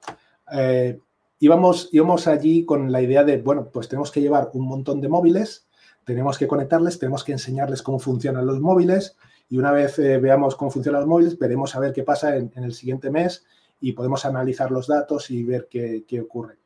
íbamos, 1.38 1.88
íbamos 1.92 2.26
allí 2.26 2.64
con 2.64 2.92
la 2.92 3.00
idea 3.00 3.24
de, 3.24 3.38
bueno, 3.38 3.68
pues 3.72 3.88
tenemos 3.88 4.10
que 4.10 4.20
llevar 4.20 4.50
un 4.52 4.66
montón 4.66 5.00
de 5.00 5.08
móviles 5.08 5.66
tenemos 6.04 6.38
que 6.38 6.48
conectarles, 6.48 6.98
tenemos 6.98 7.24
que 7.24 7.32
enseñarles 7.32 7.82
cómo 7.82 7.98
funcionan 7.98 8.46
los 8.46 8.60
móviles 8.60 9.16
y 9.48 9.58
una 9.58 9.72
vez 9.72 9.98
eh, 9.98 10.18
veamos 10.18 10.56
cómo 10.56 10.70
funcionan 10.70 11.02
los 11.02 11.08
móviles, 11.08 11.38
veremos 11.38 11.74
a 11.76 11.80
ver 11.80 11.92
qué 11.92 12.02
pasa 12.02 12.36
en, 12.36 12.50
el 12.56 12.72
siguiente 12.72 13.10
mes 13.10 13.44
y 13.80 13.92
podemos 13.92 14.24
analizar 14.24 14.70
los 14.70 14.86
datos 14.86 15.30
y 15.30 15.42
ver 15.44 15.68
qué, 15.70 16.20
ocurre. 16.20 16.58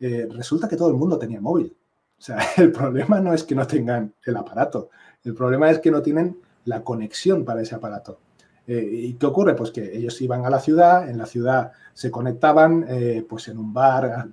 Eh, 0.00 0.26
resulta 0.30 0.68
que 0.68 0.76
todo 0.76 0.88
el 0.88 0.94
mundo 0.94 1.18
tenía 1.18 1.40
móvil. 1.40 1.76
O 2.22 2.24
sea, 2.24 2.38
el 2.56 2.70
problema 2.70 3.20
no 3.20 3.34
es 3.34 3.42
que 3.42 3.56
no 3.56 3.66
tengan 3.66 4.14
el 4.24 4.36
aparato, 4.36 4.90
el 5.24 5.34
problema 5.34 5.68
es 5.70 5.80
que 5.80 5.90
no 5.90 6.02
tienen 6.02 6.38
la 6.66 6.84
conexión 6.84 7.44
para 7.44 7.62
ese 7.62 7.74
aparato. 7.74 8.20
Eh, 8.64 8.88
¿Y 8.92 9.14
qué 9.14 9.26
ocurre? 9.26 9.56
Pues 9.56 9.72
que 9.72 9.96
ellos 9.96 10.22
iban 10.22 10.46
a 10.46 10.50
la 10.50 10.60
ciudad, 10.60 11.10
en 11.10 11.18
la 11.18 11.26
ciudad 11.26 11.72
se 11.92 12.12
conectaban 12.12 12.86
eh, 12.88 13.26
pues 13.28 13.48
en 13.48 13.58
un 13.58 13.74
bar 13.74 14.28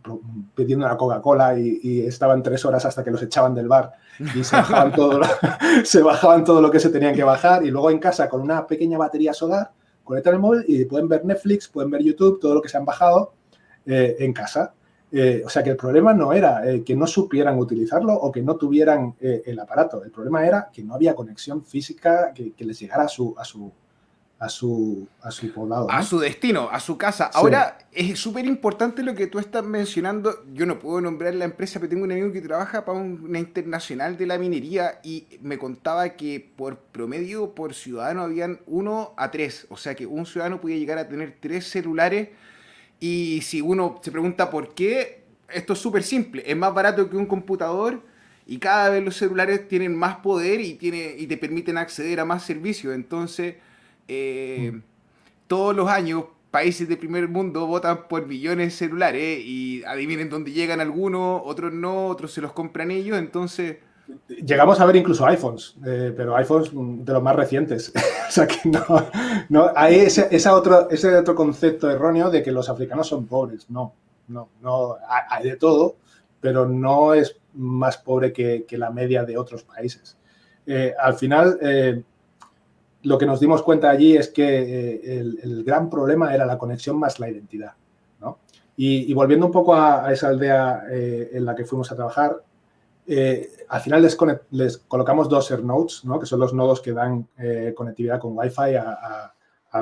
pidiendo 0.54 0.86
una 0.86 0.95
Coca-Cola 0.95 1.58
y, 1.58 2.02
estaban 2.02 2.43
tres 2.43 2.63
horas 2.63 2.86
hasta 2.86 3.04
que 3.04 3.10
los 3.10 3.23
echaban 3.23 3.56
del 3.56 3.67
bar 3.67 3.93
y 4.36 4.43
se 4.43 4.56
bajaban, 4.56 4.91
todo 4.91 5.17
lo, 5.17 5.25
se 5.84 6.04
bajaban 6.04 6.43
todo 6.43 6.62
lo 6.62 6.69
que 6.69 6.80
se 6.80 6.89
tenían 6.89 7.15
que 7.15 7.23
bajar 7.23 7.65
y 7.65 7.71
luego 7.71 7.89
en 7.89 7.97
casa 7.97 8.30
con 8.30 8.41
una 8.41 8.67
pequeña 8.67 8.99
batería 8.99 9.34
solar 9.34 9.71
conectan 10.04 10.36
el 10.36 10.39
móvil 10.39 10.63
y 10.67 10.86
pueden 10.86 11.08
ver 11.08 11.25
Netflix, 11.25 11.67
pueden 11.67 11.89
ver 11.89 12.04
YouTube, 12.04 12.39
todo 12.39 12.54
lo 12.54 12.62
que 12.62 12.69
se 12.69 12.78
han 12.78 12.86
bajado 12.86 13.34
eh, 13.88 14.15
en 14.19 14.32
casa. 14.32 14.73
O 15.45 15.50
sea 15.50 15.63
que 15.63 15.72
el 15.72 15.78
problema 15.78 16.13
no 16.13 16.34
era 16.34 16.62
que 16.86 16.95
no 16.95 17.08
supieran 17.08 17.58
utilizarlo 17.58 18.13
o 18.13 18.32
que 18.32 18.41
no 18.41 18.56
tuvieran 18.56 19.15
el 19.19 19.60
aparato, 19.60 20.04
el 20.04 20.12
problema 20.12 20.45
era 20.45 20.69
que 20.72 20.84
no 20.84 20.93
había 20.93 21.15
conexión 21.15 21.63
física 21.63 22.32
que, 22.34 22.52
que 22.54 22.65
les 22.65 22.80
llegara 22.80 23.03
a 23.03 23.07
su, 23.07 23.34
a 23.38 23.43
su, 23.43 23.72
a 24.39 24.47
su, 24.47 25.07
a 25.22 25.32
su 25.32 25.51
poblado. 25.51 25.91
A 25.91 26.01
su 26.01 26.18
destino, 26.18 26.70
a 26.72 26.80
su 26.80 26.97
casa. 26.97 27.30
Ahora, 27.34 27.78
es 27.91 28.18
súper 28.18 28.45
importante 28.45 29.03
lo 29.03 29.14
que 29.14 29.28
tú 29.28 29.38
estás 29.38 29.64
mencionando. 29.66 30.45
Yo 30.53 30.66
no 30.66 30.80
puedo 30.80 31.01
nombrar 31.01 31.36
la 31.36 31.43
empresa, 31.43 31.80
pero 31.80 31.89
tengo 31.89 32.05
un 32.05 32.14
amigo 32.14 32.32
que 32.32 32.41
trabaja 32.41 32.86
para 32.86 32.97
una 32.97 33.38
internacional 33.38 34.18
de 34.18 34.26
la 34.26 34.38
minería 34.38 35.01
y 35.03 35.28
me 35.41 35.57
contaba 35.57 36.10
que 36.12 36.53
por 36.55 36.78
promedio, 36.78 37.53
por 37.53 37.74
ciudadano, 37.74 38.22
habían 38.22 38.62
uno 38.66 39.14
a 39.18 39.30
tres. 39.30 39.68
O 39.70 39.76
sea 39.76 39.93
que 39.93 40.05
un 40.05 40.26
ciudadano 40.26 40.62
podía 40.62 40.78
llegar 40.78 40.97
a 40.97 41.10
tener 41.10 41.36
tres 41.41 41.70
celulares. 41.70 42.30
Y 43.00 43.41
si 43.41 43.62
uno 43.62 44.00
se 44.04 44.12
pregunta 44.12 44.50
por 44.50 44.74
qué, 44.74 45.24
esto 45.52 45.74
es 45.74 45.80
súper 45.80 46.04
simple. 46.04 46.43
Es 46.45 46.58
más 46.58 46.74
barato 46.74 47.10
que 47.10 47.18
un 47.18 47.26
computador 47.26 48.02
y 48.45 48.58
cada 48.58 48.89
vez 48.89 49.04
los 49.04 49.16
celulares 49.16 49.68
tienen 49.68 49.95
más 49.95 50.18
poder 50.18 50.60
y, 50.60 50.74
tiene, 50.74 51.16
y 51.18 51.28
te 51.28 51.38
permiten 51.38 51.78
acceder 51.78 52.20
a 52.20 52.26
más 52.26 52.43
servicios. 52.43 52.93
Entonces 52.93 53.56
eh, 54.08 54.82
todos 55.47 55.76
los 55.76 55.88
años 55.88 56.26
países 56.52 56.89
de 56.89 56.97
primer 56.97 57.28
mundo 57.28 57.68
votan 57.68 58.08
por 58.08 58.26
millones 58.26 58.68
de 58.68 58.72
celulares 58.72 59.39
y 59.45 59.84
adivinen 59.84 60.30
dónde 60.30 60.52
llegan 60.52 60.80
algunos, 60.80 61.41
otros 61.45 61.72
no, 61.74 62.08
otros 62.08 62.34
se 62.34 62.41
los 62.41 62.54
compran 62.54 62.89
ellos, 62.89 63.20
entonces 63.20 63.78
Llegamos 64.28 64.80
a 64.80 64.86
ver 64.86 64.95
incluso 64.95 65.26
iPhones, 65.26 65.76
eh, 65.86 66.14
pero 66.16 66.36
iPhones 66.36 66.72
de 66.74 67.14
los 67.14 67.22
más 67.22 67.36
recientes. 67.36 67.91
o 68.28 68.32
sea 68.32 68.47
que 68.47 68.70
no, 68.70 68.84
no 69.49 69.72
hay 69.76 69.95
ese, 69.95 70.49
otro, 70.49 70.89
ese 70.89 71.16
otro 71.16 71.36
concepto 71.36 71.89
erróneo 71.89 72.30
de 72.30 72.41
que 72.41 72.51
los 72.51 72.70
africanos 72.70 73.07
son 73.07 73.26
pobres. 73.26 73.70
No, 73.70 73.93
no, 74.28 74.49
no, 74.62 74.97
hay 75.30 75.43
de 75.49 75.55
todo, 75.57 75.97
pero 76.39 76.68
no 76.68 77.14
es 77.14 77.36
más 77.53 77.97
pobre 77.97 78.32
que, 78.32 78.66
la 78.72 78.91
media 78.91 79.24
de 79.24 79.38
otros 79.38 79.64
países. 79.64 80.18
Eh, 80.66 80.93
al 80.99 81.16
final, 81.16 81.57
eh, 81.62 82.01
lo 83.03 83.18
que 83.18 83.26
nos 83.26 83.39
dimos 83.39 83.62
cuenta 83.64 83.89
allí 83.89 84.16
es 84.16 84.30
que 84.30 85.20
el, 85.20 85.64
gran 85.64 85.89
problema 85.89 86.34
era 86.34 86.45
la 86.45 86.57
conexión 86.57 86.97
más 86.97 87.20
la 87.20 87.30
identidad. 87.30 87.74
Y, 88.82 89.14
volviendo 89.14 89.45
un 89.45 89.51
poco 89.51 89.76
a, 89.76 90.10
esa 90.14 90.30
aldea 90.30 90.84
en 90.89 91.43
la 91.43 91.53
que 91.53 91.66
fuimos 91.66 91.91
a 91.91 91.97
trabajar, 91.97 92.43
eh, 93.12 93.66
al 93.70 93.82
final 93.82 94.07
les, 94.51 94.78
colocamos 94.78 95.28
dos 95.28 95.49
AirNodes, 95.49 96.05
¿no? 96.05 96.20
que 96.20 96.28
son 96.28 96.39
los 96.39 96.53
nodos 96.53 96.80
que 96.80 96.93
dan 96.93 97.28
eh, 97.39 97.74
conectividad 97.76 98.20
con 98.20 98.38
Wi-Fi 98.38 98.76
a, 98.76 99.34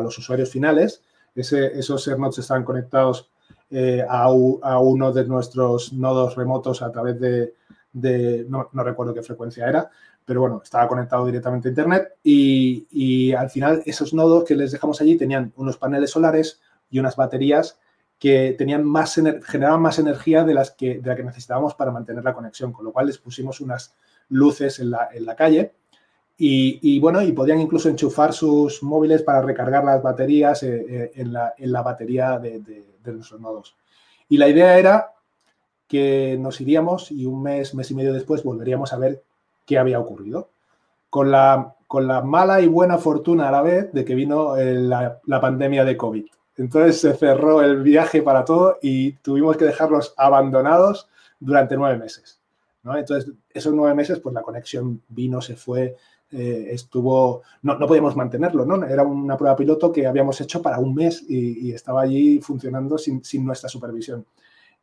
los 0.01 0.17
usuarios 0.17 0.49
finales. 0.49 1.03
esos 1.35 2.07
AirNodes 2.07 2.37
están 2.37 2.63
conectados 2.63 3.29
eh, 3.69 4.01
a, 4.07 4.29
uno 4.31 5.11
de 5.11 5.25
nuestros 5.25 5.91
nodos 5.91 6.37
remotos 6.37 6.81
a 6.81 6.89
través 6.89 7.19
de, 7.19 8.45
no, 8.47 8.69
recuerdo 8.71 9.13
qué 9.13 9.23
frecuencia 9.23 9.67
era, 9.67 9.89
pero 10.23 10.39
bueno, 10.39 10.61
estaba 10.63 10.87
conectado 10.87 11.25
directamente 11.25 11.67
a 11.67 11.71
Internet 11.71 12.15
y 12.23 13.33
al 13.33 13.49
final 13.49 13.83
esos 13.85 14.13
nodos 14.13 14.45
que 14.45 14.55
les 14.55 14.71
dejamos 14.71 15.01
allí 15.01 15.17
tenían 15.17 15.51
unos 15.57 15.75
paneles 15.75 16.11
solares 16.11 16.61
y 16.89 16.99
unas 16.99 17.17
baterías 17.17 17.77
que 18.19 18.55
tenían 18.57 18.83
más 18.83 19.19
generaban 19.45 19.81
más 19.81 19.99
energía 19.99 20.43
de, 20.43 20.53
las 20.53 20.71
que, 20.71 20.99
de 20.99 21.09
la 21.09 21.15
que 21.15 21.23
necesitábamos 21.23 21.75
para 21.75 21.91
mantener 21.91 22.23
la 22.23 22.33
conexión, 22.33 22.71
con 22.71 22.85
lo 22.85 22.91
cual 22.91 23.07
les 23.07 23.17
pusimos 23.17 23.61
unas 23.61 23.95
luces 24.29 24.79
en 24.79 24.91
la, 24.91 25.09
en 25.13 25.25
la 25.25 25.35
calle 25.35 25.73
y, 26.39 26.99
bueno, 26.99 27.23
y 27.23 27.31
podían 27.31 27.59
incluso 27.59 27.89
enchufar 27.89 28.31
sus 28.31 28.83
móviles 28.83 29.23
para 29.23 29.41
recargar 29.41 29.83
las 29.83 30.03
baterías 30.03 30.61
eh, 30.61 30.85
eh, 30.87 31.11
en, 31.15 31.33
la, 31.33 31.55
en, 31.57 31.71
la, 31.71 31.81
batería 31.81 32.37
de, 32.37 32.59
de, 32.59 33.11
nuestros 33.11 33.41
nodos. 33.41 33.75
Y 34.29 34.37
la 34.37 34.47
idea 34.47 34.77
era 34.77 35.13
que 35.87 36.37
nos 36.39 36.61
iríamos 36.61 37.11
y 37.11 37.25
un 37.25 37.41
mes, 37.41 37.73
mes 37.73 37.89
y 37.89 37.95
medio 37.95 38.13
después 38.13 38.43
volveríamos 38.43 38.93
a 38.93 38.97
ver 38.97 39.23
qué 39.65 39.79
había 39.79 39.99
ocurrido. 39.99 40.49
Con 41.09 41.31
la, 41.31 41.73
con 41.87 42.05
la 42.05 42.21
mala 42.21 42.61
y 42.61 42.67
buena 42.67 42.97
fortuna 42.97 43.47
a 43.47 43.51
la 43.51 43.61
vez 43.61 43.91
de 43.93 44.05
que 44.05 44.13
vino 44.13 44.57
eh, 44.57 44.75
la, 44.75 45.19
la 45.25 45.41
pandemia 45.41 45.85
de 45.85 45.97
COVID. 45.97 46.25
Entonces 46.57 46.99
se 46.99 47.13
cerró 47.13 47.61
el 47.61 47.83
viaje 47.83 48.21
para 48.23 48.43
todo 48.43 48.79
y 48.81 49.13
tuvimos 49.13 49.57
que 49.57 49.65
dejarlos 49.65 50.13
abandonados 50.17 51.07
durante 51.39 51.77
nueve 51.77 51.97
meses. 51.97 52.39
Entonces, 52.83 53.31
esos 53.53 53.73
nueve 53.73 53.93
meses, 53.93 54.19
pues 54.19 54.33
la 54.33 54.41
conexión 54.41 55.01
vino, 55.09 55.41
se 55.41 55.55
fue, 55.55 55.95
eh, 56.31 56.67
estuvo, 56.71 57.41
no, 57.61 57.77
podíamos 57.85 58.15
mantenerlo, 58.15 58.65
¿no? 58.65 58.83
Era 58.85 59.03
una 59.03 59.37
prueba 59.37 59.55
piloto 59.55 59.91
que 59.91 60.07
habíamos 60.07 60.39
hecho 60.41 60.61
para 60.61 60.79
un 60.79 60.95
mes 60.95 61.23
y, 61.27 61.71
estaba 61.73 62.01
allí 62.01 62.39
funcionando 62.39 62.97
sin, 62.97 63.21
nuestra 63.45 63.69
supervisión. 63.69 64.25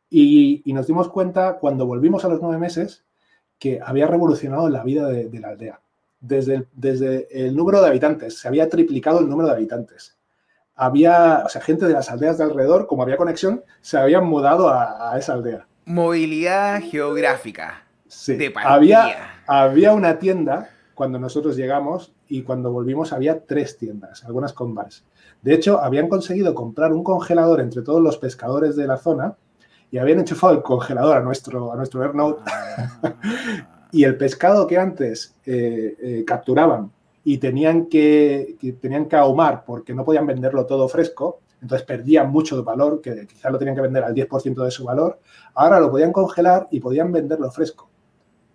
Y, 0.09 0.61
nos 0.67 0.87
dimos 0.87 1.09
cuenta 1.09 1.57
cuando 1.57 1.87
volvimos 1.87 2.23
a 2.25 2.29
los 2.29 2.41
nueve 2.41 2.59
meses 2.59 3.03
que 3.57 3.79
había 3.83 4.07
revolucionado 4.07 4.69
la 4.69 4.83
vida 4.83 5.07
de, 5.07 5.39
la 5.39 5.49
aldea. 5.49 5.81
Desde 6.19 6.67
desde 6.73 7.27
el 7.31 7.55
número 7.55 7.81
de 7.81 7.87
habitantes, 7.87 8.37
se 8.39 8.47
había 8.47 8.69
triplicado 8.69 9.19
el 9.19 9.29
número 9.29 9.49
de 9.49 9.55
habitantes 9.55 10.14
había, 10.75 11.43
o 11.45 11.49
sea, 11.49 11.61
gente 11.61 11.85
de 11.85 11.93
las 11.93 12.09
aldeas 12.09 12.37
de 12.37 12.43
alrededor, 12.43 12.87
como 12.87 13.03
había 13.03 13.17
conexión, 13.17 13.63
se 13.81 13.97
habían 13.97 14.25
mudado 14.25 14.69
a, 14.69 15.17
esa 15.17 15.33
aldea. 15.33 15.67
Movilidad 15.85 16.81
geográfica. 16.81 17.83
Sí. 18.07 18.37
había, 18.63 19.41
había 19.47 19.93
una 19.93 20.19
tienda 20.19 20.69
cuando 20.93 21.19
nosotros 21.19 21.57
llegamos 21.57 22.13
y 22.27 22.43
cuando 22.43 22.71
volvimos 22.71 23.13
había 23.13 23.45
tres 23.45 23.77
tiendas, 23.77 24.23
algunas 24.23 24.53
con 24.53 24.73
bares. 24.73 25.03
De 25.41 25.53
hecho, 25.53 25.79
habían 25.81 26.07
conseguido 26.07 26.55
comprar 26.55 26.91
un 26.93 27.03
congelador 27.03 27.59
entre 27.61 27.81
todos 27.81 28.01
los 28.01 28.17
pescadores 28.17 28.75
de 28.75 28.87
la 28.87 28.97
zona 28.97 29.35
y 29.91 29.97
habían 29.97 30.19
enchufado 30.19 30.53
el 30.53 30.63
congelador 30.63 31.17
a 31.17 31.21
nuestro, 31.21 31.71
a 31.71 31.75
nuestro. 31.75 32.01
Ah. 32.47 33.13
y 33.91 34.03
el 34.03 34.17
pescado 34.17 34.65
que 34.65 34.77
antes 34.77 35.35
eh, 35.45 35.95
eh, 36.01 36.23
capturaban 36.25 36.91
y 37.27 37.39
tenían 37.39 37.87
que, 37.87 38.55
tenían 38.79 39.07
que 39.07 39.15
ahumar 39.15 39.65
porque 39.65 39.95
no 39.95 40.05
podían 40.05 40.27
venderlo 40.27 40.67
todo 40.67 40.87
fresco, 40.87 41.39
entonces 41.59 41.85
perdían 41.85 42.31
mucho 42.31 42.55
de 42.55 42.61
valor, 42.61 43.01
que 43.01 43.25
quizás 43.25 43.51
lo 43.51 43.57
tenían 43.57 43.75
que 43.75 43.81
vender 43.81 44.03
al 44.03 44.13
10% 44.13 44.63
de 44.63 44.69
su 44.69 44.85
valor, 44.85 45.19
ahora 45.55 45.79
lo 45.79 45.89
podían 45.89 46.13
congelar 46.13 46.67
y 46.69 46.79
podían 46.79 47.11
venderlo 47.11 47.49
fresco, 47.49 47.89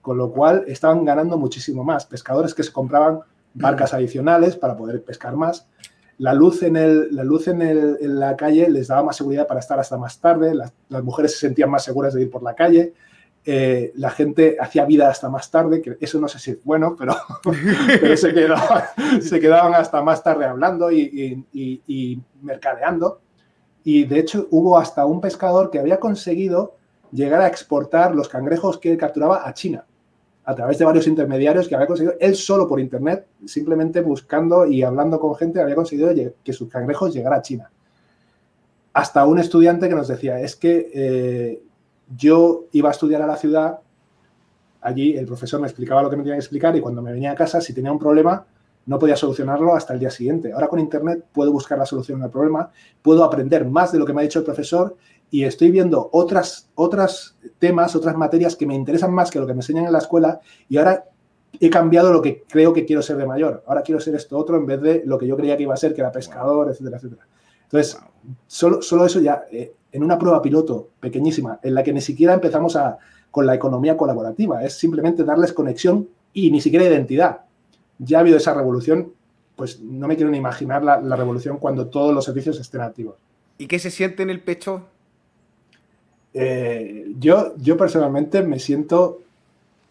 con 0.01 0.17
lo 0.17 0.31
cual 0.31 0.65
estaban 0.69 1.05
ganando 1.05 1.37
muchísimo 1.37 1.83
más. 1.83 2.07
Pescadores 2.07 2.55
que 2.55 2.63
se 2.63 2.73
compraban 2.73 3.19
barcas 3.55 3.93
adicionales 3.93 4.55
para 4.55 4.77
poder 4.77 5.03
pescar 5.03 5.35
más. 5.35 5.67
La 6.19 6.33
luz 6.33 6.63
en, 6.63 6.77
el, 6.77 7.09
la, 7.11 7.25
luz 7.25 7.49
en, 7.49 7.63
el, 7.63 7.99
en 8.01 8.21
la 8.21 8.37
calle 8.37 8.71
les 8.71 8.87
daba 8.87 9.03
más 9.03 9.17
seguridad 9.17 9.49
para 9.49 9.59
estar 9.59 9.81
hasta 9.81 9.99
más 9.99 10.21
tarde, 10.21 10.55
las, 10.55 10.73
las 10.89 11.03
mujeres 11.03 11.33
se 11.33 11.39
sentían 11.39 11.71
más 11.71 11.83
seguras 11.83 12.15
de 12.15 12.23
ir 12.23 12.31
por 12.31 12.45
la 12.45 12.55
calle, 12.55 12.95
eh, 13.45 13.93
la 13.97 14.11
gente 14.11 14.59
hacía 14.61 14.85
vida 14.85 15.09
hasta 15.09 15.31
más 15.31 15.51
tarde, 15.51 15.81
que 15.81 15.97
eso 16.01 16.21
no 16.21 16.29
sé 16.29 16.39
si 16.39 16.51
es 16.53 16.65
bueno, 16.65 16.95
pero, 16.99 17.15
se, 18.17 18.35
quedaban, 19.41 19.75
hasta 19.75 20.03
más 20.03 20.23
tarde 20.23 20.45
hablando 20.45 20.91
y, 20.93 22.23
mercadeando. 22.43 23.21
Y 23.83 24.05
de 24.05 24.19
hecho 24.19 24.47
hubo 24.51 24.77
hasta 24.77 25.07
un 25.07 25.21
pescador 25.21 25.71
que 25.71 25.79
había 25.79 25.99
conseguido 25.99 26.77
llegar 27.13 27.41
a 27.41 27.47
exportar 27.47 28.15
los 28.15 28.29
cangrejos 28.29 28.79
que 28.79 28.97
capturaba 28.97 29.49
a 29.49 29.55
China 29.55 29.85
a 30.45 30.55
través 30.55 30.79
de 30.79 30.85
varios 30.85 31.07
intermediarios 31.07 31.69
que 31.69 31.75
había 31.75 31.87
conseguido 31.87 32.17
él 32.21 32.35
solo 32.35 32.67
por 32.67 32.81
internet, 32.81 33.27
simplemente 33.47 34.01
buscando 34.01 34.67
y 34.67 34.83
hablando 34.83 35.21
con 35.21 35.35
gente, 35.37 35.61
había 35.61 35.75
conseguido 35.75 36.13
que 36.43 36.53
sus 36.53 36.69
cangrejos 36.69 37.15
llegaran 37.15 37.39
a 37.39 37.43
China. 37.43 37.71
Hasta 38.93 39.25
un 39.25 39.39
estudiante 39.39 39.89
que 39.89 39.95
nos 39.95 40.09
decía, 40.09 40.41
es 40.41 40.57
que 40.57 40.91
eh, 40.93 41.63
yo 42.17 42.65
iba 42.73 42.89
a 42.89 42.93
estudiar 42.93 43.23
a 43.23 43.27
la 43.27 43.37
ciudad, 43.37 43.79
allí 44.81 45.17
el 45.17 45.27
profesor 45.27 45.61
me 45.61 45.67
explicaba 45.67 46.03
lo 46.03 46.11
que 46.11 46.17
me 46.17 46.23
tenía 46.23 46.37
que 46.37 46.41
explicar 46.41 46.75
y 46.77 46.81
cuando 46.81 47.03
me 47.03 47.13
venía 47.13 47.33
a 47.33 47.35
casa, 47.35 47.61
si 47.61 47.73
tenía 47.73 47.93
un 47.93 47.99
problema, 47.99 48.47
no 48.87 48.99
podía 48.99 49.17
solucionarlo 49.17 49.75
hasta 49.75 49.93
el 49.93 50.01
día 50.01 50.11
siguiente. 50.11 50.53
Ahora 50.53 50.69
con 50.69 50.79
Internet 50.79 51.25
puedo 51.33 51.53
buscar 51.53 51.79
la 51.79 51.87
solución 51.87 52.23
al 52.23 52.31
problema, 52.31 52.71
puedo 53.03 53.25
aprender 53.25 53.65
más 53.67 53.93
de 53.93 53.99
lo 53.99 54.07
que 54.07 54.13
me 54.13 54.21
ha 54.21 54.25
dicho 54.25 54.39
el 54.39 54.45
profesor 54.45 54.97
y 55.31 55.45
estoy 55.45 55.71
viendo 55.71 56.09
otras, 56.13 56.69
otras 56.75 57.37
temas, 57.59 57.95
otras 57.95 58.17
materias 58.17 58.57
que 58.57 58.67
me 58.67 58.75
interesan 58.75 59.13
más 59.13 59.31
que 59.31 59.39
lo 59.39 59.47
que 59.47 59.53
me 59.53 59.61
enseñan 59.61 59.85
en 59.85 59.93
la 59.93 59.99
escuela 59.99 60.41
y 60.69 60.79
ahora 60.79 61.05
he 61.61 61.71
cambiado 61.71 62.13
lo 62.13 62.23
que 62.23 62.45
creo 62.49 62.73
que 62.73 62.85
quiero 62.85 63.03
ser 63.03 63.17
de 63.17 63.27
mayor. 63.27 63.63
Ahora 63.67 63.83
quiero 63.83 64.01
ser 64.01 64.15
esto 64.15 64.37
otro 64.39 64.57
en 64.57 64.67
vez 64.67 64.81
de 64.81 65.03
lo 65.05 65.19
que 65.19 65.27
yo 65.27 65.37
creía 65.37 65.57
que 65.57 65.65
iba 65.65 65.75
a 65.75 65.77
ser, 65.77 65.95
que 65.95 66.01
era 66.01 66.11
pescador, 66.11 66.69
etcétera, 66.71 66.97
etcétera. 66.97 67.27
Entonces, 67.65 67.99
solo, 68.47 68.83
solo 68.83 69.07
eso 69.07 69.21
ya, 69.21 69.45
eh, 69.51 69.73
en 69.93 70.05
una 70.05 70.19
prueba 70.19 70.43
piloto 70.43 70.89
pequeñísima, 71.01 71.59
en 71.63 71.75
la 71.75 71.83
que 71.83 71.93
ni 71.93 72.01
siquiera 72.01 72.35
empezamos 72.35 72.77
a, 72.77 72.99
con 73.31 73.47
la 73.47 73.55
economía 73.55 73.97
colaborativa, 73.97 74.65
es 74.65 74.75
simplemente 74.75 75.25
darles 75.25 75.53
conexión 75.53 76.09
y 76.33 76.51
ni 76.51 76.61
siquiera 76.61 76.85
identidad. 76.85 77.41
Ya 77.99 78.19
ha 78.19 78.21
habido 78.21 78.37
esa 78.37 78.55
revolución, 78.55 79.13
pues 79.57 79.81
no 79.81 80.09
me 80.09 80.17
quiero 80.17 80.31
ni 80.31 80.39
imaginar 80.39 80.83
la, 80.83 81.17
revolución 81.17 81.59
cuando 81.59 81.89
todos 81.89 82.15
los 82.15 82.25
servicios 82.25 82.59
estén 82.61 82.81
activos. 82.81 83.17
¿Y 83.59 83.67
qué 83.67 83.79
se 83.79 83.91
siente 83.91 84.23
en 84.23 84.31
el 84.31 84.41
pecho? 84.41 84.87
Eh, 86.33 87.13
yo, 87.19 87.55
yo 87.57 87.77
personalmente 87.77 88.43
me 88.43 88.59
siento, 88.59 89.21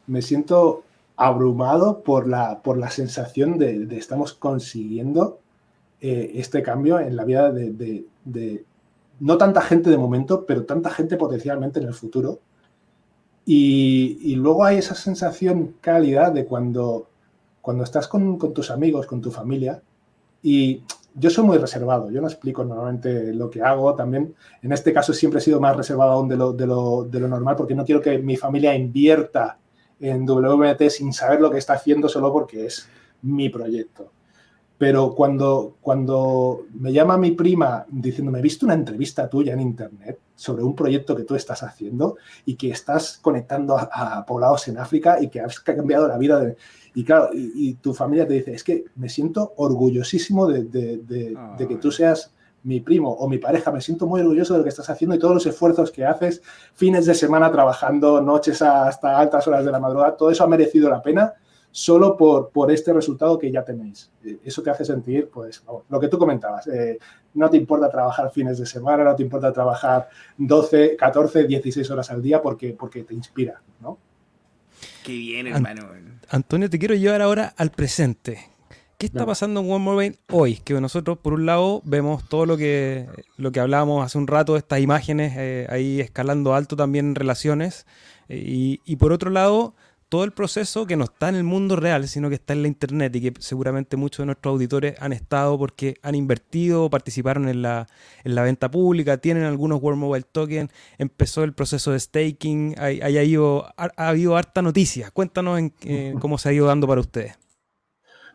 me 0.07 0.21
siento 0.21 0.83
abrumado 1.17 2.01
por 2.01 2.27
la, 2.27 2.61
por 2.61 2.77
la 2.77 2.89
sensación 2.89 3.57
de, 3.57 3.85
de 3.85 3.97
estamos 3.97 4.33
consiguiendo 4.33 5.39
eh, 6.01 6.31
este 6.35 6.63
cambio 6.63 6.97
en 7.01 7.17
la 7.17 7.25
vida 7.25 7.51
de, 7.51 8.63
no 9.19 9.37
tanta 9.37 9.61
gente 9.61 9.89
de 9.89 9.97
momento, 9.97 10.45
pero 10.45 10.65
tanta 10.65 10.89
gente 10.89 11.17
potencialmente 11.17 11.79
en 11.79 11.87
el 11.87 11.93
futuro. 11.93 12.39
Y, 13.45 14.35
luego 14.35 14.63
hay 14.63 14.77
esa 14.77 14.93
sensación 14.93 15.75
cálida 15.81 16.29
de 16.29 16.45
cuando, 16.45 17.07
cuando 17.61 17.83
estás 17.83 18.07
con, 18.07 18.37
tus 18.53 18.69
amigos, 18.69 19.07
con 19.07 19.21
tu 19.21 19.31
familia, 19.31 19.81
y 20.43 20.83
yo 21.15 21.29
soy 21.31 21.45
muy 21.45 21.57
reservado, 21.57 22.11
yo 22.11 22.21
no 22.21 22.27
explico 22.27 22.63
normalmente 22.63 23.33
lo 23.33 23.49
que 23.49 23.63
hago, 23.63 23.95
también 23.95 24.35
en 24.61 24.71
este 24.71 24.93
caso 24.93 25.13
siempre 25.13 25.39
he 25.39 25.43
sido 25.43 25.59
más 25.59 25.75
reservado 25.75 26.11
aún 26.11 26.29
de 26.29 26.37
lo, 26.37 26.53
de 26.53 26.67
lo, 26.67 27.03
de 27.05 27.19
lo 27.19 27.27
normal 27.27 27.55
porque 27.55 27.73
no 27.73 27.83
quiero 27.83 28.01
que 28.01 28.19
mi 28.19 28.37
familia 28.37 28.75
invierta 28.75 29.57
en 29.99 30.29
WMT 30.29 30.89
sin 30.89 31.11
saber 31.11 31.41
lo 31.41 31.49
que 31.49 31.57
está 31.57 31.73
haciendo 31.73 32.07
solo 32.07 32.31
porque 32.31 32.67
es 32.67 32.87
mi 33.23 33.49
proyecto. 33.49 34.11
Pero 34.79 35.13
cuando, 35.13 35.75
cuando 35.81 36.61
me 36.73 36.93
llama 36.93 37.17
mi 37.17 37.31
prima 37.31 37.85
diciéndome, 37.89 38.39
he 38.39 38.41
visto 38.41 38.65
una 38.65 38.75
entrevista 38.75 39.29
tuya 39.29 39.51
en 39.51 39.59
internet 39.59 40.17
sobre 40.35 40.63
un 40.63 40.73
proyecto 40.73 41.17
que 41.17 41.25
tú 41.25 41.35
estás 41.35 41.63
haciendo 41.63 42.15
y 42.45 42.55
que 42.55 42.69
estás 42.69 43.19
conectando 43.21 43.77
a, 43.77 44.25
poblados 44.25 44.69
en 44.69 44.77
África 44.77 45.21
y 45.21 45.27
que 45.27 45.41
has 45.41 45.59
cambiado 45.59 46.07
la 46.07 46.17
vida 46.17 46.39
de... 46.39 46.55
Y 46.95 47.03
claro, 47.03 47.29
y, 47.33 47.73
tu 47.73 47.93
familia 47.93 48.25
te 48.25 48.35
dice, 48.35 48.53
es 48.53 48.63
que 48.63 48.85
me 48.95 49.09
siento 49.09 49.51
orgullosísimo 49.57 50.47
de, 50.47 50.63
de, 50.63 51.67
que 51.67 51.75
tú 51.75 51.91
seas 51.91 52.33
mi 52.63 52.79
primo 52.79 53.11
o 53.11 53.27
mi 53.27 53.37
pareja, 53.37 53.73
me 53.73 53.81
siento 53.81 54.07
muy 54.07 54.21
orgulloso 54.21 54.53
de 54.53 54.59
lo 54.59 54.63
que 54.63 54.69
estás 54.69 54.89
haciendo 54.89 55.13
y 55.13 55.19
todos 55.19 55.33
los 55.33 55.45
esfuerzos 55.45 55.91
que 55.91 56.05
haces, 56.05 56.41
fines 56.73 57.05
de 57.05 57.15
semana 57.15 57.51
trabajando, 57.51 58.21
noches 58.21 58.61
hasta 58.61 59.19
altas 59.19 59.45
horas 59.45 59.65
de 59.65 59.71
la 59.73 59.79
madrugada, 59.79 60.15
todo 60.15 60.31
eso 60.31 60.45
ha 60.45 60.47
merecido 60.47 60.89
la 60.89 61.01
pena 61.01 61.33
solo 61.71 62.17
por, 62.17 62.49
por 62.49 62.71
este 62.71 62.93
resultado 62.93 63.37
que 63.37 63.51
ya 63.51 63.63
tenéis. 63.63 64.11
Eh, 64.23 64.39
eso 64.43 64.61
te 64.61 64.69
hace 64.69 64.85
sentir, 64.85 65.29
pues, 65.29 65.63
lo 65.89 65.99
que 65.99 66.07
tú 66.07 66.17
comentabas, 66.17 66.67
eh, 66.67 66.97
no 67.33 67.49
te 67.49 67.57
importa 67.57 67.89
trabajar 67.89 68.31
fines 68.31 68.57
de 68.57 68.65
semana, 68.65 69.03
no 69.03 69.15
te 69.15 69.23
importa 69.23 69.53
trabajar 69.53 70.09
12, 70.37 70.95
14, 70.95 71.45
16 71.45 71.89
horas 71.91 72.09
al 72.11 72.21
día 72.21 72.41
porque, 72.41 72.75
porque 72.77 73.03
te 73.03 73.13
inspira, 73.13 73.61
¿no? 73.81 73.97
Qué 75.03 75.11
bien, 75.11 75.47
hermano. 75.47 75.89
Antonio, 76.29 76.69
te 76.69 76.79
quiero 76.79 76.95
llevar 76.95 77.21
ahora 77.21 77.53
al 77.57 77.71
presente. 77.71 78.39
¿Qué 78.97 79.05
está 79.05 79.25
pasando 79.25 79.61
en 79.61 79.71
One 79.71 79.83
More 79.83 80.15
hoy? 80.29 80.57
Que 80.57 80.73
nosotros, 80.81 81.17
por 81.19 81.33
un 81.33 81.45
lado, 81.45 81.81
vemos 81.85 82.27
todo 82.27 82.45
lo 82.45 82.57
que, 82.57 83.07
lo 83.37 83.53
que 83.53 83.61
hablábamos 83.61 84.05
hace 84.05 84.17
un 84.17 84.27
rato, 84.27 84.57
estas 84.57 84.81
imágenes 84.81 85.33
eh, 85.37 85.67
ahí 85.69 86.01
escalando 86.01 86.53
alto 86.53 86.75
también 86.75 87.07
en 87.07 87.15
relaciones. 87.15 87.85
y, 88.27 88.81
y 88.83 88.97
por 88.97 89.13
otro 89.13 89.29
lado, 89.29 89.73
todo 90.09 90.23
el 90.23 90.31
proceso 90.31 90.87
que 90.87 90.97
no 90.97 91.03
está 91.03 91.29
en 91.29 91.35
el 91.35 91.43
mundo 91.43 91.75
real, 91.75 92.07
sino 92.07 92.29
que 92.29 92.35
está 92.35 92.53
en 92.53 92.63
la 92.63 92.67
internet 92.67 93.15
y 93.15 93.21
que 93.21 93.33
seguramente 93.39 93.95
muchos 93.95 94.23
de 94.23 94.25
nuestros 94.25 94.51
auditores 94.51 94.95
han 94.99 95.13
estado 95.13 95.57
porque 95.57 95.95
han 96.01 96.15
invertido, 96.15 96.89
participaron 96.89 97.47
en 97.47 97.61
la, 97.61 97.87
en 98.23 98.33
la 98.33 98.41
venta 98.41 98.71
pública, 98.71 99.17
tienen 99.17 99.43
algunos 99.43 99.81
World 99.81 99.99
Mobile 99.99 100.25
Token, 100.29 100.69
empezó 100.97 101.43
el 101.43 101.53
proceso 101.53 101.91
de 101.91 101.99
staking, 101.99 102.75
hay, 102.79 102.99
ha, 103.01 104.07
habido 104.07 104.35
harta 104.35 104.63
noticia. 104.63 105.11
Cuéntanos 105.11 105.59
en, 105.59 106.19
cómo 106.19 106.39
se 106.39 106.49
ha 106.49 106.53
ido 106.53 106.65
dando 106.65 106.87
para 106.87 107.01
ustedes. 107.01 107.37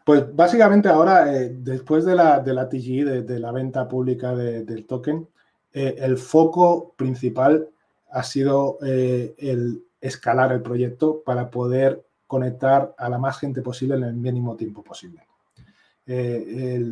Pues 0.04 0.24
básicamente 0.34 0.88
ahora, 0.88 1.34
eh, 1.34 1.56
después 1.58 2.04
de 2.04 2.14
la, 2.14 2.38
de 2.38 2.54
la 2.54 2.68
TG, 2.68 3.24
de, 3.26 3.38
la 3.40 3.50
venta 3.50 3.88
pública 3.88 4.34
del 4.36 4.86
token, 4.86 5.26
eh, 5.72 5.96
el 5.98 6.18
foco 6.18 6.94
principal 6.96 7.68
ha 8.10 8.22
sido 8.22 8.78
eh, 8.86 9.34
el 9.38 9.82
escalar 10.04 10.52
el 10.52 10.60
proyecto 10.60 11.22
para 11.24 11.50
poder 11.50 12.04
conectar 12.26 12.94
a 12.98 13.08
la 13.08 13.18
más 13.18 13.38
gente 13.38 13.62
posible 13.62 13.96
en 13.96 14.04
el 14.04 14.14
mínimo 14.14 14.54
tiempo 14.54 14.82
posible. 14.82 15.26
Eh, 16.06 16.84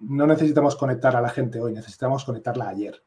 no 0.00 0.26
necesitamos 0.26 0.74
conectar 0.74 1.14
a 1.14 1.20
la 1.20 1.28
gente 1.28 1.60
hoy, 1.60 1.72
necesitamos 1.72 2.24
conectarla 2.24 2.68
ayer. 2.68 3.00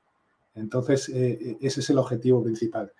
Entonces, 0.55 1.09
eh, 1.09 1.57
ese 1.61 1.81
es 1.81 1.89
el 1.89 1.97
objetivo 1.97 2.41
principal. 2.41 2.93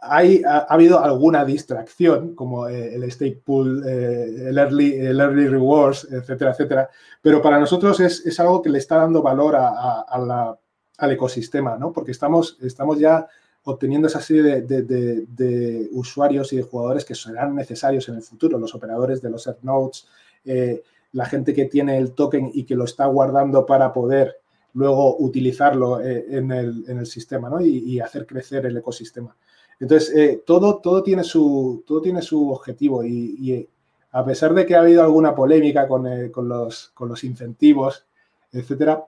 Hay, 0.00 0.42
ha, 0.42 0.60
habido 0.60 1.00
alguna 1.00 1.44
distracción, 1.44 2.34
como 2.34 2.66
eh, 2.66 2.94
el 2.94 3.10
stake 3.10 3.42
pool, 3.44 3.86
el, 3.86 4.56
early, 4.56 4.94
el 4.94 5.20
early 5.20 5.48
rewards, 5.48 6.06
etcétera, 6.10 6.52
etcétera, 6.52 6.88
pero 7.20 7.42
para 7.42 7.58
nosotros 7.58 8.00
es, 8.00 8.40
algo 8.40 8.62
que 8.62 8.70
le 8.70 8.78
está 8.78 8.96
dando 8.96 9.20
valor 9.20 9.56
al 9.56 11.10
ecosistema, 11.10 11.76
¿no? 11.76 11.92
Porque 11.92 12.12
estamos, 12.12 12.56
estamos 12.62 12.98
ya 12.98 13.26
obteniendo 13.64 14.08
esa 14.08 14.20
serie 14.20 14.62
de, 14.62 15.88
usuarios 15.92 16.52
y 16.52 16.56
de 16.56 16.62
jugadores 16.62 17.04
que 17.04 17.14
serán 17.14 17.54
necesarios 17.54 18.08
en 18.08 18.16
el 18.16 18.22
futuro, 18.22 18.58
los 18.58 18.74
operadores 18.74 19.20
de 19.20 19.30
los 19.30 19.46
AirNodes, 19.46 20.06
eh, 20.44 20.82
la 21.12 21.26
gente 21.26 21.52
que 21.52 21.66
tiene 21.66 21.98
el 21.98 22.12
token 22.12 22.50
y 22.54 22.64
que 22.64 22.74
lo 22.74 22.84
está 22.84 23.06
guardando 23.06 23.66
para 23.66 23.92
poder 23.92 24.36
luego 24.74 25.16
utilizarlo 25.18 26.00
eh, 26.00 26.26
en, 26.30 26.52
el, 26.52 27.06
sistema 27.06 27.50
y, 27.62 27.98
hacer 27.98 28.26
crecer 28.26 28.66
el 28.66 28.76
ecosistema. 28.76 29.36
Entonces, 29.80 30.14
eh, 30.14 30.42
todo, 30.46 30.78
todo, 30.78 31.02
tiene 31.02 31.24
su, 31.24 31.82
todo 31.86 32.00
tiene 32.00 32.22
su 32.22 32.50
objetivo 32.50 33.04
y, 33.04 33.68
a 34.12 34.24
pesar 34.24 34.54
de 34.54 34.66
que 34.66 34.74
ha 34.74 34.80
habido 34.80 35.02
alguna 35.02 35.34
polémica 35.34 35.86
con, 35.86 36.04
los, 36.48 36.90
con 36.94 37.08
los, 37.08 37.24
incentivos, 37.24 38.04
etcétera, 38.52 39.04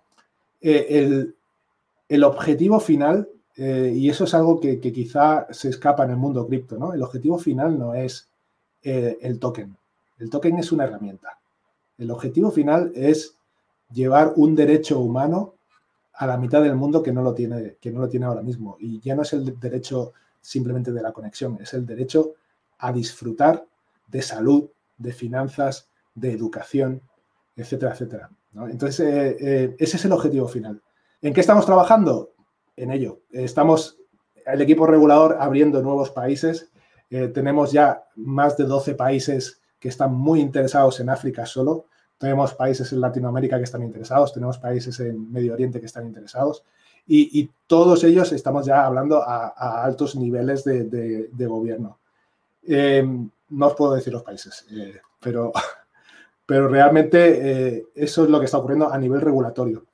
el, 0.61 1.35
el 2.09 2.25
objetivo 2.25 2.79
final 2.79 3.29
eh, 3.57 3.93
y 3.95 4.09
eso 4.09 4.25
es 4.25 4.35
algo 4.35 4.59
que, 4.61 4.81
quizá 4.81 5.47
se 5.51 5.69
escapa 5.69 6.05
en 6.05 6.11
el 6.11 6.17
mundo 6.17 6.47
cripto, 6.47 6.79
¿no? 6.79 6.95
El 6.95 7.03
objetivo 7.03 7.39
final 7.39 7.79
no 7.79 7.95
es 7.95 8.29
eh, 8.83 9.19
el 9.21 9.39
token. 9.39 9.77
El 10.19 10.31
token 10.31 10.59
es 10.59 10.73
una 10.73 10.85
herramienta. 10.85 11.39
El 11.99 12.11
objetivo 12.11 12.51
final 12.51 12.93
es 12.95 13.37
llevar 13.93 14.33
un 14.37 14.55
derecho 14.55 15.01
humano 15.01 15.55
a 16.15 16.27
la 16.27 16.37
mitad 16.37 16.63
del 16.63 16.77
mundo 16.77 17.03
que 17.03 17.13
no 17.13 17.23
lo 17.23 17.35
tiene, 17.35 17.77
que 17.81 17.91
no 17.91 18.01
lo 18.01 18.09
tiene 18.09 18.27
ahora 18.27 18.43
mismo. 18.43 18.77
Y 18.81 19.01
ya 19.01 19.15
no 19.15 19.23
es 19.23 19.33
el 19.33 19.59
derecho 19.59 20.13
simplemente 20.41 20.93
de 20.93 21.03
la 21.03 21.13
conexión, 21.13 21.59
es 21.61 21.75
el 21.75 21.87
derecho 21.87 22.35
a 22.79 22.93
disfrutar 22.93 23.65
de 24.09 24.23
salud, 24.23 24.69
de 24.97 25.13
finanzas, 25.13 25.89
de 26.15 26.33
educación, 26.33 27.03
etcétera, 27.55 27.93
etcétera. 27.93 28.31
Entonces, 28.69 29.37
eh, 29.41 29.77
ese 29.79 29.97
es 29.97 30.05
el 30.05 30.13
objetivo 30.13 30.49
final. 30.49 30.83
¿En 31.21 31.33
qué 31.33 31.41
estamos 31.41 31.65
trabajando? 31.65 32.33
En 32.77 32.91
ello. 32.91 33.21
Estamos, 33.31 33.99
el 34.47 34.61
equipo 34.61 34.87
regulador, 34.87 35.37
abriendo 35.41 35.83
nuevos 35.83 36.11
países. 36.11 36.71
Eh, 37.11 37.29
tenemos 37.29 37.73
ya 37.73 38.05
más 38.17 38.57
de 38.57 38.65
12 38.65 38.95
países 38.95 39.61
que 39.79 39.89
están 39.89 40.15
muy 40.15 40.41
interesados 40.41 41.01
en 41.01 41.11
África 41.11 41.47
solo. 41.47 41.87
Tenemos 42.19 42.55
países 42.55 42.93
en 42.93 43.01
Latinoamérica 43.01 43.59
que 43.59 43.65
están 43.65 43.83
interesados, 43.83 44.33
tenemos 44.33 44.59
países 44.59 44.99
en 45.01 45.33
Medio 45.33 45.55
Oriente 45.55 45.81
que 45.81 45.87
están 45.87 46.07
interesados. 46.07 46.65
Y, 47.05 47.51
todos 47.67 48.05
ellos 48.05 48.31
estamos 48.33 48.65
ya 48.65 48.85
hablando 48.87 49.21
a, 49.23 49.83
altos 49.83 50.15
niveles 50.15 50.63
de, 50.63 51.47
gobierno. 51.49 51.99
Eh, 52.63 53.05
no 53.49 53.67
os 53.67 53.75
puedo 53.75 53.95
decir 53.95 54.13
los 54.13 54.23
países, 54.23 54.65
eh, 54.71 55.01
pero, 55.19 55.53
pero 56.47 56.69
realmente 56.69 57.89
eso 57.95 58.23
es 58.23 58.31
lo 58.31 58.39
que 58.39 58.45
está 58.45 58.59
ocurriendo 58.59 58.89
a 58.89 58.99
nivel 58.99 59.21
regulatorio 59.21 59.85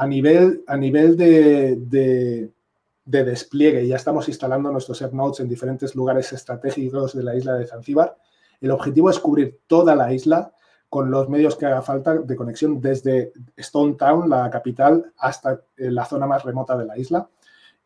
a 0.00 0.06
nivel, 0.06 0.64
a 0.66 0.78
nivel 0.78 1.14
de, 1.14 2.50
despliegue, 3.04 3.86
ya 3.86 3.96
estamos 3.96 4.28
instalando 4.28 4.72
nuestros 4.72 5.02
AirNodes 5.02 5.40
en 5.40 5.48
diferentes 5.48 5.94
lugares 5.94 6.32
estratégicos 6.32 7.14
de 7.14 7.22
la 7.22 7.36
isla 7.36 7.52
de 7.52 7.66
Zanzíbar. 7.66 8.16
El 8.62 8.70
objetivo 8.70 9.10
es 9.10 9.18
cubrir 9.18 9.60
toda 9.66 9.94
la 9.94 10.10
isla 10.10 10.54
con 10.88 11.10
los 11.10 11.28
medios 11.28 11.54
que 11.54 11.66
haga 11.66 11.82
falta 11.82 12.14
de 12.14 12.34
conexión 12.34 12.80
desde 12.80 13.34
Stone 13.58 13.96
Town, 13.96 14.30
la 14.30 14.48
capital, 14.48 15.12
hasta 15.18 15.60
eh, 15.76 15.90
la 15.90 16.06
zona 16.06 16.26
más 16.26 16.44
remota 16.44 16.78
de 16.78 16.86
la 16.86 16.96
isla. 16.96 17.28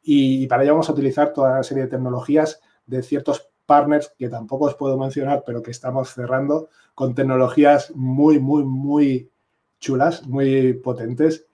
Y 0.00 0.46
para 0.46 0.62
ello 0.62 0.74
vamos 0.74 0.88
a 0.90 0.92
utilizar 0.92 1.32
toda 1.32 1.54
una 1.54 1.64
serie 1.64 1.82
de 1.82 1.90
tecnologías 1.90 2.60
de 2.86 3.02
ciertos 3.02 3.50
partners 3.66 4.14
que 4.16 4.28
tampoco 4.28 4.66
os 4.66 4.76
puedo 4.76 4.96
mencionar, 4.96 5.42
pero 5.44 5.64
que 5.64 5.72
estamos 5.72 6.14
cerrando 6.14 6.68
con 6.94 7.12
tecnologías 7.12 7.90
muy, 7.96 8.38
muy, 8.38 8.62
muy 8.62 9.32
chulas, 9.80 10.24
muy 10.28 10.74
potentes 10.74 11.48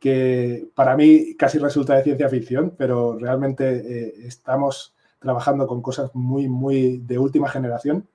que, 0.00 0.68
para 0.74 0.96
mí 0.96 1.34
casi 1.36 1.58
resulta 1.58 1.94
de 1.94 2.02
ciencia 2.02 2.28
ficción, 2.28 2.74
pero 2.76 3.18
realmente 3.18 3.64
eh, 3.68 4.14
estamos 4.26 4.94
trabajando 5.18 5.66
con 5.66 5.82
cosas 5.82 6.10
muy, 6.14 6.48
muy 6.48 6.98
de 6.98 7.18
última 7.18 7.48
generación. 7.48 8.08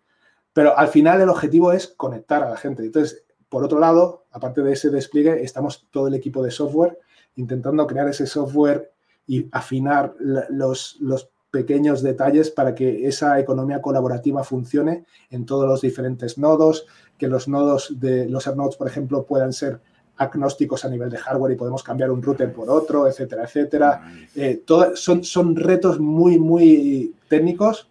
Pero 0.54 0.78
al 0.78 0.88
final 0.88 1.22
el 1.22 1.30
objetivo 1.30 1.72
es 1.72 1.88
conectar 1.88 2.42
a 2.44 2.50
la 2.50 2.58
gente. 2.58 2.84
Entonces, 2.84 3.24
por 3.50 3.64
otro 3.64 3.80
lado, 3.80 4.26
aparte 4.32 4.62
de 4.62 4.74
ese 4.74 4.90
despliegue, 4.90 5.44
estamos 5.44 5.88
todo 5.92 6.08
el 6.08 6.16
equipo 6.16 6.42
de 6.44 6.52
software 6.52 6.98
intentando 7.36 7.86
crear 7.86 8.08
ese 8.08 8.26
software 8.26 8.92
y 9.28 9.48
afinar 9.52 10.16
los, 10.20 10.98
los 11.02 11.30
pequeños 11.52 12.02
detalles 12.02 12.50
para 12.50 12.74
que 12.74 13.08
esa 13.08 13.40
economía 13.40 13.82
colaborativa 13.82 14.44
funcione 14.44 15.06
en 15.30 15.46
todos 15.46 15.68
los 15.68 15.82
diferentes 15.82 16.38
nodos, 16.38 16.88
que 17.18 17.28
los 17.28 17.48
nodos 17.48 18.00
de 18.00 18.30
los 18.30 18.48
AirNodes, 18.48 18.78
por 18.78 18.88
ejemplo, 18.88 19.26
puedan 19.26 19.54
ser 19.54 19.82
agnósticos 20.18 20.86
a 20.86 20.90
nivel 20.90 21.10
de 21.10 21.18
hardware 21.18 21.54
y 21.54 21.56
podemos 21.56 21.84
cambiar 21.84 22.12
un 22.12 22.22
router 22.22 22.52
por 22.54 22.70
otro, 22.70 23.08
etcétera, 23.08 23.44
etcétera. 23.44 24.02
Eh, 24.36 24.64
son, 24.96 25.24
son 25.24 25.56
retos 25.56 26.00
muy, 26.00 26.40
muy 26.40 27.14
técnicos 27.28 27.90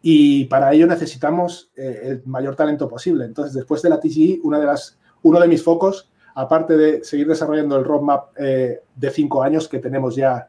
y 0.00 0.46
para 0.46 0.72
ello 0.72 0.86
necesitamos 0.86 1.70
eh, 1.76 2.00
el 2.04 2.22
mayor 2.26 2.56
talento 2.56 2.88
posible. 2.88 3.24
Entonces, 3.24 3.54
después 3.54 3.82
de 3.82 3.90
la 3.90 4.00
TGE, 4.00 4.40
una 4.42 4.58
de 4.58 4.66
las, 4.66 4.98
uno 5.22 5.40
de 5.40 5.48
mis 5.48 5.62
focos, 5.62 6.10
aparte 6.34 6.76
de 6.76 7.04
seguir 7.04 7.28
desarrollando 7.28 7.76
el 7.76 7.84
roadmap 7.84 8.30
eh, 8.38 8.80
de 8.96 9.10
cinco 9.10 9.42
años 9.42 9.68
que 9.68 9.78
tenemos 9.78 10.16
ya 10.16 10.48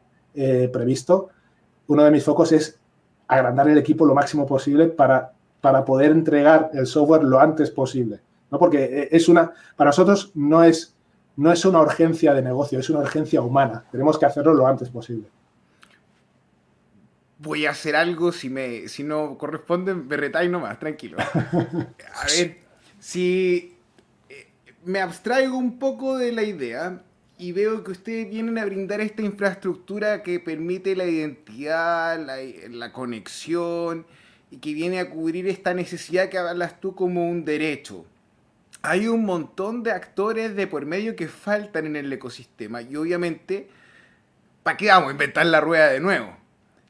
previsto, 0.72 1.28
uno 1.86 2.02
de 2.02 2.10
mis 2.10 2.24
focos 2.24 2.50
es 2.50 2.80
agrandar 3.28 3.68
el 3.68 3.78
equipo 3.78 4.04
lo 4.04 4.16
máximo 4.16 4.46
posible 4.46 4.88
para, 4.88 5.32
para 5.60 5.84
poder 5.84 6.10
entregar 6.10 6.70
el 6.74 6.88
software 6.88 7.22
lo 7.22 7.38
antes 7.38 7.70
posible. 7.70 8.20
¿no? 8.50 8.58
Porque 8.58 9.08
es 9.12 9.28
una, 9.28 9.52
para 9.76 9.90
nosotros 9.90 10.32
no 10.34 10.64
es 10.64 10.93
no 11.36 11.52
es 11.52 11.64
una 11.64 11.80
urgencia 11.80 12.32
de 12.32 12.42
negocio, 12.42 12.78
es 12.78 12.88
una 12.90 13.00
urgencia 13.00 13.40
humana. 13.40 13.84
Tenemos 13.90 14.18
que 14.18 14.26
hacerlo 14.26 14.54
lo 14.54 14.66
antes 14.66 14.88
posible. 14.90 15.28
Voy 17.38 17.66
a 17.66 17.70
hacer 17.70 17.96
algo, 17.96 18.32
si, 18.32 18.48
me, 18.48 18.88
si 18.88 19.02
no 19.02 19.36
corresponde, 19.36 19.94
me 19.94 20.16
retáis 20.16 20.50
nomás, 20.50 20.78
tranquilo. 20.78 21.18
A 21.34 22.26
ver, 22.36 22.58
si 23.00 23.76
eh, 24.28 24.52
me 24.84 25.00
abstraigo 25.00 25.58
un 25.58 25.78
poco 25.78 26.16
de 26.16 26.32
la 26.32 26.42
idea 26.42 27.02
y 27.36 27.52
veo 27.52 27.82
que 27.82 27.90
ustedes 27.90 28.30
vienen 28.30 28.56
a 28.58 28.64
brindar 28.64 29.00
esta 29.00 29.22
infraestructura 29.22 30.22
que 30.22 30.38
permite 30.38 30.94
la 30.94 31.04
identidad, 31.04 32.18
la, 32.24 32.36
la 32.70 32.92
conexión 32.92 34.06
y 34.52 34.58
que 34.58 34.72
viene 34.72 35.00
a 35.00 35.10
cubrir 35.10 35.48
esta 35.48 35.74
necesidad 35.74 36.28
que 36.28 36.38
hablas 36.38 36.80
tú 36.80 36.94
como 36.94 37.28
un 37.28 37.44
derecho 37.44 38.06
hay 38.84 39.08
un 39.08 39.24
montón 39.24 39.82
de 39.82 39.92
actores 39.92 40.54
de 40.54 40.66
por 40.66 40.84
medio 40.84 41.16
que 41.16 41.26
faltan 41.26 41.86
en 41.86 41.96
el 41.96 42.12
ecosistema 42.12 42.82
y 42.82 42.96
obviamente, 42.96 43.68
¿para 44.62 44.76
qué 44.76 44.88
vamos 44.88 45.08
a 45.08 45.12
inventar 45.12 45.46
la 45.46 45.62
rueda 45.62 45.88
de 45.88 46.00
nuevo? 46.00 46.36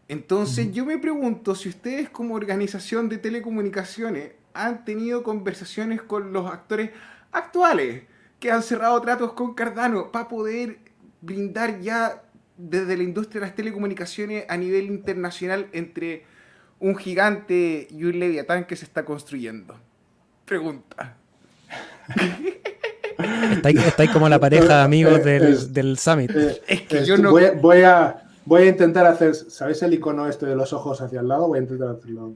Entonces 0.08 0.72
yo 0.72 0.84
me 0.84 0.98
pregunto 0.98 1.54
si 1.54 1.68
ustedes 1.68 2.10
como 2.10 2.34
organización 2.34 3.08
de 3.08 3.18
telecomunicaciones 3.18 4.32
han 4.54 4.84
tenido 4.84 5.22
conversaciones 5.22 6.02
con 6.02 6.32
los 6.32 6.52
actores 6.52 6.90
actuales 7.30 8.02
que 8.40 8.50
han 8.50 8.64
cerrado 8.64 9.00
tratos 9.00 9.32
con 9.34 9.54
Cardano 9.54 10.10
para 10.10 10.26
poder 10.26 10.78
brindar 11.20 11.80
ya 11.80 12.24
desde 12.56 12.96
la 12.96 13.04
industria 13.04 13.40
de 13.40 13.46
las 13.46 13.56
telecomunicaciones 13.56 14.46
a 14.48 14.56
nivel 14.56 14.86
internacional 14.86 15.68
entre 15.72 16.26
un 16.80 16.96
gigante 16.96 17.86
y 17.88 18.02
un 18.02 18.18
leviatán 18.18 18.64
que 18.64 18.74
se 18.74 18.84
está 18.84 19.04
construyendo. 19.04 19.78
Pregunta. 20.44 21.18
Estáis 23.86 24.10
como 24.10 24.28
la 24.28 24.38
pareja 24.38 24.78
de 24.78 24.82
amigos 24.82 25.20
eh, 25.20 25.22
del, 25.22 25.72
del 25.72 25.98
Summit. 25.98 26.30
Eh, 26.34 26.62
es 26.66 26.82
que 26.82 27.04
yo 27.04 27.16
no... 27.16 27.30
Voy, 27.30 27.82
a, 27.82 28.24
voy 28.44 28.62
a 28.62 28.66
intentar 28.66 29.06
hacer, 29.06 29.34
¿sabéis 29.34 29.82
el 29.82 29.94
icono 29.94 30.28
este 30.28 30.46
de 30.46 30.56
los 30.56 30.72
ojos 30.72 31.00
hacia 31.00 31.20
el 31.20 31.28
lado? 31.28 31.48
Voy 31.48 31.58
a 31.58 31.62
intentar 31.62 31.88
hacerlo. 31.90 32.34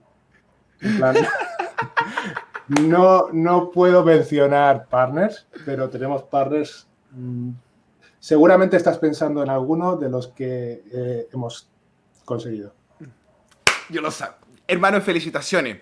En 0.80 0.96
plan, 0.96 1.16
no, 2.82 3.28
no 3.32 3.70
puedo 3.70 4.04
mencionar 4.04 4.86
partners, 4.86 5.46
pero 5.64 5.88
tenemos 5.88 6.22
partners. 6.24 6.86
Mm, 7.10 7.50
seguramente 8.18 8.76
estás 8.76 8.98
pensando 8.98 9.42
en 9.42 9.50
alguno 9.50 9.96
de 9.96 10.08
los 10.08 10.28
que 10.28 10.84
eh, 10.92 11.28
hemos 11.32 11.68
conseguido. 12.24 12.72
Yo 13.90 14.00
lo 14.00 14.10
sé. 14.10 14.26
Hermanos, 14.66 15.02
felicitaciones. 15.02 15.78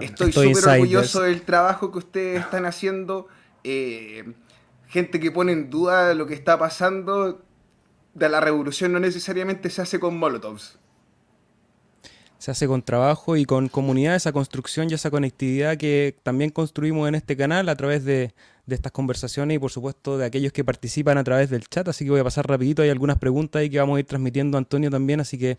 Estoy 0.00 0.32
súper 0.32 0.68
orgulloso 0.68 1.22
del 1.22 1.42
trabajo 1.42 1.90
que 1.90 1.98
ustedes 1.98 2.40
están 2.40 2.66
haciendo. 2.66 3.28
Eh, 3.64 4.24
gente 4.88 5.20
que 5.20 5.30
pone 5.30 5.52
en 5.52 5.70
duda 5.70 6.14
lo 6.14 6.26
que 6.26 6.34
está 6.34 6.58
pasando 6.58 7.42
de 8.14 8.28
la 8.28 8.40
revolución 8.40 8.92
no 8.92 9.00
necesariamente 9.00 9.70
se 9.70 9.82
hace 9.82 10.00
con 10.00 10.18
molotovs. 10.18 10.78
Se 12.38 12.50
hace 12.52 12.66
con 12.68 12.82
trabajo 12.82 13.36
y 13.36 13.44
con 13.44 13.68
comunidad, 13.68 14.14
esa 14.14 14.32
construcción 14.32 14.88
y 14.90 14.94
esa 14.94 15.10
conectividad 15.10 15.76
que 15.76 16.16
también 16.22 16.50
construimos 16.50 17.08
en 17.08 17.16
este 17.16 17.36
canal 17.36 17.68
a 17.68 17.74
través 17.74 18.04
de, 18.04 18.32
estas 18.74 18.92
conversaciones 18.92 19.56
y 19.56 19.58
por 19.58 19.70
supuesto 19.70 20.18
de 20.18 20.26
aquellos 20.26 20.52
que 20.52 20.64
participan 20.64 21.18
a 21.18 21.24
través 21.24 21.50
del 21.50 21.66
chat. 21.68 21.88
Así 21.88 22.04
que 22.04 22.10
voy 22.10 22.20
a 22.20 22.24
pasar 22.24 22.46
rapidito, 22.46 22.82
hay 22.82 22.90
algunas 22.90 23.18
preguntas 23.18 23.60
ahí 23.60 23.70
que 23.70 23.78
vamos 23.78 23.96
a 23.96 24.00
ir 24.00 24.06
transmitiendo 24.06 24.58
Antonio 24.58 24.90
también, 24.90 25.20
así 25.20 25.38
que 25.38 25.56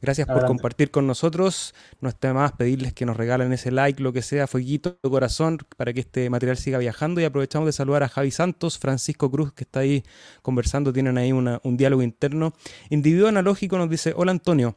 gracias 0.00 0.26
por 0.26 0.44
compartir 0.46 0.90
con 0.90 1.06
nosotros. 1.06 1.74
No 2.00 2.08
está 2.08 2.34
más 2.34 2.52
pedirles 2.52 2.92
que 2.92 3.06
nos 3.06 3.16
regalen 3.16 3.52
ese 3.52 3.70
like, 3.70 4.02
lo 4.02 4.12
que 4.12 4.22
sea, 4.22 4.46
fueguito, 4.46 4.98
corazón, 5.02 5.58
para 5.76 5.92
que 5.92 6.00
este 6.00 6.30
material 6.30 6.56
siga 6.56 6.78
viajando 6.78 7.20
y 7.20 7.24
aprovechamos 7.24 7.66
de 7.66 7.72
saludar 7.72 8.02
a 8.02 8.08
Javi 8.08 8.30
Santos, 8.30 8.78
Francisco 8.78 9.30
Cruz, 9.30 9.52
que 9.52 9.64
está 9.64 9.80
ahí 9.80 10.04
conversando, 10.42 10.92
tienen 10.92 11.18
ahí 11.18 11.32
un 11.32 11.76
diálogo 11.76 12.02
interno. 12.02 12.52
Individuo 12.88 13.28
analógico 13.28 13.78
nos 13.78 13.90
dice, 13.90 14.12
hola 14.16 14.32
Antonio. 14.32 14.74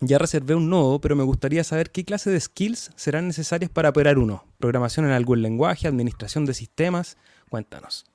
Ya 0.00 0.18
reservé 0.18 0.54
un 0.54 0.70
nodo, 0.70 0.98
pero 1.00 1.14
me 1.14 1.24
gustaría 1.24 1.62
saber 1.62 1.90
qué 1.90 2.04
clase 2.04 2.30
de 2.30 2.40
skills 2.40 2.90
serán 2.96 3.26
necesarias 3.26 3.70
para 3.70 3.90
operar 3.90 4.18
uno. 4.18 4.44
Programación 4.58 5.04
en 5.04 5.12
algún 5.12 5.42
lenguaje, 5.42 5.86
administración 5.86 6.46
de 6.46 6.54
sistemas. 6.54 7.18
Cuéntanos. 7.50 8.06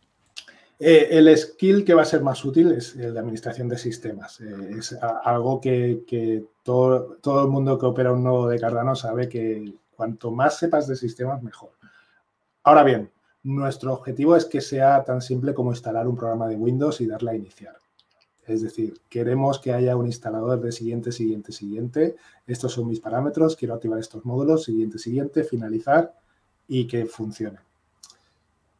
Eh, 0.79 1.07
el 1.11 1.35
skill 1.37 1.85
que 1.85 1.93
va 1.93 2.01
a 2.01 2.05
ser 2.05 2.21
más 2.21 2.43
útil 2.43 2.71
es 2.71 2.95
el 2.95 3.13
de 3.13 3.19
administración 3.19 3.69
de 3.69 3.77
sistemas. 3.77 4.41
Eh, 4.41 4.77
es 4.79 4.97
algo 5.23 5.61
que, 5.61 6.43
todo, 6.63 7.17
todo, 7.21 7.43
el 7.43 7.49
mundo 7.49 7.77
que 7.77 7.85
opera 7.85 8.11
un 8.11 8.23
nodo 8.23 8.47
de 8.47 8.59
Cardano 8.59 8.95
sabe 8.95 9.29
que 9.29 9.73
cuanto 9.95 10.31
más 10.31 10.57
sepas 10.57 10.87
de 10.87 10.95
sistemas, 10.95 11.41
mejor. 11.43 11.69
Ahora 12.63 12.83
bien, 12.83 13.11
nuestro 13.43 13.93
objetivo 13.93 14.35
es 14.35 14.45
que 14.45 14.59
sea 14.59 15.03
tan 15.03 15.21
simple 15.21 15.53
como 15.53 15.71
instalar 15.71 16.07
un 16.07 16.17
programa 16.17 16.47
de 16.47 16.55
Windows 16.55 16.99
y 16.99 17.05
darle 17.05 17.31
a 17.31 17.35
iniciar. 17.35 17.77
Es 18.47 18.61
decir, 18.61 18.99
queremos 19.09 19.59
que 19.59 19.73
haya 19.73 19.95
un 19.95 20.05
instalador 20.05 20.61
de 20.61 20.71
siguiente, 20.71 21.11
siguiente, 21.11 21.51
siguiente. 21.51 22.15
Estos 22.45 22.73
son 22.73 22.87
mis 22.87 22.99
parámetros, 22.99 23.55
quiero 23.55 23.73
activar 23.73 23.99
estos 23.99 24.23
módulos, 24.23 24.63
siguiente, 24.63 24.99
siguiente, 24.99 25.43
finalizar 25.43 26.13
y 26.67 26.85
que 26.87 27.05
funcione. 27.05 27.59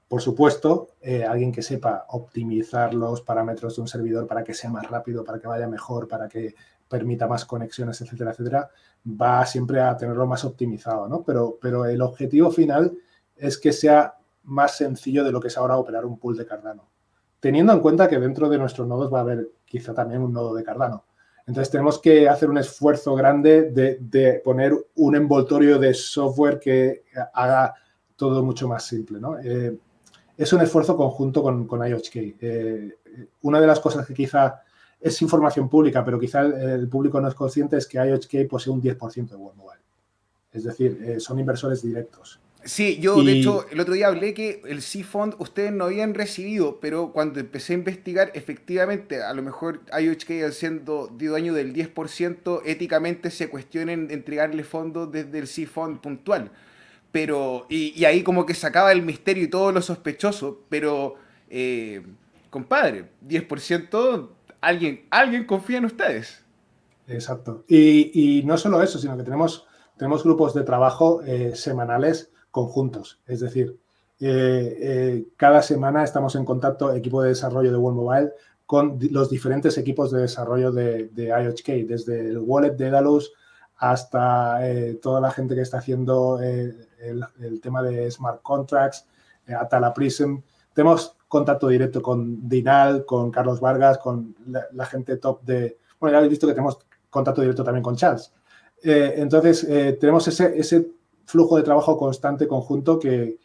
Por 0.07 0.21
supuesto, 0.21 0.89
eh, 1.01 1.23
alguien 1.23 1.51
que 1.51 1.63
sepa 1.63 2.05
optimizar 2.09 2.93
los 2.93 3.21
parámetros 3.21 3.75
de 3.75 3.81
un 3.81 3.87
servidor 3.87 4.27
para 4.27 4.43
que 4.43 4.53
sea 4.53 4.69
más 4.69 4.87
rápido, 4.87 5.23
para 5.23 5.39
que 5.39 5.47
vaya 5.47 5.67
mejor, 5.67 6.07
para 6.07 6.29
que 6.29 6.53
permita 6.87 7.27
más 7.27 7.43
conexiones, 7.45 7.99
etcétera, 8.01 8.31
etcétera, 8.31 8.69
va 9.07 9.43
siempre 9.47 9.81
a 9.81 9.97
tenerlo 9.97 10.27
más 10.27 10.45
optimizado, 10.45 11.07
¿no? 11.07 11.23
Pero, 11.23 11.57
pero 11.59 11.85
el 11.85 12.01
objetivo 12.01 12.51
final 12.51 12.95
es 13.35 13.57
que 13.57 13.73
sea 13.73 14.15
más 14.43 14.77
sencillo 14.77 15.23
de 15.23 15.31
lo 15.31 15.39
que 15.39 15.47
es 15.47 15.57
ahora 15.57 15.77
operar 15.77 16.05
un 16.05 16.19
pool 16.19 16.37
de 16.37 16.45
Cardano 16.45 16.94
teniendo 17.45 17.73
en 17.73 17.79
cuenta 17.79 18.07
que 18.07 18.17
dentro 18.17 18.49
de 18.49 18.57
nuestros 18.57 18.87
nodos 18.87 19.13
va 19.13 19.19
a 19.19 19.21
haber 19.21 19.51
quizá 19.65 19.93
también 19.93 20.19
un 20.23 20.33
nodo 20.33 20.55
de 20.55 20.63
Cardano. 20.63 21.05
Entonces 21.45 21.69
tenemos 21.69 21.99
que 21.99 22.27
hacer 22.27 22.49
un 22.49 22.57
esfuerzo 22.57 23.13
grande 23.13 23.69
de, 23.69 24.41
poner 24.43 24.73
un 24.95 25.15
envoltorio 25.15 25.77
de 25.77 25.93
software 25.93 26.59
que 26.59 27.03
haga 27.35 27.75
todo 28.15 28.41
mucho 28.41 28.67
más 28.67 28.87
simple. 28.87 29.19
Eh, 29.43 29.77
es 30.35 30.53
un 30.53 30.61
esfuerzo 30.61 30.97
conjunto 30.97 31.43
con, 31.43 31.67
con 31.67 31.87
IOHK. 31.87 32.15
Eh, 32.15 32.97
una 33.43 33.61
de 33.61 33.67
las 33.67 33.79
cosas 33.79 34.07
que 34.07 34.15
quizá 34.15 34.63
es 34.99 35.21
información 35.21 35.69
pública, 35.69 36.03
pero 36.03 36.19
quizá 36.19 36.41
el, 36.41 36.89
público 36.89 37.21
no 37.21 37.27
es 37.27 37.35
consciente, 37.35 37.77
es 37.77 37.85
que 37.85 37.99
IOHK 37.99 38.49
posee 38.49 38.73
un 38.73 38.81
10% 38.81 39.29
de 39.29 39.35
World 39.35 39.59
Mobile. 39.59 39.81
Es 40.51 40.63
decir, 40.63 40.99
eh, 40.99 41.19
son 41.19 41.37
inversores 41.37 41.83
directos. 41.83 42.39
Sí, 42.65 42.97
yo 42.99 43.21
de 43.23 43.33
hecho 43.33 43.67
el 43.69 43.79
otro 43.79 43.93
día 43.93 44.07
hablé 44.07 44.33
que 44.33 44.63
el 44.65 44.81
C-Fund 44.81 45.35
ustedes 45.37 45.71
no 45.71 45.85
habían 45.85 46.15
recibido, 46.15 46.79
pero 46.81 47.11
cuando 47.11 47.39
empecé 47.39 47.73
a 47.73 47.75
investigar, 47.75 48.31
efectivamente, 48.33 49.21
a 49.21 49.31
lo 49.35 49.43
mejor 49.43 49.81
IOHK 49.95 50.51
siendo 50.51 51.07
de 51.15 51.27
dueño 51.27 51.53
del 51.53 51.75
10%, 51.75 52.63
éticamente 52.65 53.29
se 53.29 53.51
cuestionen 53.51 54.09
entregarle 54.09 54.63
fondos 54.63 55.11
desde 55.11 55.37
el 55.37 55.47
C-Fund 55.47 56.01
puntual. 56.01 56.49
Pero, 57.11 57.67
y, 57.69 58.03
ahí 58.03 58.23
como 58.23 58.47
que 58.47 58.55
sacaba 58.55 58.91
el 58.91 59.03
misterio 59.03 59.43
y 59.43 59.47
todo 59.47 59.71
lo 59.71 59.83
sospechoso, 59.83 60.61
pero, 60.67 61.15
eh, 61.51 62.01
compadre, 62.49 63.11
10%, 63.27 64.29
alguien, 64.59 65.05
alguien 65.11 65.45
confía 65.45 65.77
en 65.77 65.85
ustedes. 65.85 66.43
Exacto. 67.07 67.63
Y, 67.67 68.41
no 68.43 68.57
solo 68.57 68.81
eso, 68.81 68.97
sino 68.97 69.15
que 69.15 69.23
tenemos, 69.23 69.67
tenemos 69.97 70.23
grupos 70.23 70.55
de 70.55 70.63
trabajo 70.63 71.21
eh, 71.21 71.55
semanales 71.55 72.31
conjuntos. 72.55 73.19
Es 73.27 73.41
decir, 73.41 73.77
eh, 74.21 74.77
eh, 74.79 75.27
cada 75.35 75.61
semana 75.61 76.05
estamos 76.05 76.37
en 76.37 76.45
contacto, 76.45 76.93
equipo 76.93 77.21
de 77.21 77.29
desarrollo 77.29 77.69
de 77.69 77.77
World 77.77 77.99
Mobile, 77.99 78.31
con 78.65 78.97
los 79.11 79.29
diferentes 79.29 79.77
equipos 79.77 80.09
de 80.09 80.21
desarrollo 80.21 80.71
de, 80.71 81.09
de 81.09 81.85
desde 81.85 82.29
el 82.29 82.37
wallet 82.37 82.77
de 82.77 82.89
Dalus 82.91 83.33
hasta 83.75 84.65
eh, 84.65 84.93
toda 85.01 85.19
la 85.19 85.31
gente 85.31 85.53
que 85.53 85.63
está 85.63 85.79
haciendo 85.79 86.39
el, 86.39 87.59
tema 87.61 87.83
de 87.83 88.09
smart 88.09 88.41
contracts, 88.41 89.05
Atala 89.49 89.93
Prism. 89.93 90.37
Tenemos 90.73 91.17
contacto 91.27 91.67
directo 91.67 92.01
con 92.01 92.47
Dinal, 92.47 93.03
con 93.03 93.31
Carlos 93.31 93.59
Vargas, 93.59 93.97
con 93.97 94.33
la, 94.47 94.85
gente 94.85 95.17
top 95.17 95.43
de... 95.43 95.77
Bueno, 95.99 96.13
ya 96.13 96.17
habéis 96.19 96.31
visto 96.31 96.47
que 96.47 96.53
tenemos 96.53 96.79
contacto 97.09 97.41
directo 97.41 97.65
también 97.65 97.83
con 97.83 97.97
Charles. 97.97 98.31
entonces, 98.81 99.67
tenemos 99.99 100.25
ese, 100.29 100.57
ese 100.57 100.95
flujo 101.25 101.57
de 101.57 101.63
trabajo 101.63 101.97
constante, 101.97 102.47
conjunto, 102.47 102.99
que, 102.99 103.37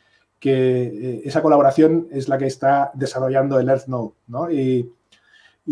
eh, 0.43 1.23
esa 1.25 1.43
colaboración 1.43 2.09
es 2.11 2.29
la 2.29 2.39
que 2.39 2.47
está 2.47 2.91
desarrollando 2.95 3.59
el 3.59 3.69
EarthNode, 3.69 4.13
¿no? 4.29 4.51
Y, 4.51 4.91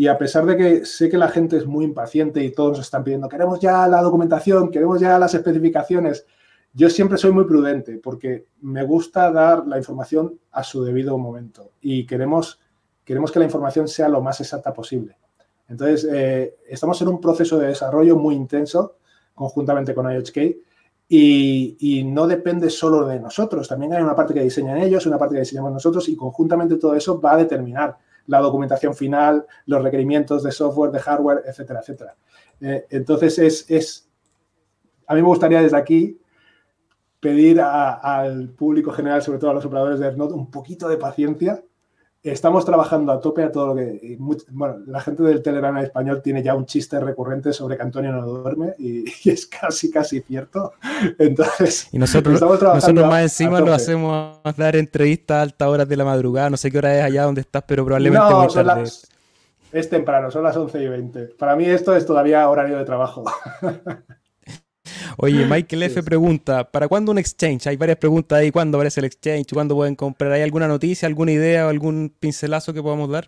a 0.08 0.16
pesar 0.16 0.46
de 0.46 0.56
que 0.56 0.84
sé 0.86 1.08
que 1.08 1.18
la 1.18 1.28
gente 1.28 1.56
es 1.56 1.66
muy 1.66 1.84
impaciente 1.84 2.42
y 2.44 2.52
todos 2.52 2.78
nos 2.78 2.86
están 2.86 3.02
pidiendo, 3.02 3.28
queremos 3.28 3.58
ya 3.58 3.88
la 3.88 4.00
documentación, 4.00 4.70
queremos 4.70 5.00
ya 5.00 5.18
las 5.18 5.34
especificaciones, 5.34 6.24
yo 6.72 6.88
siempre 6.88 7.18
soy 7.18 7.32
muy 7.32 7.44
prudente 7.44 7.98
porque 7.98 8.46
me 8.60 8.84
gusta 8.84 9.32
dar 9.32 9.66
la 9.66 9.76
información 9.76 10.38
a 10.52 10.62
su 10.62 10.84
debido 10.84 11.18
momento 11.18 11.72
y 11.80 12.06
queremos, 12.06 12.60
queremos 13.04 13.32
que 13.32 13.40
la 13.40 13.46
información 13.46 13.88
sea 13.88 14.08
lo 14.08 14.22
más 14.22 14.40
exacta 14.40 14.72
posible. 14.72 15.16
Entonces, 15.68 16.08
eh, 16.12 16.56
estamos 16.68 17.00
en 17.02 17.08
un 17.08 17.20
proceso 17.20 17.58
de 17.58 17.68
desarrollo 17.68 18.16
muy 18.16 18.36
intenso 18.36 18.98
conjuntamente 19.34 19.94
con 19.94 20.10
IHK 20.12 20.67
y, 21.08 22.04
no 22.04 22.26
depende 22.26 22.68
solo 22.68 23.06
de 23.06 23.18
nosotros, 23.18 23.66
también 23.66 23.94
hay 23.94 24.02
una 24.02 24.14
parte 24.14 24.34
que 24.34 24.42
diseñan 24.42 24.78
ellos, 24.78 25.06
una 25.06 25.18
parte 25.18 25.34
que 25.34 25.40
diseñamos 25.40 25.72
nosotros 25.72 26.08
y 26.08 26.16
conjuntamente 26.16 26.76
todo 26.76 26.94
eso 26.94 27.18
va 27.20 27.32
a 27.32 27.36
determinar 27.38 27.96
la 28.26 28.40
documentación 28.40 28.94
final, 28.94 29.46
los 29.66 29.82
requerimientos 29.82 30.42
de 30.42 30.52
software, 30.52 30.90
de 30.90 30.98
hardware, 30.98 31.42
etcétera, 31.46 31.80
etcétera. 31.80 32.14
Eh, 32.60 32.86
entonces, 32.90 33.38
es, 33.38 33.70
es, 33.70 34.10
a 35.06 35.14
mí 35.14 35.22
me 35.22 35.28
gustaría 35.28 35.62
desde 35.62 35.78
aquí 35.78 36.20
pedir 37.20 37.60
al 37.60 38.50
público 38.50 38.92
general, 38.92 39.22
sobre 39.22 39.38
todo 39.38 39.50
a 39.50 39.54
los 39.54 39.64
operadores 39.64 39.98
de 39.98 40.06
AirNode, 40.06 40.34
un 40.34 40.50
poquito 40.50 40.88
de 40.88 40.98
paciencia 40.98 41.62
estamos 42.30 42.64
trabajando 42.64 43.12
a 43.12 43.20
tope 43.20 43.42
a 43.42 43.52
todo 43.52 43.68
lo 43.68 43.74
que... 43.74 44.16
Bueno, 44.50 44.78
la 44.86 45.00
gente 45.00 45.22
del 45.22 45.42
Telegram 45.42 45.76
español 45.78 46.20
tiene 46.22 46.42
ya 46.42 46.54
un 46.54 46.66
chiste 46.66 46.98
recurrente 47.00 47.52
sobre 47.52 47.76
que 47.76 47.82
Antonio 47.82 48.12
no 48.12 48.26
duerme 48.26 48.74
y, 48.78 49.04
es 49.30 49.46
casi, 49.46 49.90
casi 49.90 50.20
cierto. 50.20 50.72
Entonces, 51.18 51.88
y 51.92 51.98
nosotros, 51.98 52.40
nosotros 52.40 53.06
más 53.06 53.22
encima 53.22 53.60
lo 53.60 53.72
hacemos 53.72 54.38
dar 54.56 54.76
entrevistas 54.76 55.36
a 55.36 55.42
altas 55.42 55.68
horas 55.68 55.88
de 55.88 55.96
la 55.96 56.04
madrugada. 56.04 56.50
No 56.50 56.56
sé 56.56 56.70
qué 56.70 56.78
hora 56.78 56.98
es 56.98 57.04
allá 57.04 57.24
donde 57.24 57.42
estás, 57.42 57.62
pero 57.66 57.84
probablemente 57.84 58.34
muy 58.34 58.48
tarde. 58.48 58.84
es 59.72 59.90
temprano, 59.90 60.30
son 60.30 60.42
las 60.42 60.56
11 60.56 60.82
y 60.82 60.88
20. 60.88 61.24
Para 61.38 61.56
mí 61.56 61.64
esto 61.66 61.94
es 61.94 62.06
todavía 62.06 62.48
horario 62.48 62.78
de 62.78 62.84
trabajo. 62.84 63.24
Oye, 65.20 65.44
Michael 65.50 65.82
F. 65.82 66.02
pregunta, 66.02 66.70
¿para 66.70 66.86
cuándo 66.86 67.10
un 67.10 67.18
exchange? 67.18 67.66
Hay 67.66 67.76
varias 67.76 67.98
preguntas 67.98 68.38
ahí, 68.38 68.50
¿cuándo 68.52 68.78
aparece 68.78 69.00
el 69.00 69.06
exchange? 69.06 69.52
¿Cuándo 69.52 69.74
pueden 69.74 69.96
comprar? 69.96 70.32
¿Hay 70.32 70.42
alguna 70.42 70.68
noticia, 70.68 71.08
alguna 71.08 71.32
idea 71.32 71.66
o 71.66 71.70
algún 71.70 72.12
pincelazo 72.20 72.72
que 72.72 72.82
podamos 72.82 73.10
dar? 73.10 73.26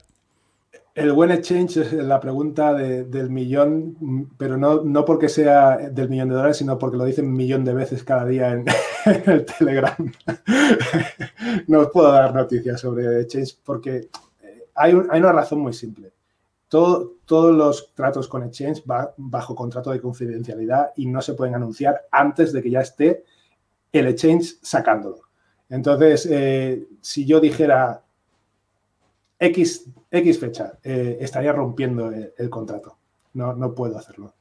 El 0.95 1.12
buen 1.12 1.30
exchange 1.30 1.78
es 1.78 1.93
la 1.93 2.20
pregunta 2.20 2.74
del 2.74 3.30
millón, 3.30 4.28
pero 4.38 4.57
no, 4.57 4.82
no 4.82 5.05
porque 5.05 5.28
sea 5.28 5.76
del 5.76 6.09
millón 6.09 6.28
de 6.28 6.34
dólares, 6.34 6.57
sino 6.57 6.78
porque 6.78 6.97
lo 6.97 7.05
dicen 7.05 7.26
un 7.26 7.34
millón 7.34 7.64
de 7.64 7.74
veces 7.74 8.05
cada 8.05 8.24
día 8.24 8.53
en, 8.53 8.64
el 9.26 9.45
Telegram. 9.45 10.12
no 11.68 11.80
os 11.80 11.91
puedo 11.91 12.12
dar 12.12 12.34
noticias 12.34 12.80
sobre 12.80 13.20
exchange 13.20 13.57
porque 13.64 14.09
hay, 14.74 14.93
hay 15.11 15.20
una 15.20 15.32
razón 15.32 15.61
muy 15.61 15.72
simple 15.72 16.12
todos 16.71 17.55
los 17.55 17.93
tratos 17.95 18.29
con 18.29 18.45
Exchange 18.45 18.85
van 18.87 19.09
bajo 19.16 19.57
contrato 19.57 19.91
de 19.91 20.01
confidencialidad 20.01 20.93
y 20.97 21.07
no 21.07 21.21
se 21.21 21.35
pueden 21.35 21.57
anunciar 21.57 22.07
antes 22.12 22.53
de 22.53 22.62
que 22.62 22.71
ya 22.71 22.81
esté 22.81 23.25
el 23.93 24.07
Exchange 24.07 24.59
sacándolo. 24.62 25.23
Entonces, 25.68 26.27
eh, 26.31 26.87
si 27.01 27.27
yo 27.27 27.41
dijera 27.41 28.05
X, 29.39 29.87
X 30.12 30.39
fecha, 30.39 30.79
eh, 30.85 31.18
estaría 31.21 31.53
rompiendo 31.53 32.12
el, 32.12 32.51
contrato. 32.51 32.99
No, 33.33 33.53
no 33.53 33.75
puedo 33.75 33.99
hacerlo. 33.99 34.35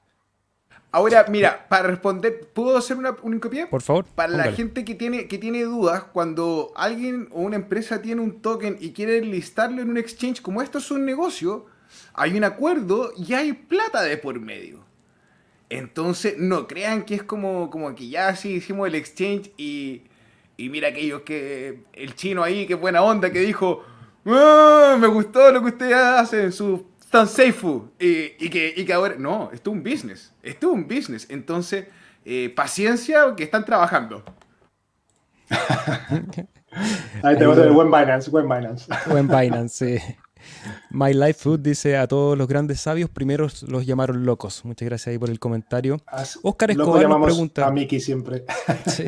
Ahora, 0.91 1.25
mira, 1.29 1.67
para 1.67 1.87
responder, 1.87 2.51
¿puedo 2.53 2.77
hacer 2.77 2.97
una, 2.97 3.15
un 3.23 3.33
hincapié? 3.33 3.67
Por 3.67 3.81
favor. 3.81 4.05
Para 4.05 4.33
la 4.33 4.51
gente 4.51 4.85
que 4.85 4.93
tiene, 4.93 5.27
que 5.27 5.37
tiene 5.39 5.63
dudas, 5.63 6.03
cuando 6.03 6.73
alguien 6.75 7.27
o 7.31 7.41
una 7.41 7.55
empresa 7.55 8.01
tiene 8.01 8.21
un 8.21 8.41
token 8.41 8.77
y 8.79 8.93
quiere 8.93 9.21
listarlo 9.21 9.81
en 9.81 9.89
un 9.89 9.97
exchange, 9.97 10.41
como 10.41 10.61
esto 10.61 10.77
es 10.77 10.91
un 10.91 11.05
negocio, 11.05 11.67
hay 12.13 12.37
un 12.37 12.43
acuerdo 12.43 13.11
y 13.17 13.33
hay 13.33 13.53
plata 13.53 14.03
de 14.03 14.17
por 14.17 14.39
medio. 14.39 14.85
Entonces, 15.69 16.35
no 16.37 16.67
crean 16.67 17.03
que 17.03 17.15
es 17.15 17.23
como, 17.23 17.69
como 17.69 17.93
que 17.93 18.09
ya 18.09 18.35
sí 18.35 18.53
hicimos 18.53 18.87
el 18.87 18.95
exchange 18.95 19.51
y, 19.57 20.03
y 20.57 20.69
mira 20.69 20.89
aquellos 20.89 21.21
que. 21.21 21.83
El 21.93 22.15
chino 22.15 22.43
ahí, 22.43 22.65
qué 22.65 22.75
buena 22.75 23.03
onda, 23.03 23.31
que 23.31 23.39
dijo: 23.39 23.83
ah, 24.25 24.97
Me 24.99 25.07
gustó 25.07 25.51
lo 25.51 25.61
que 25.61 25.67
ustedes 25.67 25.95
hacen, 25.95 26.51
su 26.51 26.87
tan 27.11 27.27
safe 27.27 27.81
y, 27.99 28.45
y, 28.45 28.49
que, 28.49 28.73
y 28.75 28.85
que 28.85 28.93
ahora. 28.93 29.15
No, 29.17 29.51
esto 29.53 29.69
es 29.69 29.77
un 29.77 29.83
business. 29.83 30.33
Esto 30.41 30.67
es 30.67 30.73
un 30.73 30.87
business. 30.87 31.27
Entonces, 31.29 31.85
eh, 32.25 32.51
paciencia, 32.55 33.35
que 33.37 33.43
están 33.43 33.63
trabajando. 33.63 34.23
Ahí 37.23 37.35
el 37.35 37.71
buen 37.71 37.87
Binance, 37.87 38.29
buen 38.29 38.47
Binance. 38.47 38.85
Buen 39.07 39.27
Binance, 39.27 39.99
sí. 39.99 40.15
My 40.91 41.13
Life 41.13 41.35
Food 41.35 41.59
dice 41.59 41.97
a 41.97 42.07
todos 42.07 42.37
los 42.37 42.47
grandes 42.47 42.81
sabios, 42.81 43.09
primero 43.09 43.47
los 43.67 43.85
llamaron 43.85 44.25
locos. 44.25 44.65
Muchas 44.65 44.87
gracias 44.87 45.07
ahí 45.07 45.17
por 45.17 45.29
el 45.29 45.39
comentario. 45.39 46.01
Oscar 46.41 46.71
Escobar 46.71 47.07
nos 47.07 47.23
pregunta. 47.23 47.67
A 47.67 47.71
Miki 47.71 47.99
siempre. 47.99 48.45
Sí, 48.87 49.05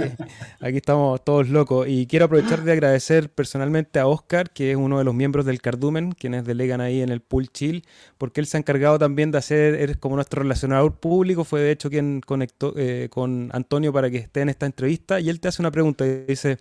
aquí 0.60 0.78
estamos 0.78 1.24
todos 1.24 1.50
locos. 1.50 1.88
Y 1.88 2.06
quiero 2.06 2.26
aprovechar 2.26 2.64
de 2.64 2.72
agradecer 2.72 3.30
personalmente 3.30 4.00
a 4.00 4.08
Oscar, 4.08 4.52
que 4.52 4.72
es 4.72 4.78
uno 4.78 4.98
de 4.98 5.04
los 5.04 5.14
miembros 5.14 5.46
del 5.46 5.62
Cardumen, 5.62 6.12
quienes 6.12 6.46
delegan 6.46 6.82
ahí 6.82 7.02
en 7.02 7.10
el 7.10 7.22
Pool 7.22 7.50
Chill, 7.50 7.86
porque 8.18 8.42
él 8.42 8.48
se 8.48 8.58
ha 8.58 8.60
encargado 8.60 9.00
también 9.00 9.32
de 9.32 9.38
hacer, 9.38 9.76
eres 9.76 9.98
como 9.98 10.16
nuestro 10.16 10.42
relacionador 10.42 10.96
público, 10.96 11.44
fue 11.44 11.62
de 11.62 11.72
hecho 11.72 11.89
quien 11.89 12.22
conectó 12.22 12.74
eh, 12.78 13.08
con 13.10 13.50
Antonio 13.54 13.92
para 13.92 14.10
que 14.10 14.18
esté 14.18 14.42
en 14.42 14.50
esta 14.50 14.66
entrevista. 14.66 15.20
Y 15.20 15.30
él 15.30 15.39
te 15.39 15.48
hace 15.48 15.62
una 15.62 15.72
pregunta 15.72 16.06
y 16.06 16.26
dice: 16.26 16.58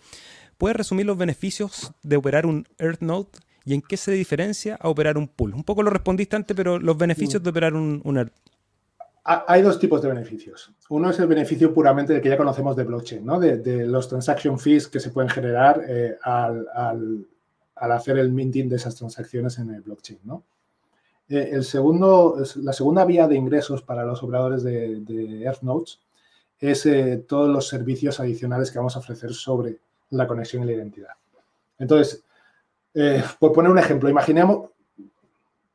¿Puedes 0.59 0.77
resumir 0.77 1.07
los 1.07 1.19
beneficios 1.19 1.93
de 2.03 2.17
operar 2.17 2.47
un 2.47 2.67
EarthNode? 2.79 3.29
Y 3.65 3.75
en 3.75 3.83
qué 3.83 3.97
se 3.97 4.13
diferencia 4.13 4.77
a 4.81 4.89
operar 4.89 5.19
un 5.19 5.29
pool. 5.29 5.55
Un 5.55 5.65
poco 5.65 5.83
lo 5.83 5.91
respondiste 5.91 6.37
antes, 6.37 6.57
pero 6.57 6.79
los 6.79 6.97
beneficios 6.97 7.43
de 7.43 7.51
operar 7.51 7.75
un, 7.75 8.01
un 8.05 8.31
Hay 9.25 9.63
dos 9.63 9.79
tipos 9.79 10.01
de 10.03 10.09
beneficios. 10.09 10.73
Uno 10.89 11.11
es 11.11 11.19
el 11.19 11.27
beneficio 11.27 11.73
puramente 11.73 12.21
que 12.21 12.29
ya 12.29 12.37
conocemos 12.37 12.77
de 12.77 12.85
blockchain, 12.85 13.25
¿no? 13.25 13.39
de, 13.39 13.87
los 13.87 14.09
transaction 14.09 14.59
fees 14.59 14.89
que 14.89 15.01
se 15.01 15.11
pueden 15.11 15.31
generar 15.31 15.83
eh, 15.87 16.17
al, 16.23 17.27
hacer 17.75 18.19
el 18.19 18.33
minting 18.33 18.69
de 18.69 18.77
esas 18.77 18.95
transacciones 18.95 19.59
en 19.59 19.71
el 19.75 19.83
blockchain. 19.83 20.21
¿no? 20.25 20.43
Eh, 21.29 21.51
el 21.53 21.65
segundo, 21.65 22.43
la 22.57 22.73
segunda 22.73 23.05
vía 23.05 23.29
de 23.29 23.37
ingresos 23.37 23.83
para 23.83 24.05
los 24.05 24.23
operadores 24.23 24.63
de, 24.63 25.01
de 25.01 25.43
EarthNodes 25.43 26.01
es 26.61 26.85
eh, 26.87 27.25
todos 27.27 27.49
los 27.49 27.69
servicios 27.69 28.21
adicionales 28.21 28.71
que 28.71 28.79
vamos 28.79 28.95
a 28.95 28.99
ofrecer 28.99 29.33
sobre 29.33 29.79
la 30.11 30.27
conexión 30.27 30.63
y 30.63 30.67
la 30.67 30.73
identidad. 30.73 31.15
Entonces, 31.79 32.23
eh, 32.95 33.23
por 33.39 33.53
poner 33.53 33.71
un 33.71 33.79
ejemplo, 33.79 34.09
imaginemos 34.09 34.71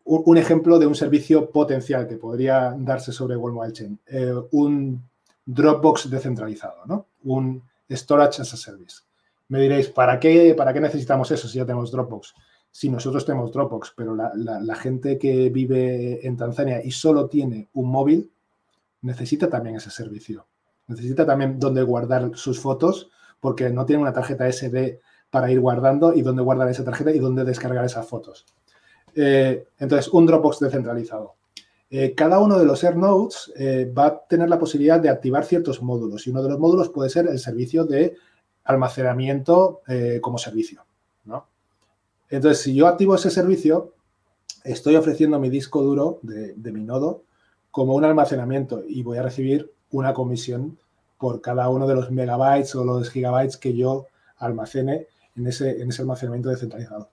un, 0.06 0.38
ejemplo 0.38 0.78
de 0.78 0.86
un 0.86 0.96
servicio 0.96 1.50
potencial 1.50 2.08
que 2.08 2.18
podría 2.18 2.76
darse 2.78 3.12
sobre 3.12 3.36
World 3.36 3.74
Chain. 3.74 4.00
Eh, 4.06 4.34
un 4.52 5.02
Dropbox 5.46 6.10
descentralizado, 6.10 6.86
¿no? 6.86 7.08
Un 7.24 7.62
Storage 7.90 8.42
as 8.42 8.54
a 8.54 8.58
Service. 8.58 9.02
Me 9.48 9.60
diréis, 9.60 9.90
¿para 9.90 10.20
qué, 10.20 10.54
¿para 10.56 10.74
qué 10.74 10.80
necesitamos 10.80 11.30
eso 11.32 11.48
si 11.48 11.58
ya 11.58 11.66
tenemos 11.66 11.92
Dropbox? 11.92 12.34
Si 12.72 12.90
nosotros 12.90 13.26
tenemos 13.26 13.52
Dropbox, 13.52 13.94
pero 13.96 14.16
la, 14.16 14.76
gente 14.76 15.18
que 15.18 15.50
vive 15.50 16.26
en 16.28 16.36
Tanzania 16.36 16.84
y 16.84 16.92
solo 16.92 17.28
tiene 17.28 17.70
un 17.74 17.90
móvil, 17.90 18.32
necesita 19.02 19.50
también 19.50 19.78
ese 19.78 19.92
servicio. 19.92 20.46
Necesita 20.88 21.26
también 21.26 21.60
donde 21.60 21.84
guardar 21.84 22.32
sus 22.36 22.60
fotos 22.60 23.10
porque 23.40 23.70
no 23.70 23.86
tiene 23.86 24.02
una 24.02 24.14
tarjeta 24.14 24.52
SD 24.52 25.00
para 25.30 25.52
ir 25.52 25.60
guardando 25.60 26.14
y 26.14 26.22
dónde 26.22 26.42
guardar 26.42 26.70
esa 26.70 26.84
tarjeta 26.84 27.12
y 27.12 27.20
dónde 27.20 27.44
descargar 27.44 27.86
esas 27.86 28.08
fotos. 28.08 28.46
Eh, 29.16 29.68
entonces, 29.80 30.12
un 30.14 30.26
Dropbox 30.26 30.60
descentralizado. 30.60 31.36
Eh, 31.90 32.14
cada 32.14 32.40
uno 32.40 32.60
de 32.60 32.66
los 32.66 32.84
AirNodes 32.84 33.54
eh, 33.56 33.92
va 33.98 34.06
a 34.08 34.20
tener 34.28 34.50
la 34.50 34.60
posibilidad 34.60 35.00
de 35.00 35.10
activar 35.10 35.46
ciertos 35.46 35.82
módulos 35.82 36.28
y 36.28 36.32
uno 36.32 36.44
de 36.44 36.50
los 36.50 36.60
módulos 36.60 36.90
puede 36.90 37.10
ser 37.10 37.28
el 37.28 37.40
servicio 37.40 37.86
de 37.86 38.16
almacenamiento 38.64 39.82
como 40.22 40.40
servicio. 40.40 40.84
Entonces, 42.28 42.64
si 42.64 42.74
yo 42.74 42.88
activo 42.88 43.14
ese 43.14 43.30
servicio, 43.30 43.94
estoy 44.64 44.96
ofreciendo 44.96 45.40
mi 45.40 45.52
disco 45.52 45.84
duro 45.84 46.18
de, 46.24 46.54
de 46.54 46.72
mi 46.72 46.84
nodo 46.84 47.22
como 47.70 47.94
un 47.94 48.04
almacenamiento 48.04 48.84
y 48.88 49.04
voy 49.04 49.20
a 49.20 49.22
recibir 49.22 49.72
una 49.92 50.16
comisión 50.16 50.80
por 51.20 51.42
cada 51.42 51.70
uno 51.70 51.86
de 51.86 51.94
los 51.94 52.10
megabytes 52.10 52.74
o 52.74 52.84
los 52.84 53.12
gigabytes 53.12 53.58
que 53.58 53.76
yo 53.76 54.08
almacene 54.38 55.08
en 55.36 55.48
ese, 55.48 55.82
en 55.82 55.90
ese 55.90 56.02
almacenamiento 56.02 56.50
descentralizado. 56.50 57.10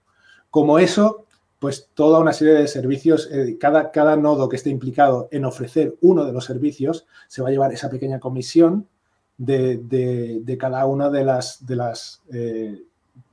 Como 0.51 0.79
eso, 0.79 1.27
pues 1.59 1.89
toda 1.95 2.19
una 2.19 2.33
serie 2.33 2.55
de 2.55 2.67
servicios, 2.67 3.29
eh, 3.31 3.57
cada, 3.59 3.91
cada 3.91 4.17
nodo 4.17 4.49
que 4.49 4.57
esté 4.57 4.71
implicado 4.71 5.29
en 5.31 5.45
ofrecer 5.45 5.97
uno 6.01 6.25
de 6.25 6.33
los 6.33 6.45
servicios 6.45 7.07
se 7.29 7.43
va 7.43 7.49
a 7.49 7.53
llevar 7.53 7.73
esa 7.73 7.89
pequeña 7.89 8.21
comisión 8.21 8.89
de, 9.39 10.57
cada 10.59 10.87
una 10.87 11.11
de 11.11 11.25
las, 11.25 11.65
de 11.67 11.77
las 11.77 12.23
eh, 12.33 12.83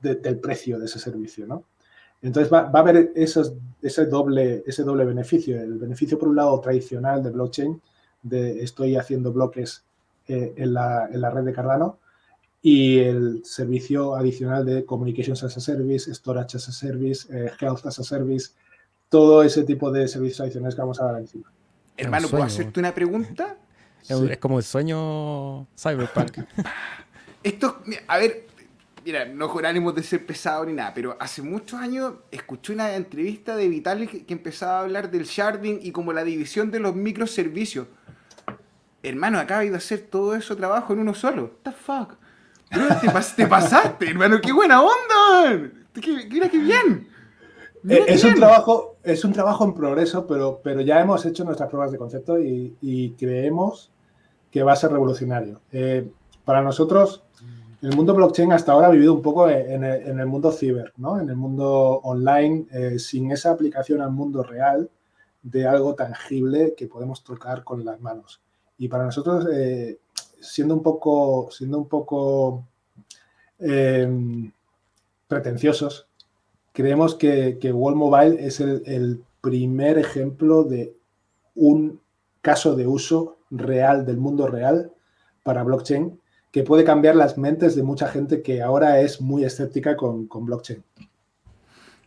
del 0.01 0.39
precio 0.39 0.79
de 0.79 0.85
ese 0.85 0.99
servicio, 0.99 1.45
¿no? 1.45 1.63
Entonces 2.21 2.51
va, 2.51 2.69
a 2.73 2.79
haber 2.79 3.11
esos, 3.15 3.53
ese, 3.81 4.05
doble, 4.05 4.63
ese 4.67 4.83
doble 4.83 5.05
beneficio. 5.05 5.59
El 5.59 5.77
beneficio, 5.77 6.19
por 6.19 6.27
un 6.27 6.35
lado, 6.35 6.59
tradicional 6.59 7.23
de 7.23 7.31
blockchain, 7.31 7.81
de 8.21 8.61
estoy 8.61 8.97
haciendo 8.97 9.31
bloques 9.31 9.83
eh, 10.27 10.53
en, 10.57 10.73
la, 10.73 11.07
en, 11.11 11.21
la, 11.21 11.29
red 11.29 11.43
de 11.43 11.53
Cardano, 11.53 11.97
y 12.61 12.99
el 12.99 13.41
servicio 13.45 14.15
adicional 14.15 14.65
de 14.65 14.85
Communications 14.85 15.43
as 15.43 15.55
a 15.55 15.59
Service, 15.59 16.13
Storage 16.13 16.57
as 16.57 16.67
a 16.67 16.71
Service, 16.71 17.27
eh, 17.31 17.51
Health 17.59 17.85
as 17.85 17.99
a 17.99 18.03
Service, 18.03 18.51
todo 19.07 19.43
ese 19.43 19.63
tipo 19.63 19.91
de 19.91 20.07
servicios 20.07 20.41
adicionales 20.41 20.75
que 20.75 20.81
vamos 20.81 20.99
a 20.99 21.05
dar 21.05 21.21
encima. 21.21 21.51
Hermano, 21.95 22.27
¿puedo 22.27 22.43
hacerte 22.43 22.79
una 22.79 22.93
pregunta? 22.93 23.57
Es, 24.07 24.37
como 24.37 24.57
el 24.57 24.63
sueño 24.63 25.67
cyberpunk. 25.77 26.39
Esto, 27.43 27.81
a 28.07 28.17
ver, 28.17 28.47
mira, 29.05 29.25
no 29.25 29.49
con 29.49 29.65
ánimo 29.65 29.91
de 29.93 30.03
ser 30.03 30.25
pesado 30.25 30.65
ni 30.65 30.73
nada, 30.73 30.93
pero 30.93 31.17
hace 31.19 31.41
muchos 31.41 31.79
años 31.79 32.15
escuché 32.31 32.73
una 32.73 32.95
entrevista 32.95 33.55
de 33.55 33.69
Vitalik 33.69 34.11
que, 34.11 34.25
que 34.25 34.33
empezaba 34.33 34.79
a 34.79 34.81
hablar 34.81 35.11
del 35.11 35.23
sharding 35.23 35.79
y 35.81 35.91
como 35.91 36.11
la 36.11 36.23
división 36.23 36.71
de 36.71 36.79
los 36.79 36.95
microservicios. 36.95 37.87
Hermano, 39.01 39.39
acaba 39.39 39.61
de 39.61 39.75
hacer 39.75 40.01
todo 40.01 40.35
eso 40.35 40.57
trabajo 40.57 40.91
en 40.91 40.99
uno 40.99 41.13
solo. 41.13 41.43
What 41.43 41.51
the 41.63 41.71
fuck? 41.71 42.17
Te, 43.35 43.47
pasaste, 43.47 44.09
hermano, 44.09 44.39
qué 44.41 44.51
buena 44.51 44.81
onda. 44.81 45.71
Mira 46.29 46.49
qué 46.49 46.57
bien. 46.57 47.07
Eh, 47.87 48.05
es, 48.07 48.23
un 48.23 48.35
trabajo, 48.35 48.97
es 49.03 49.23
un 49.23 49.33
trabajo 49.33 49.63
en 49.63 49.73
progreso, 49.73 50.27
pero, 50.27 50.59
pero 50.63 50.81
ya 50.81 50.99
hemos 50.99 51.25
hecho 51.25 51.43
nuestras 51.43 51.69
pruebas 51.69 51.91
de 51.91 51.97
concepto 51.97 52.39
y, 52.39 53.15
creemos 53.17 53.91
que 54.51 54.63
va 54.63 54.73
a 54.73 54.75
ser 54.75 54.91
revolucionario. 54.91 55.61
Eh, 55.71 56.09
para 56.43 56.61
nosotros, 56.61 57.23
el 57.81 57.95
mundo 57.95 58.13
blockchain 58.13 58.51
hasta 58.51 58.73
ahora 58.73 58.87
ha 58.87 58.91
vivido 58.91 59.13
un 59.13 59.21
poco 59.21 59.49
en 59.49 59.83
el, 59.83 60.25
mundo 60.25 60.51
ciber, 60.51 60.93
¿no? 60.97 61.19
en 61.19 61.29
el 61.29 61.35
mundo 61.37 62.01
online, 62.03 62.65
eh, 62.71 62.99
sin 62.99 63.31
esa 63.31 63.51
aplicación 63.51 64.01
al 64.01 64.11
mundo 64.11 64.43
real 64.43 64.89
de 65.41 65.65
algo 65.65 65.95
tangible 65.95 66.73
que 66.75 66.87
podemos 66.87 67.23
tocar 67.23 67.63
con 67.63 67.85
las 67.85 68.01
manos. 68.01 68.41
Y 68.77 68.89
para 68.89 69.05
nosotros, 69.05 69.47
eh, 69.53 69.99
siendo 70.41 70.73
un 70.73 70.83
poco, 70.83 71.49
siendo 71.51 71.77
un 71.77 71.87
poco 71.87 72.65
em, 73.59 74.51
pretenciosos, 75.27 76.07
creemos 76.73 77.15
que, 77.15 77.57
que 77.59 77.71
World 77.71 77.97
Mobile 77.97 78.45
es 78.45 78.59
el 78.59 79.23
primer 79.41 79.97
ejemplo 79.97 80.63
de 80.63 80.95
un 81.55 81.99
caso 82.41 82.75
de 82.75 82.87
uso 82.87 83.37
real 83.49 84.05
del 84.05 84.17
mundo 84.17 84.47
real 84.47 84.91
para 85.43 85.63
blockchain 85.63 86.19
que 86.51 86.63
puede 86.63 86.83
cambiar 86.83 87.15
las 87.15 87.37
mentes 87.37 87.75
de 87.75 87.83
mucha 87.83 88.07
gente 88.07 88.41
que 88.41 88.61
ahora 88.61 89.01
es 89.01 89.21
muy 89.21 89.43
escéptica 89.43 89.95
con, 89.95 90.27
blockchain. 90.27 90.83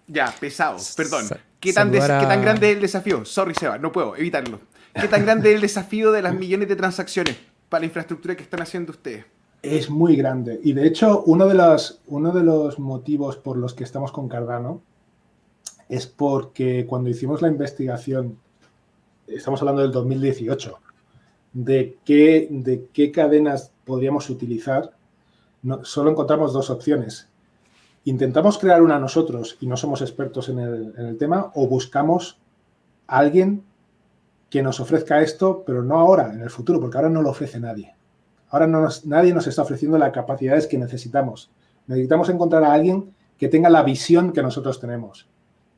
Ya, 0.08 0.34
pesado, 0.40 0.78
perdón. 0.96 1.26
¿Qué 1.60 1.72
tan, 1.72 1.92
¿Qué 1.92 2.00
tan 2.00 2.42
grande 2.42 2.70
es 2.70 2.76
el 2.76 2.82
desafío? 2.82 3.24
Sorry, 3.24 3.54
Seba, 3.54 3.78
no 3.78 3.92
puedo 3.92 4.16
evitarlo. 4.16 4.58
¿Qué 4.94 5.06
tan 5.06 5.24
grande 5.24 5.50
es 5.50 5.54
el 5.56 5.60
desafío 5.60 6.10
de 6.10 6.22
las 6.22 6.34
millones 6.34 6.68
de 6.68 6.76
transacciones 6.76 7.36
para 7.72 7.80
la 7.80 7.86
infraestructura 7.86 8.36
que 8.36 8.42
están 8.42 8.60
haciendo 8.60 8.92
ustedes? 8.92 9.24
Es 9.62 9.88
muy 9.88 10.14
grande. 10.14 10.60
Y 10.62 10.74
de 10.74 10.86
hecho, 10.86 11.22
uno 11.24 11.46
de, 11.48 11.54
los, 11.54 12.02
uno 12.06 12.30
de 12.30 12.42
los 12.42 12.78
motivos 12.78 13.38
por 13.38 13.56
los 13.56 13.72
que 13.72 13.82
estamos 13.82 14.12
con 14.12 14.28
Cardano 14.28 14.82
es 15.88 16.06
porque 16.06 16.84
cuando 16.86 17.08
hicimos 17.08 17.40
la 17.40 17.48
investigación, 17.48 18.36
estamos 19.26 19.62
hablando 19.62 19.80
del 19.80 19.90
2018, 19.90 20.78
de 21.54 21.96
qué, 22.04 22.46
de 22.50 22.88
qué 22.92 23.10
cadenas 23.10 23.72
podríamos 23.86 24.28
utilizar, 24.28 24.92
solo 25.82 26.10
encontramos 26.10 26.52
dos 26.52 26.68
opciones. 26.68 27.30
Intentamos 28.04 28.58
crear 28.58 28.82
una 28.82 28.98
nosotros 28.98 29.56
y 29.60 29.66
no 29.66 29.78
somos 29.78 30.02
expertos 30.02 30.50
en 30.50 30.58
el, 30.58 31.16
tema, 31.16 31.50
o 31.54 31.66
buscamos 31.68 32.36
a 33.06 33.20
alguien 33.20 33.64
que 34.52 34.62
nos 34.62 34.80
ofrezca 34.80 35.22
esto, 35.22 35.62
pero 35.64 35.82
no 35.82 35.98
ahora, 35.98 36.30
en 36.30 36.42
el 36.42 36.50
futuro, 36.50 36.78
porque 36.78 36.98
ahora 36.98 37.08
no 37.08 37.22
lo 37.22 37.30
ofrece 37.30 37.58
nadie. 37.58 37.94
Ahora 38.50 38.66
no 38.66 38.86
nadie 39.04 39.32
nos 39.32 39.46
está 39.46 39.62
ofreciendo 39.62 39.96
las 39.96 40.12
capacidades 40.12 40.66
que 40.66 40.76
necesitamos. 40.76 41.50
Necesitamos 41.86 42.28
encontrar 42.28 42.62
a 42.62 42.74
alguien 42.74 43.14
que 43.38 43.48
tenga 43.48 43.70
la 43.70 43.82
visión 43.82 44.30
que 44.30 44.42
nosotros 44.42 44.78
tenemos. 44.78 45.26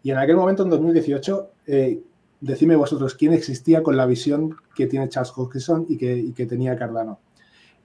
Y 0.02 0.10
en 0.10 0.18
aquel 0.18 0.34
momento, 0.34 0.64
en 0.64 0.70
2018, 0.70 1.50
eh, 1.68 2.02
decime 2.40 2.74
vosotros 2.74 3.14
quién 3.14 3.32
existía 3.32 3.84
con 3.84 3.96
la 3.96 4.06
visión 4.06 4.56
que 4.74 4.88
tiene 4.88 5.08
Charles 5.08 5.32
Hoskinson 5.36 5.86
y 5.88 5.96
que, 5.96 6.46
tenía 6.46 6.76
Cardano. 6.76 7.20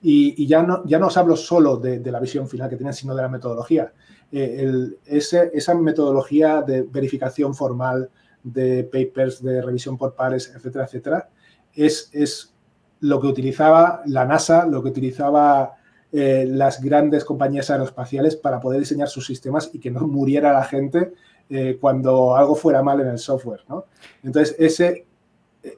Y, 0.01 0.47
ya, 0.47 0.63
no, 0.63 0.83
ya 0.87 0.97
no 0.97 1.05
os 1.05 1.17
hablo 1.17 1.35
solo 1.35 1.77
de, 1.77 1.99
la 1.99 2.19
visión 2.19 2.47
final 2.47 2.67
que 2.67 2.77
tienen, 2.77 2.95
sino 2.95 3.13
de 3.13 3.21
la 3.21 3.29
metodología. 3.29 3.93
Eh, 4.31 4.89
esa 5.05 5.75
metodología 5.75 6.63
de 6.63 6.81
verificación 6.81 7.53
formal, 7.53 8.09
de 8.43 8.83
papers, 8.83 9.43
de 9.43 9.61
revisión 9.61 9.97
por 9.97 10.15
pares, 10.15 10.53
etcétera, 10.55 10.85
etcétera, 10.85 11.29
es, 11.73 12.09
es 12.13 12.53
lo 13.01 13.19
que 13.19 13.27
utilizaba 13.27 14.01
la 14.05 14.25
NASA, 14.25 14.65
lo 14.65 14.81
que 14.83 14.89
utilizaba 14.89 15.75
eh, 16.11 16.45
las 16.47 16.81
grandes 16.81 17.23
compañías 17.23 17.69
aeroespaciales 17.69 18.35
para 18.35 18.59
poder 18.59 18.79
diseñar 18.79 19.09
sus 19.09 19.25
sistemas 19.25 19.69
y 19.73 19.79
que 19.79 19.91
no 19.91 20.07
muriera 20.07 20.51
la 20.53 20.63
gente 20.63 21.13
eh, 21.49 21.77
cuando 21.79 22.35
algo 22.35 22.55
fuera 22.55 22.81
mal 22.81 22.99
en 22.99 23.07
el 23.07 23.19
software. 23.19 23.61
¿no? 23.69 23.85
Entonces, 24.23 24.55
ese, 24.59 25.05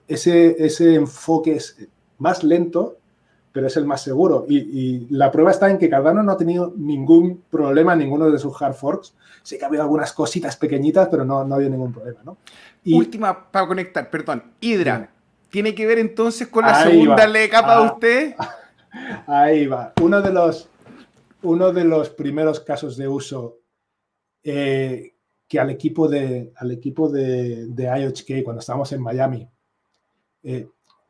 ese, 0.07 0.55
ese 0.63 0.95
enfoque 0.95 1.55
es 1.55 1.77
más 2.17 2.43
lento, 2.43 2.97
pero 3.51 3.67
es 3.67 3.77
el 3.77 3.85
más 3.85 4.01
seguro. 4.01 4.45
Y, 4.47 5.07
la 5.09 5.31
prueba 5.31 5.51
está 5.51 5.69
en 5.69 5.77
que 5.77 5.89
Cardano 5.89 6.23
no 6.23 6.31
ha 6.31 6.37
tenido 6.37 6.73
ningún 6.77 7.43
problema 7.49 7.93
en 7.93 7.99
ninguno 7.99 8.29
de 8.29 8.39
sus 8.39 8.59
hard 8.61 8.73
forks. 8.73 9.13
Sí 9.43 9.57
que 9.57 9.65
ha 9.65 9.67
habido 9.67 9.83
algunas 9.83 10.13
cositas 10.13 10.55
pequeñitas, 10.55 11.07
pero 11.09 11.25
no, 11.25 11.43
no 11.43 11.53
ha 11.53 11.57
habido 11.57 11.71
ningún 11.71 11.91
problema. 11.91 12.21
¿no? 12.23 12.37
Última 12.85 13.51
para 13.51 13.67
conectar, 13.67 14.09
perdón. 14.09 14.43
Hydra, 14.59 15.09
¿tiene 15.49 15.75
que 15.75 15.85
ver 15.85 15.99
entonces 15.99 16.47
con 16.47 16.65
la 16.65 16.83
segunda 16.83 17.27
capa 17.49 17.77
de 17.77 17.83
ah. 17.83 17.93
usted? 17.93 18.35
Ahí 19.27 19.67
va. 19.67 19.93
Uno 20.01 20.21
de 20.21 20.31
los, 20.31 20.69
uno 21.43 21.71
de 21.71 21.83
los 21.83 22.09
primeros 22.09 22.59
casos 22.59 22.97
de 22.97 23.07
uso 23.07 23.59
eh, 24.43 25.13
que 25.47 25.59
al 25.59 25.69
equipo 25.69 26.07
de, 26.07 26.51
al 26.55 26.71
equipo 26.71 27.09
de, 27.09 27.67
de 27.67 27.83
IOHK, 27.83 28.43
cuando 28.43 28.59
estábamos 28.59 28.91
en 28.91 29.01
Miami, 29.01 29.47
eh, 30.43 30.67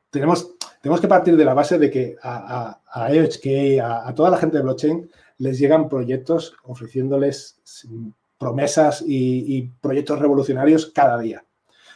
tenemos, 0.09 0.55
tenemos 0.81 0.99
que 0.99 1.07
partir 1.07 1.37
de 1.37 1.45
la 1.45 1.53
base 1.53 1.77
de 1.77 1.89
que 1.89 2.15
a, 2.21 2.79
a, 2.91 3.05
a 3.05 4.07
a, 4.07 4.15
toda 4.15 4.29
la 4.29 4.37
gente 4.37 4.57
de 4.57 4.63
blockchain, 4.63 5.09
les 5.37 5.59
llegan 5.59 5.89
proyectos 5.89 6.55
ofreciéndoles 6.63 7.61
promesas 8.37 9.03
y, 9.05 9.69
proyectos 9.79 10.19
revolucionarios 10.19 10.87
cada 10.87 11.19
día. 11.19 11.45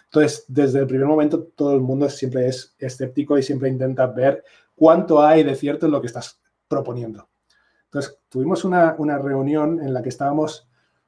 Entonces, 0.06 0.46
desde 0.48 0.80
el 0.80 0.88
primer 0.88 1.08
momento, 1.08 1.44
todo 1.56 1.74
el 1.74 1.82
mundo 1.82 2.10
siempre 2.10 2.48
es 2.48 2.76
escéptico 2.78 3.38
y 3.38 3.44
siempre 3.44 3.70
intenta 3.70 4.06
ver 4.06 4.44
cuánto 4.76 5.22
hay 5.22 5.44
de 5.44 5.56
cierto 5.56 5.88
en 5.88 5.92
lo 5.92 6.00
que 6.00 6.08
estás 6.08 6.40
proponiendo. 6.68 7.28
Entonces, 7.86 8.20
tuvimos 8.30 8.64
una, 8.64 8.96
una 9.00 9.18
reunión 9.18 9.80
en 9.80 9.94
la 9.94 10.04
que 10.04 10.10
estábamos 10.10 10.68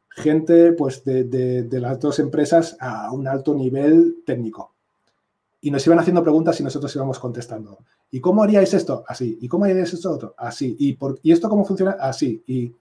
gente 0.10 0.74
pues, 0.74 1.04
de, 1.06 1.68
las 1.72 2.00
dos 2.00 2.20
empresas 2.20 2.76
a 2.80 3.12
un 3.12 3.28
alto 3.28 3.54
nivel 3.54 4.24
técnico. 4.26 4.76
Y 5.62 5.72
nos 5.72 5.86
iban 5.88 5.99
haciendo 5.99 6.22
preguntas 6.22 6.60
y 6.60 6.64
nosotros 6.64 6.95
íbamos 6.95 7.20
contestando. 7.20 7.80
¿Y 8.12 8.20
cómo 8.20 8.43
haríais 8.43 8.74
esto? 8.74 9.03
Así. 9.08 9.38
¿Y 9.41 9.47
cómo 9.47 9.66
haríais 9.66 9.93
esto 9.93 10.12
otro? 10.12 10.36
Así. 10.38 10.76
¿Y, 10.80 10.93
por, 10.93 11.20
¿y 11.24 11.32
esto 11.32 11.49
cómo 11.49 11.66
funciona? 11.66 11.97
Así. 11.99 12.43
Y, 12.45 12.74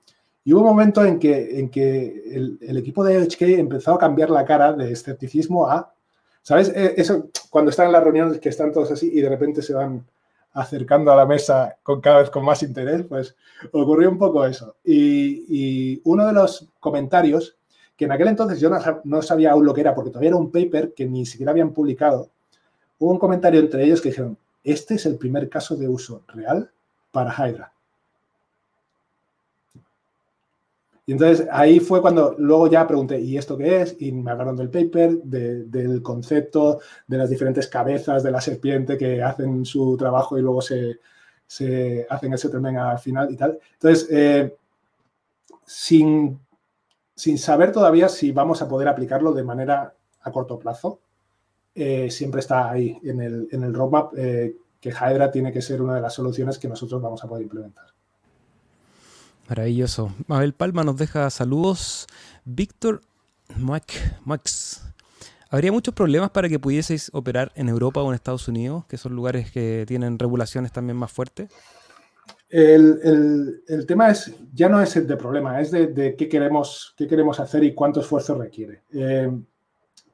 hubo 0.53 0.61
un 0.61 0.67
momento 0.67 1.05
en 1.05 1.19
que, 1.19 1.59
en 1.59 1.71
que 1.71 2.59
el, 2.61 2.77
equipo 2.77 3.03
de 3.03 3.19
HK 3.27 3.43
empezó 3.59 3.95
a 3.95 3.99
cambiar 3.99 4.31
la 4.31 4.45
cara 4.45 4.73
de 4.73 4.93
escepticismo 4.93 5.69
a, 5.69 5.93
¿sabes? 6.43 6.69
E, 6.69 6.95
eso 6.97 7.29
cuando 7.51 7.71
están 7.71 7.87
en 7.87 7.93
las 7.93 8.05
reuniones 8.05 8.39
que 8.39 8.51
están 8.51 8.73
todos 8.73 8.93
así 8.93 9.11
y 9.13 9.21
de 9.21 9.29
repente 9.29 9.63
se 9.63 9.75
van 9.75 10.05
acercando 10.57 11.13
a 11.13 11.17
la 11.17 11.27
mesa 11.27 11.77
con 11.83 12.01
cada 12.01 12.21
vez 12.21 12.31
con 12.31 12.45
más 12.45 12.63
interés, 12.63 13.03
pues 13.07 13.37
ocurrió 13.73 14.11
un 14.11 14.19
poco 14.19 14.45
eso. 14.47 14.77
Y, 14.83 16.01
uno 16.05 16.27
de 16.27 16.33
los 16.33 16.69
comentarios, 16.81 17.57
que 17.95 18.07
en 18.07 18.13
aquel 18.13 18.29
entonces 18.29 18.59
yo 18.59 18.71
no, 19.05 19.23
sabía 19.23 19.53
aún 19.53 19.67
lo 19.67 19.75
que 19.75 19.83
era, 19.83 19.95
porque 19.95 20.11
todavía 20.11 20.31
era 20.31 20.39
un 20.39 20.51
paper 20.51 20.95
que 20.95 21.07
ni 21.07 21.27
siquiera 21.27 21.53
habían 21.53 21.73
publicado, 21.73 22.31
hubo 22.99 23.13
un 23.13 23.19
comentario 23.19 23.61
entre 23.61 23.85
ellos 23.85 24.01
que 24.01 24.11
dijeron, 24.11 24.39
este 24.65 24.95
es 24.95 25.07
el 25.07 25.17
primer 25.17 25.49
caso 25.49 25.77
de 25.77 25.89
uso 25.89 26.23
real 26.29 26.71
para 27.13 27.33
Hydra. 27.33 27.73
Y 31.09 31.13
entonces 31.13 31.47
ahí 31.53 31.79
fue 31.79 32.03
cuando 32.03 32.35
luego 32.37 32.67
ya 32.67 32.87
pregunté, 32.87 33.21
¿y 33.21 33.39
esto 33.39 33.57
qué 33.57 33.83
es? 33.83 33.97
Y 34.01 34.11
me 34.11 34.33
hablaron 34.33 34.57
del 34.57 34.71
paper, 34.71 35.23
del 35.23 36.03
concepto, 36.03 36.81
de 37.07 37.17
las 37.17 37.31
diferentes 37.31 37.69
cabezas 37.69 38.25
de 38.25 38.33
la 38.33 38.41
serpiente 38.41 38.99
que 38.99 39.23
hacen 39.23 39.65
su 39.65 39.97
trabajo 39.97 40.37
y 40.37 40.43
luego 40.43 40.61
se, 40.61 40.99
hacen 42.11 42.33
ese 42.33 42.49
settlement 42.49 42.79
al 42.79 42.99
final 42.99 43.31
y 43.31 43.37
tal. 43.37 43.57
Entonces, 43.75 44.09
eh, 44.11 44.57
sin, 45.65 46.41
saber 47.15 47.71
todavía 47.71 48.09
si 48.09 48.33
vamos 48.33 48.61
a 48.61 48.69
poder 48.69 48.89
aplicarlo 48.89 49.33
de 49.33 49.45
manera 49.45 49.95
a 50.23 50.33
corto 50.33 50.59
plazo, 50.59 50.99
eh, 51.77 52.11
siempre 52.11 52.41
está 52.41 52.71
ahí 52.71 52.99
en 53.03 53.21
el, 53.21 53.49
en 53.53 53.63
el 53.63 53.75
roadmap 53.75 54.13
eh, 54.17 54.57
que 54.81 54.89
Hydra 54.89 55.31
tiene 55.31 55.53
que 55.53 55.61
ser 55.61 55.83
una 55.83 55.95
de 55.95 56.01
las 56.01 56.15
soluciones 56.15 56.59
que 56.59 56.69
nosotros 56.69 57.03
vamos 57.03 57.23
a 57.23 57.29
poder 57.29 57.43
implementar. 57.43 57.85
Maravilloso. 59.49 60.13
Mabel 60.27 60.55
Palma 60.55 60.83
nos 60.85 60.97
deja 60.97 61.29
saludos. 61.31 62.07
Víctor 62.45 63.03
Max. 63.57 64.83
¿Habría 65.51 65.71
muchos 65.71 65.95
problemas 65.95 66.31
para 66.31 66.49
que 66.49 66.59
pudieseis 66.59 67.11
operar 67.13 67.53
en 67.55 67.69
Europa 67.69 68.03
o 68.03 68.09
en 68.09 68.15
Estados 68.15 68.49
Unidos, 68.49 68.85
que 68.87 68.97
son 68.97 69.15
lugares 69.15 69.53
que 69.53 69.85
tienen 69.87 70.19
regulaciones 70.19 70.73
también 70.73 70.97
más 70.97 71.13
fuertes? 71.13 71.51
El, 72.49 73.61
tema 73.87 74.11
es, 74.11 74.33
ya 74.55 74.69
no 74.69 74.81
es 74.81 74.97
el 74.97 75.07
de 75.07 75.17
problema, 75.17 75.61
es 75.61 75.71
de, 75.71 76.15
qué, 76.17 76.29
queremos, 76.29 76.95
qué 76.97 77.07
queremos 77.07 77.39
hacer 77.39 77.63
y 77.65 77.75
cuánto 77.75 78.01
esfuerzo 78.01 78.35
requiere. 78.35 78.83
Eh, 78.93 79.31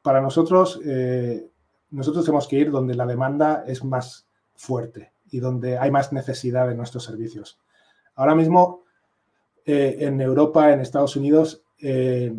para 0.02 0.20
nosotros, 0.20 0.80
eh, 0.84 1.51
nosotros 1.92 2.24
tenemos 2.24 2.48
que 2.48 2.56
ir 2.56 2.70
donde 2.70 2.94
la 2.94 3.06
demanda 3.06 3.64
es 3.66 3.84
más 3.84 4.26
fuerte 4.54 5.12
y 5.30 5.40
donde 5.40 5.78
hay 5.78 5.90
más 5.90 6.12
necesidad 6.12 6.66
de 6.68 6.74
nuestros 6.74 7.04
servicios. 7.04 7.58
Ahora 8.14 8.34
mismo, 8.34 8.82
eh, 9.64 9.98
en 10.00 10.20
Europa, 10.20 10.72
en 10.72 10.80
Estados 10.80 11.16
Unidos, 11.16 11.62
eh, 11.80 12.34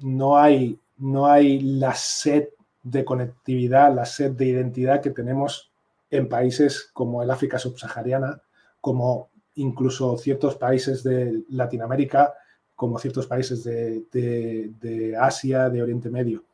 no, 0.00 0.36
hay, 0.36 0.78
no 0.98 1.26
hay 1.26 1.60
la 1.60 1.94
sed 1.94 2.48
de 2.82 3.04
conectividad, 3.04 3.94
la 3.94 4.06
sed 4.06 4.32
de 4.32 4.46
identidad 4.46 5.00
que 5.00 5.10
tenemos 5.10 5.70
en 6.10 6.28
países 6.28 6.90
como 6.92 7.22
el 7.22 7.30
África 7.30 7.58
subsahariana, 7.58 8.40
como 8.80 9.30
incluso 9.54 10.16
ciertos 10.18 10.56
países 10.56 11.02
de 11.02 11.42
Latinoamérica, 11.50 12.34
como 12.74 12.98
ciertos 12.98 13.26
países 13.26 13.64
de, 13.64 15.16
Asia, 15.18 15.70
de 15.70 15.82
Oriente 15.82 16.10
Medio. 16.10 16.44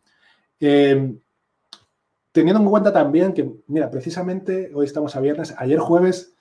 Eh, 0.61 1.15
teniendo 2.33 2.63
en 2.63 2.69
cuenta 2.69 2.93
también 2.93 3.35
que, 3.35 3.51
mira, 3.69 3.91
precisamente 3.91 4.73
hoy 4.75 4.87
estamos 4.87 5.15
a 5.15 5.21
viernes, 5.21 5.55
ayer 5.59 5.79
jueves 5.79 6.35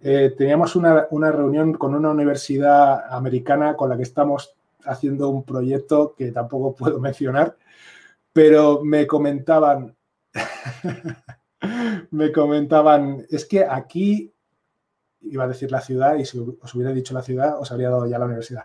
eh, 0.00 0.34
teníamos 0.36 0.76
una, 0.76 1.06
una, 1.10 1.30
reunión 1.30 1.72
con 1.74 1.94
una 1.94 2.10
universidad 2.10 3.12
americana 3.14 3.76
con 3.76 3.88
la 3.88 3.96
que 3.96 4.02
estamos 4.02 4.54
haciendo 4.84 5.30
un 5.30 5.44
proyecto 5.44 6.14
que 6.16 6.32
tampoco 6.32 6.74
puedo 6.74 7.00
mencionar, 7.00 7.56
pero 8.32 8.82
me 8.82 9.06
comentaban, 9.06 9.96
me 12.10 12.32
comentaban, 12.32 13.26
es 13.30 13.44
que 13.46 13.64
aquí, 13.64 14.32
iba 15.22 15.44
a 15.44 15.48
decir 15.48 15.70
la 15.70 15.80
ciudad, 15.80 16.16
y 16.16 16.24
si 16.24 16.38
os 16.38 16.74
hubiera 16.74 16.92
dicho 16.92 17.14
la 17.14 17.22
ciudad, 17.22 17.58
os 17.58 17.72
habría 17.72 17.90
dado 17.90 18.06
ya 18.06 18.18
la 18.18 18.26
universidad. 18.26 18.64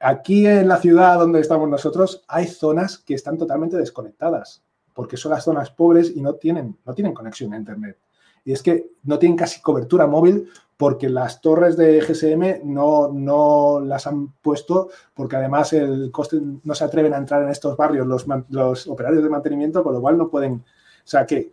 Aquí 0.00 0.46
en 0.46 0.68
la 0.68 0.78
ciudad 0.78 1.18
donde 1.18 1.40
estamos 1.40 1.68
nosotros 1.68 2.24
hay 2.28 2.46
zonas 2.46 2.98
que 2.98 3.14
están 3.14 3.38
totalmente 3.38 3.76
desconectadas, 3.76 4.63
porque 4.94 5.16
son 5.16 5.32
las 5.32 5.44
zonas 5.44 5.70
pobres 5.70 6.12
y 6.14 6.22
no 6.22 6.34
tienen, 6.34 6.78
no 6.86 6.94
tienen 6.94 7.12
conexión 7.12 7.52
a 7.52 7.58
Internet. 7.58 7.98
Y 8.44 8.52
es 8.52 8.62
que 8.62 8.92
no 9.02 9.18
tienen 9.18 9.36
casi 9.36 9.60
cobertura 9.60 10.06
móvil 10.06 10.48
porque 10.76 11.08
las 11.08 11.40
torres 11.40 11.76
de 11.76 12.00
GSM 12.00 12.60
no, 12.64 13.08
no 13.12 13.80
las 13.80 14.06
han 14.06 14.28
puesto 14.42 14.88
porque 15.14 15.36
además 15.36 15.72
el 15.72 16.10
coste 16.10 16.40
no 16.62 16.74
se 16.74 16.84
atreven 16.84 17.14
a 17.14 17.18
entrar 17.18 17.42
en 17.42 17.48
estos 17.48 17.76
barrios 17.76 18.06
los, 18.06 18.26
los 18.50 18.86
operarios 18.86 19.22
de 19.22 19.30
mantenimiento, 19.30 19.82
con 19.82 19.94
lo 19.94 20.00
cual 20.00 20.18
no 20.18 20.28
pueden... 20.28 20.54
O 20.54 21.06
sea 21.06 21.26
que, 21.26 21.52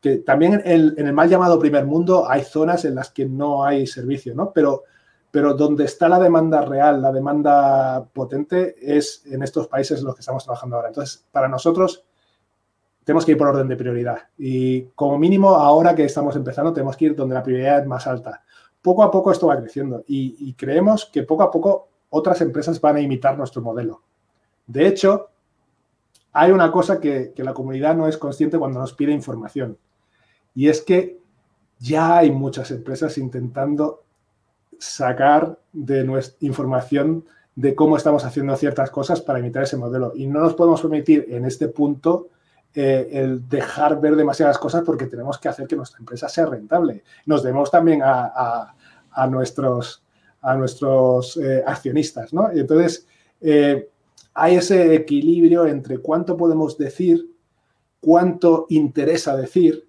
que 0.00 0.18
también 0.18 0.62
en 0.64 0.94
el, 0.96 1.12
mal 1.12 1.28
llamado 1.28 1.58
primer 1.58 1.86
mundo 1.86 2.28
hay 2.28 2.42
zonas 2.42 2.84
en 2.84 2.94
las 2.94 3.10
que 3.10 3.26
no 3.26 3.64
hay 3.64 3.86
servicio, 3.86 4.34
¿no? 4.34 4.52
Pero, 4.52 4.84
pero 5.30 5.54
donde 5.54 5.84
está 5.84 6.08
la 6.08 6.18
demanda 6.18 6.62
real, 6.62 7.02
la 7.02 7.12
demanda 7.12 8.04
potente, 8.12 8.76
es 8.80 9.22
en 9.26 9.42
estos 9.42 9.66
países 9.66 10.00
en 10.00 10.04
los 10.04 10.14
que 10.14 10.20
estamos 10.20 10.44
trabajando 10.44 10.76
ahora. 10.76 10.88
Entonces, 10.88 11.24
para 11.32 11.48
nosotros 11.48 12.04
tenemos 13.08 13.24
que 13.24 13.32
ir 13.32 13.38
por 13.38 13.48
orden 13.48 13.68
de 13.68 13.76
prioridad. 13.76 14.18
Y 14.36 14.82
como 14.88 15.16
mínimo, 15.16 15.54
ahora 15.54 15.94
que 15.94 16.04
estamos 16.04 16.36
empezando, 16.36 16.74
tenemos 16.74 16.94
que 16.94 17.06
ir 17.06 17.16
donde 17.16 17.34
la 17.34 17.42
prioridad 17.42 17.80
es 17.80 17.86
más 17.86 18.06
alta. 18.06 18.44
Poco 18.82 19.02
a 19.02 19.10
poco 19.10 19.32
esto 19.32 19.46
va 19.46 19.58
creciendo 19.58 20.04
y, 20.06 20.52
creemos 20.52 21.06
que 21.06 21.22
poco 21.22 21.42
a 21.42 21.50
poco 21.50 21.88
otras 22.10 22.42
empresas 22.42 22.78
van 22.82 22.96
a 22.96 23.00
imitar 23.00 23.38
nuestro 23.38 23.62
modelo. 23.62 24.02
De 24.66 24.86
hecho, 24.86 25.30
hay 26.34 26.52
una 26.52 26.70
cosa 26.70 27.00
que, 27.00 27.32
la 27.38 27.54
comunidad 27.54 27.96
no 27.96 28.06
es 28.08 28.18
consciente 28.18 28.58
cuando 28.58 28.78
nos 28.78 28.92
pide 28.92 29.10
información. 29.12 29.78
Y 30.54 30.68
es 30.68 30.82
que 30.82 31.18
ya 31.78 32.18
hay 32.18 32.30
muchas 32.30 32.70
empresas 32.72 33.16
intentando 33.16 34.02
sacar 34.78 35.58
de 35.72 36.04
nuestra 36.04 36.46
información 36.46 37.24
de 37.56 37.74
cómo 37.74 37.96
estamos 37.96 38.26
haciendo 38.26 38.54
ciertas 38.56 38.90
cosas 38.90 39.22
para 39.22 39.38
imitar 39.38 39.62
ese 39.62 39.78
modelo. 39.78 40.12
Y 40.14 40.26
no 40.26 40.40
nos 40.40 40.52
podemos 40.52 40.82
permitir 40.82 41.24
en 41.30 41.46
este 41.46 41.68
punto 41.68 42.28
eh, 42.74 43.08
el 43.12 43.48
dejar 43.48 43.98
ver 44.00 44.14
demasiadas 44.14 44.58
cosas 44.58 44.82
porque 44.84 45.06
tenemos 45.06 45.38
que 45.38 45.48
hacer 45.48 45.66
que 45.66 45.74
nuestra 45.74 45.98
empresa 45.98 46.28
sea 46.28 46.46
rentable. 46.46 47.02
Nos 47.24 47.42
debemos 47.42 47.70
también 47.70 48.02
a, 48.04 48.74
nuestros, 49.28 50.02
a 50.42 50.54
nuestros 50.54 51.38
eh, 51.38 51.64
accionistas, 51.66 52.32
¿no? 52.32 52.52
Y 52.54 52.60
entonces, 52.60 53.06
eh, 53.40 53.88
hay 54.34 54.56
ese 54.56 54.94
equilibrio 54.94 55.66
entre 55.66 55.98
cuánto 55.98 56.36
podemos 56.36 56.76
decir, 56.76 57.34
cuánto 58.00 58.66
interesa 58.68 59.34
decir, 59.34 59.88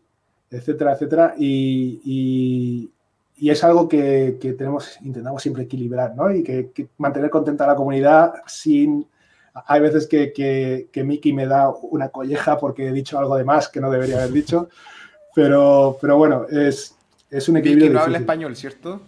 etcétera, 0.49 0.93
etcétera, 0.93 1.35
y, 1.37 2.89
es 3.41 3.63
algo 3.63 3.87
que, 3.87 4.37
tenemos, 4.57 4.97
intentamos 5.01 5.41
siempre 5.41 5.63
equilibrar, 5.63 6.15
¿no? 6.15 6.33
Y 6.33 6.43
que 6.43 6.89
mantener 6.97 7.29
contenta 7.29 7.65
a 7.65 7.67
la 7.67 7.75
comunidad 7.75 8.33
sin 8.47 9.05
hay 9.67 9.81
veces 9.81 10.07
que, 10.07 10.33
que, 10.33 11.03
Miki 11.03 11.33
me 11.33 11.45
da 11.45 11.69
una 11.69 12.09
colleja 12.09 12.57
porque 12.57 12.87
he 12.87 12.91
dicho 12.91 13.17
algo 13.19 13.37
de 13.37 13.43
más 13.43 13.69
que 13.69 13.79
no 13.79 13.89
debería 13.91 14.17
haber 14.17 14.31
dicho, 14.31 14.69
pero, 15.35 15.97
pero 16.01 16.17
bueno, 16.17 16.45
es, 16.49 16.95
es 17.29 17.49
un 17.49 17.57
equilibrio. 17.57 17.87
Miki 17.87 17.95
no 17.95 18.01
habla 18.01 18.17
español, 18.17 18.55
¿cierto? 18.55 19.01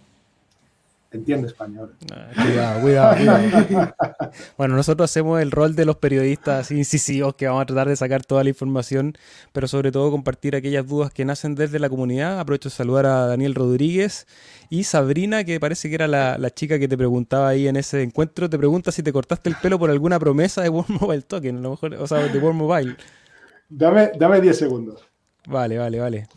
Entiende 1.12 1.46
español. 1.48 1.94
cuidado, 2.34 2.80
cuidado, 2.80 3.16
cuidado. 3.16 3.94
bueno, 4.58 4.76
nosotros 4.76 5.10
hacemos 5.10 5.40
el 5.40 5.50
rol 5.50 5.74
de 5.74 5.84
los 5.84 5.96
periodistas 5.96 6.70
incisivos 6.70 7.34
que 7.34 7.46
vamos 7.46 7.62
a 7.62 7.66
tratar 7.66 7.88
de 7.88 7.96
sacar 7.96 8.24
toda 8.24 8.42
la 8.42 8.50
información, 8.50 9.14
pero 9.52 9.68
sobre 9.68 9.92
todo 9.92 10.10
compartir 10.10 10.56
aquellas 10.56 10.86
dudas 10.86 11.12
que 11.12 11.24
nacen 11.24 11.54
desde 11.54 11.78
la 11.78 11.88
comunidad. 11.88 12.40
Aprovecho 12.40 12.68
de 12.68 12.74
saludar 12.74 13.06
a 13.06 13.26
Daniel 13.26 13.54
Rodríguez 13.54 14.26
y 14.70 14.84
Sabrina, 14.84 15.44
que 15.44 15.60
parece 15.60 15.88
que 15.88 15.94
era 15.94 16.08
la, 16.08 16.50
chica 16.50 16.78
que 16.78 16.88
te 16.88 16.96
preguntaba 16.96 17.48
ahí 17.48 17.68
en 17.68 17.76
ese 17.76 18.02
encuentro. 18.02 18.48
Te 18.48 18.58
pregunta 18.58 18.92
si 18.92 19.02
te 19.02 19.12
cortaste 19.12 19.48
el 19.48 19.56
pelo 19.56 19.78
por 19.78 19.90
alguna 19.90 20.18
promesa 20.18 20.62
de 20.62 20.68
World 20.68 21.00
Mobile 21.00 21.22
Token, 21.22 21.58
a 21.58 21.60
lo 21.60 21.70
mejor, 21.70 21.94
o 21.94 22.06
sea, 22.06 22.18
de 22.18 22.38
World 22.38 22.58
Mobile. 22.58 22.96
Dame, 23.68 24.12
dame 24.18 24.40
10 24.40 24.58
segundos. 24.58 25.02
Vale, 25.46 25.78
vale, 25.78 25.98
vale. 25.98 26.28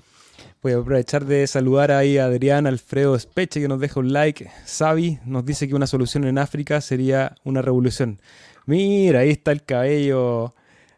Voy 0.66 0.74
a 0.74 0.78
aprovechar 0.78 1.26
de 1.26 1.46
saludar 1.46 1.92
ahí 1.92 2.18
a 2.18 2.26
Adrián 2.26 2.66
Alfredo 2.66 3.14
Espeche 3.14 3.62
que 3.62 3.68
nos 3.68 3.80
deja 3.80 4.00
un 4.00 4.12
like. 4.12 4.50
Savi 4.66 5.20
nos 5.24 5.46
dice 5.46 5.68
que 5.68 5.76
una 5.76 5.86
solución 5.86 6.24
en 6.24 6.40
África 6.40 6.82
sería 6.82 7.36
una 7.44 7.62
revolución. 7.62 8.20
Mira, 8.66 9.20
ahí 9.20 9.30
está 9.30 9.52
el 9.52 9.64
cabello. 9.64 10.56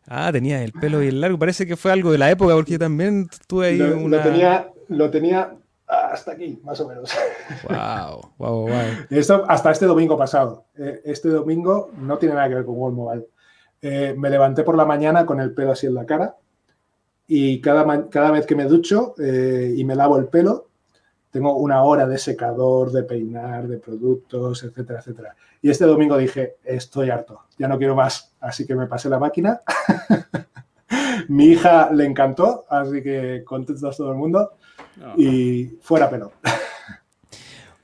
Ah, 0.08 0.30
tenía 0.32 0.64
el 0.64 0.72
pelo 0.72 1.00
bien 1.00 1.20
largo. 1.20 1.38
Parece 1.38 1.68
que 1.68 1.76
fue 1.76 1.92
algo 1.92 2.14
de 2.14 2.18
la 2.18 2.32
época 2.32 2.56
porque 2.56 2.72
yo 2.72 2.80
también 2.80 3.28
tuve 3.46 3.68
ahí 3.68 3.78
lo, 3.78 3.98
una... 3.98 4.18
Lo 4.20 4.24
tenía, 4.24 4.72
lo 4.88 5.12
tenía 5.12 5.54
hasta 5.86 6.32
aquí, 6.32 6.62
más 6.64 6.80
o 6.80 6.88
menos. 6.88 7.12
Wow, 7.68 8.32
wow, 8.38 8.70
wow. 8.70 8.72
Esto 9.10 9.44
hasta 9.50 9.72
este 9.72 9.86
domingo 9.86 10.18
pasado. 10.18 10.68
Eh, 10.78 11.02
este 11.04 11.28
domingo 11.28 11.92
no 11.98 12.18
tiene 12.18 12.36
nada 12.36 12.48
que 12.48 12.56
ver 12.56 12.64
con 12.64 12.78
World 12.78 12.96
Mobile. 12.96 13.28
Eh, 13.82 14.16
me 14.18 14.30
levanté 14.30 14.64
por 14.64 14.78
la 14.78 14.86
mañana 14.86 15.26
con 15.26 15.42
el 15.42 15.54
pelo 15.54 15.74
así 15.74 15.88
en 15.88 15.96
la 15.96 16.06
cara 16.06 16.38
y 17.28 17.60
cada, 17.60 18.10
cada 18.10 18.32
vez 18.32 18.46
que 18.46 18.56
me 18.56 18.66
ducho 18.66 19.14
eh, 19.20 19.74
y 19.76 19.84
me 19.84 19.96
lavo 19.96 20.18
el 20.18 20.28
pelo, 20.28 20.68
tengo 21.30 21.56
una 21.58 21.84
hora 21.84 22.08
de 22.08 22.18
secador, 22.18 22.92
de 22.92 23.04
peinar, 23.04 23.68
de 23.68 23.78
productos, 23.78 24.64
etcétera, 24.64 25.00
etcétera. 25.00 25.36
Y 25.62 25.70
este 25.70 25.86
domingo 25.86 26.18
dije, 26.18 26.56
estoy 26.64 27.10
harto, 27.10 27.42
ya 27.58 27.68
no 27.68 27.78
quiero 27.78 27.96
más. 27.96 28.34
Así 28.40 28.66
que 28.66 28.76
me 28.76 28.88
pasé 28.88 29.10
la 29.10 29.20
máquina. 29.20 29.62
Mi 31.28 31.48
hija 31.48 31.92
le 31.92 32.06
encantó, 32.06 32.66
así 32.70 33.04
que 33.04 33.44
contentos 33.46 33.98
todo 33.98 34.12
el 34.12 34.18
mundo. 34.18 34.54
Y 35.18 35.66
fuera 35.82 36.10
pelo. 36.10 36.32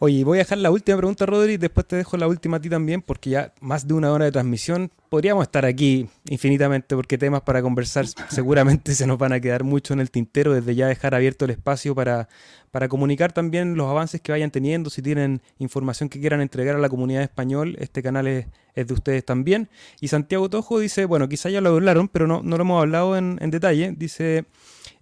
Oye, 0.05 0.25
voy 0.25 0.37
a 0.37 0.39
dejar 0.39 0.57
la 0.57 0.69
última 0.69 0.97
pregunta, 0.97 1.25
Rodri, 1.25 1.55
después 1.55 1.87
te 1.87 1.95
dejo 1.95 2.17
la 2.17 2.27
última 2.27 2.57
a 2.57 2.59
ti 2.59 2.67
también, 2.67 3.01
porque 3.01 3.29
ya 3.29 3.53
más 3.61 3.87
de 3.87 3.93
una 3.93 4.11
hora 4.11 4.25
de 4.25 4.33
transmisión. 4.33 4.91
Podríamos 5.07 5.43
estar 5.43 5.65
aquí 5.65 6.09
infinitamente, 6.27 6.93
porque 6.97 7.17
temas 7.17 7.43
para 7.43 7.61
conversar 7.61 8.05
seguramente 8.29 8.95
se 8.95 9.07
nos 9.07 9.17
van 9.17 9.31
a 9.31 9.39
quedar 9.39 9.63
mucho 9.63 9.93
en 9.93 10.01
el 10.01 10.11
tintero, 10.11 10.53
desde 10.53 10.75
ya 10.75 10.87
dejar 10.87 11.15
abierto 11.15 11.45
el 11.45 11.51
espacio 11.51 11.95
para, 11.95 12.27
para 12.71 12.89
comunicar 12.89 13.31
también 13.31 13.75
los 13.75 13.89
avances 13.89 14.19
que 14.19 14.33
vayan 14.33 14.51
teniendo, 14.51 14.89
si 14.89 15.01
tienen 15.01 15.41
información 15.57 16.09
que 16.09 16.19
quieran 16.19 16.41
entregar 16.41 16.75
a 16.75 16.79
la 16.79 16.89
comunidad 16.89 17.23
español, 17.23 17.77
este 17.79 18.03
canal 18.03 18.27
es, 18.27 18.47
de 18.75 18.93
ustedes 18.93 19.23
también. 19.23 19.69
Y 20.01 20.09
Santiago 20.09 20.49
Tojo 20.49 20.79
dice, 20.79 21.05
bueno, 21.05 21.29
quizá 21.29 21.49
ya 21.49 21.61
lo 21.61 21.69
hablaron, 21.69 22.09
pero 22.09 22.27
no, 22.27 22.41
no 22.43 22.57
lo 22.57 22.63
hemos 22.63 22.81
hablado 22.81 23.15
en, 23.15 23.37
detalle, 23.49 23.93
dice, 23.95 24.47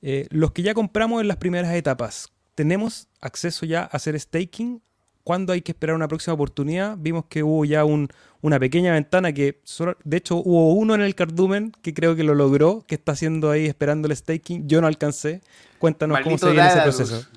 eh, 0.04 0.28
los 0.30 0.52
que 0.52 0.62
ya 0.62 0.76
compramos 0.76 1.22
en 1.22 1.28
las 1.28 1.38
primeras 1.38 1.74
etapas, 1.74 2.32
¿tenemos 2.54 3.08
acceso 3.20 3.66
ya 3.66 3.82
a 3.82 3.86
hacer 3.86 4.20
staking 4.20 4.80
cuándo 5.24 5.54
hay 5.54 5.62
que 5.62 5.72
esperar 5.72 5.96
una 5.96 6.08
próxima 6.08 6.34
oportunidad. 6.34 6.98
Vimos 7.00 7.26
que 7.26 7.44
hubo 7.44 7.66
ya 7.66 7.84
una 7.86 8.60
pequeña 8.60 8.94
ventana 8.94 9.34
que, 9.34 9.60
de 10.04 10.18
hecho, 10.18 10.38
hubo 10.38 10.74
uno 10.74 10.96
en 10.96 11.02
el 11.02 11.16
cardumen 11.16 11.72
que 11.82 11.94
creo 11.94 12.16
que 12.16 12.24
lo 12.24 12.36
logró, 12.36 12.84
que 12.88 12.96
está 12.96 13.14
haciendo 13.14 13.52
ahí 13.52 13.66
esperando 13.66 14.08
el 14.08 14.16
staking. 14.16 14.68
Yo 14.68 14.82
no 14.82 14.88
alcancé. 14.88 15.42
Cuéntanos 15.80 16.20
cómo 16.22 16.38
se 16.38 16.52
viene 16.52 16.68
ese 16.68 16.82
proceso. 16.82 17.28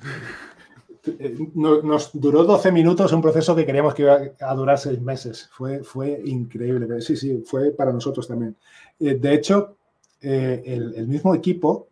Eh, 1.06 1.36
nos 1.54 2.10
duró 2.14 2.44
12 2.44 2.72
minutos 2.72 3.12
un 3.12 3.20
proceso 3.20 3.54
que 3.54 3.66
queríamos 3.66 3.94
que 3.94 4.02
iba 4.02 4.18
a 4.40 4.54
durar 4.54 4.78
6 4.78 5.00
meses. 5.00 5.48
Fue, 5.52 5.84
fue 5.84 6.22
increíble. 6.24 7.00
Sí, 7.02 7.16
sí, 7.16 7.42
fue 7.46 7.70
para 7.72 7.92
nosotros 7.92 8.26
también. 8.26 8.56
Eh, 8.98 9.14
de 9.14 9.34
hecho, 9.34 9.76
eh, 10.22 10.62
el, 10.64 11.06
mismo 11.06 11.34
equipo, 11.34 11.88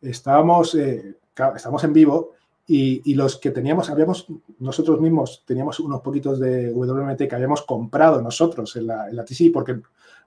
estábamos, 0.00 0.74
estábamos 0.74 1.84
en 1.84 1.92
vivo 1.92 2.32
y, 2.72 3.14
los 3.14 3.36
que 3.36 3.50
teníamos, 3.50 3.90
habíamos, 3.90 4.26
nosotros 4.60 5.00
mismos 5.00 5.42
teníamos 5.44 5.80
unos 5.80 6.02
poquitos 6.02 6.38
de 6.38 6.72
WMT 6.72 7.26
que 7.28 7.34
habíamos 7.34 7.62
comprado 7.62 8.22
nosotros 8.22 8.76
en 8.76 8.86
la, 8.86 9.08
en 9.08 9.16
la 9.16 9.24
TC, 9.24 9.50
porque, 9.52 9.80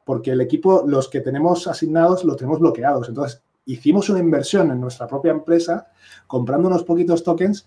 porque 0.04 0.32
el 0.32 0.42
equipo, 0.42 0.84
los 0.86 1.08
que 1.08 1.22
tenemos 1.22 1.68
asignados, 1.68 2.26
los 2.26 2.36
tenemos 2.36 2.60
bloqueados. 2.60 3.08
Entonces, 3.08 3.42
hicimos 3.66 4.10
una 4.10 4.20
inversión 4.20 4.72
en 4.72 4.82
nuestra 4.82 5.08
propia 5.08 5.32
empresa, 5.32 5.88
comprando 6.28 6.68
unos 6.68 6.84
poquitos 6.84 7.24
tokens 7.24 7.66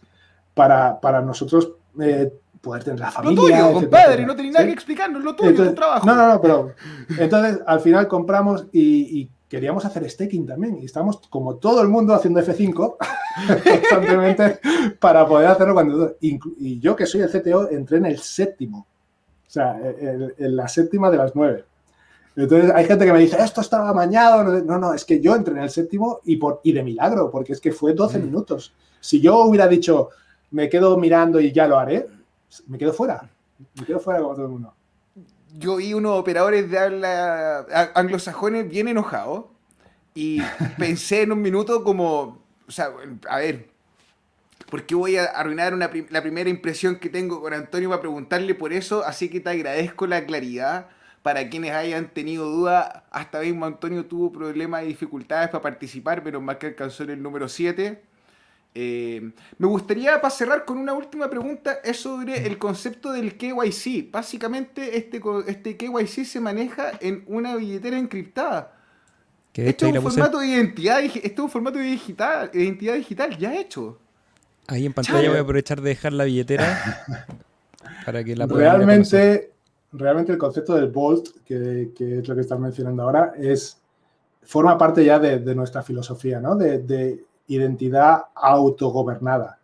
para, 0.52 1.00
para 1.00 1.22
nosotros 1.22 1.72
eh, 1.98 2.30
poder 2.60 2.84
tener 2.84 3.00
la 3.00 3.10
familia. 3.10 3.62
Lo 3.62 3.68
tuyo, 3.68 3.80
compadre, 3.80 4.26
no 4.26 4.36
tenía 4.36 4.52
nada 4.52 4.66
que 4.66 4.72
explicarnos, 4.72 5.24
lo 5.24 5.34
tuyo, 5.34 5.54
tu 5.54 5.74
trabajo. 5.74 6.06
No, 6.06 6.14
no, 6.14 6.28
no, 6.28 6.40
pero 6.42 6.74
entonces 7.18 7.62
al 7.66 7.80
final 7.80 8.08
compramos 8.08 8.66
y, 8.72 9.20
y 9.20 9.30
queríamos 9.48 9.84
hacer 9.84 10.08
staking 10.08 10.46
también. 10.46 10.78
Y 10.78 10.84
estamos, 10.84 11.18
como 11.28 11.56
todo 11.56 11.82
el 11.82 11.88
mundo, 11.88 12.14
haciendo 12.14 12.40
F5 12.40 12.96
constantemente 13.64 14.60
para 14.98 15.26
poder 15.26 15.48
hacerlo 15.48 15.74
cuando. 15.74 16.16
Y 16.20 16.80
yo, 16.80 16.96
que 16.96 17.06
soy 17.06 17.22
el 17.22 17.30
CTO, 17.30 17.70
entré 17.70 17.98
en 17.98 18.06
el 18.06 18.18
séptimo. 18.18 18.86
O 19.46 19.50
sea, 19.50 19.78
en, 19.78 20.56
la 20.56 20.68
séptima 20.68 21.10
de 21.10 21.16
las 21.16 21.34
nueve. 21.34 21.64
Entonces 22.34 22.70
hay 22.74 22.84
gente 22.84 23.06
que 23.06 23.12
me 23.12 23.20
dice, 23.20 23.42
esto 23.42 23.60
estaba 23.60 23.94
mañado. 23.94 24.44
No, 24.62 24.78
no, 24.78 24.92
es 24.92 25.04
que 25.04 25.20
yo 25.20 25.34
entré 25.34 25.54
en 25.54 25.62
el 25.62 25.70
séptimo 25.70 26.20
y, 26.24 26.36
por, 26.36 26.60
y 26.64 26.72
de 26.72 26.82
milagro, 26.82 27.30
porque 27.30 27.52
es 27.52 27.60
que 27.60 27.72
fue 27.72 27.94
12 27.94 28.18
mm. 28.18 28.22
minutos. 28.22 28.74
Si 29.00 29.20
yo 29.20 29.44
hubiera 29.44 29.68
dicho, 29.68 30.10
me 30.50 30.68
quedo 30.68 30.96
mirando 30.98 31.40
y 31.40 31.52
ya 31.52 31.66
lo 31.66 31.78
haré, 31.78 32.06
me 32.66 32.76
quedo 32.76 32.92
fuera. 32.92 33.30
Me 33.74 33.86
quedo 33.86 34.00
fuera 34.00 34.20
como 34.20 34.34
todo 34.34 34.44
el 34.44 34.50
mundo. 34.52 34.74
Yo 35.54 35.76
vi 35.76 35.94
unos 35.94 36.18
operadores 36.18 36.70
de 36.70 36.78
habla 36.78 37.66
anglosajones 37.94 38.68
bien 38.68 38.88
enojados 38.88 39.46
y 40.14 40.40
pensé 40.78 41.22
en 41.22 41.32
un 41.32 41.42
minuto 41.42 41.84
como, 41.84 42.42
o 42.66 42.70
sea, 42.70 42.90
a 43.28 43.38
ver, 43.38 43.68
¿por 44.70 44.84
qué 44.84 44.94
voy 44.94 45.16
a 45.16 45.24
arruinar 45.24 45.74
la 45.74 46.22
primera 46.22 46.50
impresión 46.50 46.98
que 46.98 47.08
tengo 47.08 47.40
con 47.40 47.52
Antonio 47.52 47.88
para 47.88 48.00
preguntarle 48.00 48.54
por 48.54 48.72
eso? 48.72 49.04
Así 49.04 49.28
que 49.28 49.40
te 49.40 49.50
agradezco 49.50 50.06
la 50.06 50.24
claridad. 50.24 50.88
Para 51.22 51.48
quienes 51.48 51.72
hayan 51.72 52.08
tenido 52.10 52.48
duda, 52.48 53.04
hasta 53.10 53.40
mismo 53.40 53.66
Antonio 53.66 54.06
tuvo 54.06 54.30
problemas 54.30 54.84
y 54.84 54.86
dificultades 54.86 55.48
para 55.48 55.60
participar, 55.60 56.22
pero 56.22 56.40
más 56.40 56.58
que 56.58 56.66
alcanzó 56.66 57.02
en 57.02 57.10
el 57.10 57.22
número 57.22 57.48
7. 57.48 58.00
Eh, 58.78 59.32
me 59.56 59.66
gustaría, 59.66 60.20
para 60.20 60.30
cerrar 60.30 60.66
con 60.66 60.76
una 60.76 60.92
última 60.92 61.30
pregunta, 61.30 61.78
es 61.82 61.98
sobre 61.98 62.46
el 62.46 62.58
concepto 62.58 63.10
del 63.10 63.38
KYC. 63.38 64.10
Básicamente, 64.12 64.98
este, 64.98 65.22
este 65.46 65.78
KYC 65.78 66.26
se 66.26 66.40
maneja 66.40 66.92
en 67.00 67.24
una 67.26 67.56
billetera 67.56 67.98
encriptada. 67.98 68.74
Esto 69.54 69.86
es, 69.86 69.96
un 69.96 70.02
formato 70.02 70.40
de 70.40 70.48
identidad, 70.48 71.00
esto 71.00 71.18
es 71.22 71.38
un 71.38 71.48
formato 71.48 71.78
de 71.78 71.84
digital, 71.84 72.50
identidad 72.52 72.94
digital 72.96 73.38
ya 73.38 73.58
hecho. 73.58 73.98
Ahí 74.66 74.84
en 74.84 74.92
pantalla 74.92 75.30
voy 75.30 75.38
a 75.38 75.40
aprovechar 75.40 75.80
de 75.80 75.88
dejar 75.88 76.12
la 76.12 76.24
billetera 76.24 77.06
para 78.04 78.22
que 78.22 78.36
la 78.36 78.46
puedan 78.46 78.76
Realmente, 78.76 79.52
realmente 79.92 80.32
el 80.32 80.38
concepto 80.38 80.74
del 80.74 80.90
Vault, 80.90 81.28
que, 81.46 81.92
es 81.98 82.28
lo 82.28 82.34
que 82.34 82.42
estás 82.42 82.60
mencionando 82.60 83.04
ahora, 83.04 83.32
es 83.38 83.78
forma 84.42 84.76
parte 84.76 85.02
ya 85.02 85.18
de, 85.18 85.54
nuestra 85.54 85.82
filosofía, 85.82 86.40
¿no? 86.40 86.56
De, 86.56 87.24
identidad 87.48 88.24
autogobernada. 88.34 89.58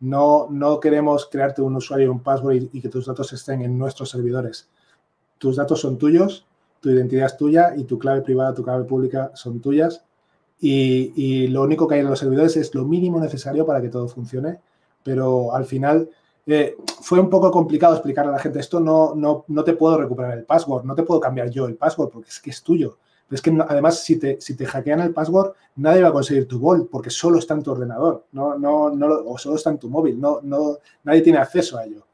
No, 0.00 0.46
no 0.50 0.78
queremos 0.78 1.26
crearte 1.26 1.62
un 1.62 1.76
usuario 1.76 2.06
y 2.06 2.08
un 2.08 2.20
password 2.20 2.68
y, 2.72 2.80
que 2.80 2.88
tus 2.88 3.06
datos 3.06 3.32
estén 3.32 3.62
en 3.62 3.76
nuestros 3.78 4.10
servidores. 4.10 4.68
Tus 5.38 5.56
datos 5.56 5.80
son 5.80 5.98
tuyos, 5.98 6.46
tu 6.80 6.90
identidad 6.90 7.26
es 7.26 7.36
tuya 7.36 7.74
y 7.76 7.84
tu 7.84 7.98
clave 7.98 8.22
privada, 8.22 8.54
tu 8.54 8.62
clave 8.62 8.84
pública 8.84 9.32
son 9.34 9.60
tuyas 9.60 10.04
y, 10.60 11.46
lo 11.48 11.62
único 11.62 11.86
que 11.86 11.96
hay 11.96 12.00
en 12.00 12.10
los 12.10 12.18
servidores 12.18 12.56
es 12.56 12.74
lo 12.74 12.84
mínimo 12.84 13.20
necesario 13.20 13.64
para 13.64 13.80
que 13.80 13.88
todo 13.88 14.08
funcione, 14.08 14.60
pero 15.02 15.54
al 15.54 15.64
final 15.64 16.10
eh, 16.46 16.76
fue 17.00 17.20
un 17.20 17.30
poco 17.30 17.50
complicado 17.50 17.94
explicar 17.94 18.26
a 18.26 18.32
la 18.32 18.38
gente 18.38 18.58
esto, 18.58 18.80
no, 18.80 19.14
no, 19.14 19.44
no 19.48 19.64
te 19.64 19.74
puedo 19.74 19.98
recuperar 19.98 20.36
el 20.36 20.44
password, 20.44 20.84
no 20.84 20.94
te 20.94 21.04
puedo 21.04 21.20
cambiar 21.20 21.50
yo 21.50 21.66
el 21.66 21.76
password 21.76 22.10
porque 22.10 22.30
es 22.30 22.40
que 22.40 22.50
es 22.50 22.62
tuyo. 22.62 22.98
Es 23.30 23.42
que 23.42 23.56
además 23.68 24.02
si 24.02 24.18
te, 24.18 24.40
si 24.40 24.56
te 24.56 24.64
hackean 24.64 25.00
el 25.00 25.12
password, 25.12 25.52
nadie 25.76 26.02
va 26.02 26.08
a 26.08 26.12
conseguir 26.12 26.48
tu 26.48 26.58
vault 26.58 26.88
porque 26.90 27.10
solo 27.10 27.38
está 27.38 27.54
en 27.54 27.62
tu 27.62 27.72
ordenador, 27.72 28.24
no, 28.32 28.58
no, 28.58 28.90
no, 28.90 29.06
o 29.26 29.36
solo 29.36 29.56
está 29.56 29.70
en 29.70 29.78
tu 29.78 29.90
móvil, 29.90 30.18
no, 30.18 30.40
no, 30.42 30.78
nadie 31.04 31.20
tiene 31.20 31.38
acceso 31.38 31.76
a 31.76 31.84
ello. 31.84 32.06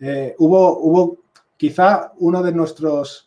Eh, 0.00 0.34
hubo, 0.38 0.78
hubo 0.78 1.18
quizá 1.56 2.12
uno 2.18 2.42
de 2.42 2.52
nuestros 2.52 3.26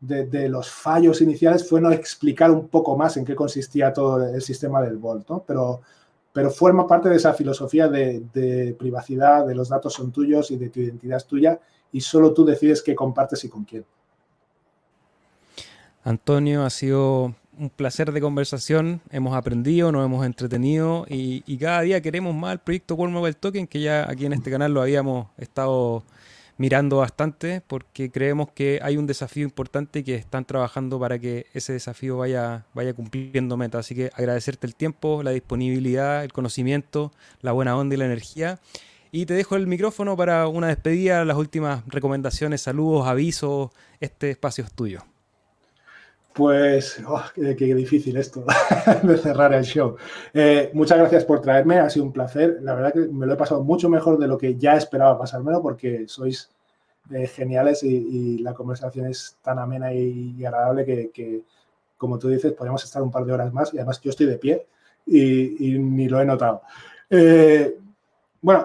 de, 0.00 0.48
los 0.48 0.70
fallos 0.70 1.20
iniciales 1.20 1.68
fue 1.68 1.80
no 1.80 1.92
explicar 1.92 2.50
un 2.50 2.68
poco 2.68 2.96
más 2.96 3.16
en 3.16 3.24
qué 3.24 3.34
consistía 3.34 3.92
todo 3.92 4.26
el 4.26 4.40
sistema 4.40 4.80
del 4.80 4.96
Volt, 4.96 5.28
¿no? 5.28 5.44
Pero, 5.46 5.82
pero 6.32 6.50
forma 6.50 6.86
parte 6.86 7.08
de 7.08 7.16
esa 7.16 7.34
filosofía 7.34 7.88
de, 7.88 8.74
privacidad, 8.78 9.46
de 9.46 9.54
los 9.54 9.68
datos 9.68 9.92
son 9.92 10.10
tuyos 10.10 10.50
y 10.50 10.56
de 10.56 10.70
tu 10.70 10.80
identidad 10.80 11.18
es 11.18 11.26
tuya 11.26 11.60
y 11.92 12.00
solo 12.00 12.32
tú 12.32 12.44
decides 12.44 12.82
qué 12.82 12.94
compartes 12.94 13.44
y 13.44 13.48
con 13.48 13.64
quién. 13.64 13.84
Antonio, 16.02 16.64
ha 16.64 16.70
sido 16.70 17.34
un 17.58 17.68
placer 17.68 18.10
de 18.12 18.22
conversación, 18.22 19.02
hemos 19.10 19.36
aprendido, 19.36 19.92
nos 19.92 20.06
hemos 20.06 20.24
entretenido 20.24 21.04
y, 21.08 21.58
cada 21.58 21.82
día 21.82 22.00
queremos 22.00 22.34
más 22.34 22.52
el 22.52 22.58
proyecto 22.58 22.94
World 22.94 23.14
Mobile 23.14 23.34
Token, 23.34 23.66
que 23.66 23.80
ya 23.80 24.08
aquí 24.10 24.24
en 24.24 24.32
este 24.32 24.50
canal 24.50 24.72
lo 24.72 24.80
habíamos 24.80 25.28
estado 25.36 26.02
mirando 26.56 26.98
bastante 26.98 27.60
porque 27.66 28.10
creemos 28.10 28.48
que 28.52 28.80
hay 28.82 28.96
un 28.96 29.06
desafío 29.06 29.44
importante 29.44 29.98
y 29.98 30.04
que 30.04 30.14
están 30.14 30.46
trabajando 30.46 30.98
para 30.98 31.18
que 31.18 31.46
ese 31.52 31.74
desafío 31.74 32.16
vaya, 32.16 32.64
vaya 32.72 32.94
cumpliendo 32.94 33.58
meta. 33.58 33.78
Así 33.78 33.94
que 33.94 34.10
agradecerte 34.14 34.66
el 34.66 34.74
tiempo, 34.74 35.22
la 35.22 35.32
disponibilidad, 35.32 36.24
el 36.24 36.32
conocimiento, 36.32 37.12
la 37.42 37.52
buena 37.52 37.76
onda 37.76 37.94
y 37.94 37.98
la 37.98 38.06
energía. 38.06 38.58
Y 39.12 39.26
te 39.26 39.34
dejo 39.34 39.56
el 39.56 39.66
micrófono 39.66 40.16
para 40.16 40.48
una 40.48 40.68
despedida, 40.68 41.24
las 41.26 41.36
últimas 41.36 41.82
recomendaciones, 41.88 42.62
saludos, 42.62 43.06
avisos. 43.06 43.70
Este 44.00 44.30
espacio 44.30 44.64
es 44.64 44.72
tuyo. 44.72 45.09
Pues, 46.40 46.98
oh, 47.06 47.22
qué, 47.34 47.74
difícil 47.74 48.16
esto 48.16 48.46
de 49.02 49.18
cerrar 49.18 49.52
el 49.52 49.62
show. 49.62 49.96
Eh, 50.32 50.70
muchas 50.72 50.96
gracias 50.96 51.22
por 51.26 51.42
traerme, 51.42 51.78
ha 51.78 51.90
sido 51.90 52.06
un 52.06 52.12
placer. 52.14 52.60
La 52.62 52.72
verdad 52.72 52.94
que 52.94 53.00
me 53.00 53.26
lo 53.26 53.34
he 53.34 53.36
pasado 53.36 53.62
mucho 53.62 53.90
mejor 53.90 54.18
de 54.18 54.26
lo 54.26 54.38
que 54.38 54.56
ya 54.56 54.74
esperaba 54.74 55.18
pasármelo 55.18 55.60
porque 55.60 56.08
sois 56.08 56.50
eh, 57.10 57.26
geniales 57.26 57.82
y, 57.82 58.38
la 58.38 58.54
conversación 58.54 59.08
es 59.08 59.36
tan 59.42 59.58
amena 59.58 59.92
y, 59.92 60.42
agradable 60.42 60.86
que, 61.12 61.42
como 61.98 62.18
tú 62.18 62.30
dices, 62.30 62.54
podemos 62.54 62.82
estar 62.84 63.02
un 63.02 63.10
par 63.10 63.26
de 63.26 63.34
horas 63.34 63.52
más 63.52 63.74
y 63.74 63.76
además 63.76 64.00
yo 64.00 64.08
estoy 64.08 64.24
de 64.24 64.38
pie 64.38 64.66
y, 65.04 65.78
ni 65.78 66.08
lo 66.08 66.22
he 66.22 66.24
notado. 66.24 66.62
Eh, 67.10 67.76
bueno, 68.40 68.64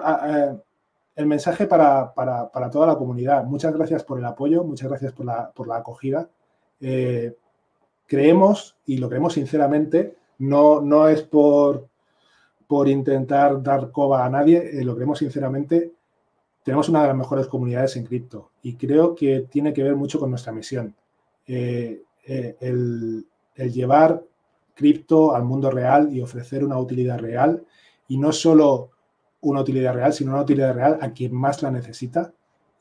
el 1.14 1.26
mensaje 1.26 1.66
para, 1.66 2.10
toda 2.72 2.86
la 2.86 2.96
comunidad. 2.96 3.44
Muchas 3.44 3.74
gracias 3.74 4.02
por 4.02 4.18
el 4.18 4.24
apoyo, 4.24 4.64
muchas 4.64 4.88
gracias 4.88 5.12
por 5.12 5.68
la 5.68 5.76
acogida 5.76 6.26
creemos, 8.06 8.76
y 8.86 8.98
lo 8.98 9.08
creemos 9.08 9.34
sinceramente, 9.34 10.16
no, 10.38 10.80
no 10.80 11.08
es 11.08 11.22
por, 11.22 11.88
por 12.66 12.88
intentar 12.88 13.62
dar 13.62 13.90
coba 13.90 14.24
a 14.24 14.30
nadie, 14.30 14.80
eh, 14.80 14.84
lo 14.84 14.94
creemos 14.94 15.18
sinceramente, 15.18 15.92
tenemos 16.62 16.88
una 16.88 17.02
de 17.02 17.08
las 17.08 17.16
mejores 17.16 17.46
comunidades 17.46 17.96
en 17.96 18.04
cripto 18.04 18.50
y 18.62 18.74
creo 18.74 19.14
que 19.14 19.46
tiene 19.48 19.72
que 19.72 19.84
ver 19.84 19.94
mucho 19.94 20.18
con 20.18 20.30
nuestra 20.30 20.52
misión. 20.52 20.94
Eh, 21.46 22.02
eh, 22.26 22.56
el, 22.58 23.24
el, 23.54 23.72
llevar 23.72 24.24
cripto 24.74 25.32
al 25.34 25.44
mundo 25.44 25.70
real 25.70 26.12
y 26.12 26.20
ofrecer 26.20 26.64
una 26.64 26.76
utilidad 26.76 27.20
real 27.20 27.64
y 28.08 28.18
no 28.18 28.32
solo 28.32 28.90
una 29.42 29.60
utilidad 29.60 29.94
real, 29.94 30.12
sino 30.12 30.32
una 30.32 30.42
utilidad 30.42 30.74
real 30.74 30.98
a 31.00 31.12
quien 31.12 31.32
más 31.34 31.62
la 31.62 31.70
necesita 31.70 32.32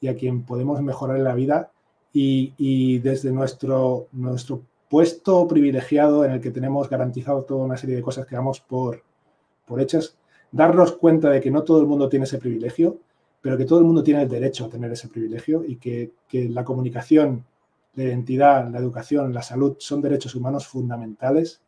y 0.02 0.08
a 0.08 0.16
quien 0.16 0.44
podemos 0.46 0.82
mejorar 0.82 1.20
la 1.20 1.36
vida 1.36 1.72
y, 2.12 2.54
y 2.58 2.98
desde 3.00 3.32
nuestro, 3.32 4.08
nuestro 4.14 4.64
puesto 4.96 5.46
privilegiado 5.46 6.24
en 6.24 6.32
el 6.32 6.40
que 6.40 6.52
tenemos 6.52 6.90
garantizado 6.90 7.44
toda 7.44 7.66
una 7.66 7.76
serie 7.76 7.98
de 7.98 8.02
cosas 8.02 8.26
que 8.26 8.34
damos 8.34 8.62
por, 8.62 9.04
por 9.66 9.82
hechas, 9.82 10.18
darnos 10.54 10.94
cuenta 10.94 11.30
de 11.30 11.42
que 11.42 11.52
no 11.52 11.64
todo 11.64 11.82
el 11.82 11.86
mundo 11.86 12.08
tiene 12.08 12.24
ese 12.24 12.38
privilegio, 12.38 13.00
pero 13.42 13.58
que 13.58 13.66
todo 13.66 13.80
el 13.80 13.84
mundo 13.84 14.02
tiene 14.04 14.22
el 14.22 14.30
derecho 14.30 14.64
a 14.64 14.70
tener 14.70 14.90
ese 14.94 15.10
privilegio 15.10 15.66
y 15.66 15.76
que, 15.76 16.14
la 16.32 16.64
comunicación, 16.64 17.44
la 17.96 18.04
identidad, 18.06 18.70
la 18.72 18.80
educación, 18.80 19.34
la 19.34 19.42
salud 19.42 19.76
son 19.80 20.02
derechos 20.02 20.34
humanos 20.34 20.66
fundamentales 20.66 21.62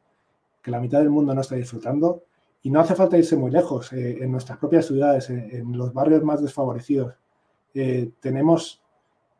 que 0.61 0.71
la 0.71 0.79
mitad 0.79 0.99
del 0.99 1.09
mundo 1.09 1.35
no 1.35 1.41
está 1.41 1.55
disfrutando 1.55 2.23
y 2.63 2.69
no 2.69 2.79
hace 2.79 2.95
falta 2.95 3.17
irse 3.17 3.35
muy 3.35 3.51
lejos. 3.51 3.91
Eh, 3.91 4.19
en 4.21 4.31
nuestras 4.31 4.57
propias 4.57 4.85
ciudades, 4.85 5.29
en, 5.29 5.77
los 5.77 5.93
barrios 5.93 6.23
más 6.23 6.41
desfavorecidos, 6.41 7.13
eh, 7.73 8.09
tenemos 8.21 8.81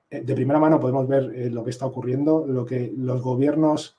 de 0.10 0.36
primera 0.36 0.60
mano 0.60 0.80
podemos 0.80 1.08
ver 1.08 1.34
eh, 1.36 1.49
lo 1.49 1.64
que 1.64 1.70
está 1.70 1.86
ocurriendo, 1.86 2.45
lo 2.47 2.66
que 2.66 2.93
los 2.95 3.22
gobiernos 3.22 3.97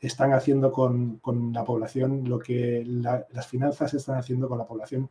están 0.00 0.32
haciendo 0.32 0.72
con, 0.72 1.20
la 1.52 1.64
población, 1.64 2.28
lo 2.28 2.38
que 2.38 2.84
las 2.86 3.46
finanzas 3.46 3.94
están 3.94 4.18
haciendo 4.18 4.48
con 4.48 4.58
la 4.58 4.66
población. 4.66 5.08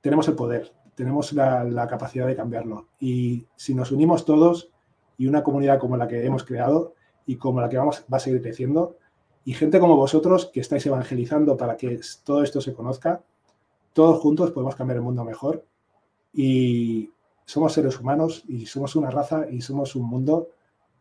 Tenemos 0.00 0.26
el 0.28 0.34
poder, 0.34 0.72
tenemos 0.94 1.34
la, 1.34 1.86
capacidad 1.86 2.26
de 2.26 2.36
cambiarlo. 2.36 2.88
Y 2.98 3.46
si 3.56 3.74
nos 3.74 3.92
unimos 3.92 4.24
todos 4.24 4.70
y 5.18 5.26
una 5.26 5.42
comunidad 5.42 5.78
como 5.78 5.98
la 5.98 6.08
que 6.08 6.24
hemos 6.24 6.44
creado 6.44 6.94
y 7.26 7.36
como 7.36 7.60
la 7.60 7.68
que 7.68 7.76
vamos, 7.76 8.02
va 8.10 8.16
a 8.16 8.20
seguir 8.20 8.40
creciendo, 8.40 8.96
y 9.44 9.52
gente 9.52 9.78
como 9.78 9.96
vosotros 9.96 10.46
que 10.46 10.60
estáis 10.60 10.86
evangelizando 10.86 11.56
para 11.58 11.76
que 11.76 12.00
todo 12.24 12.42
esto 12.42 12.62
se 12.62 12.72
conozca, 12.72 13.22
todos 13.92 14.20
juntos 14.20 14.52
podemos 14.52 14.74
cambiar 14.74 14.96
el 14.96 15.02
mundo 15.02 15.22
mejor. 15.24 15.66
Y, 16.32 17.10
somos 17.50 17.72
seres 17.72 17.98
humanos 17.98 18.44
y 18.46 18.66
somos 18.66 18.94
una 18.94 19.10
raza 19.10 19.50
y 19.50 19.60
somos 19.60 19.96
un 19.96 20.04
mundo 20.04 20.50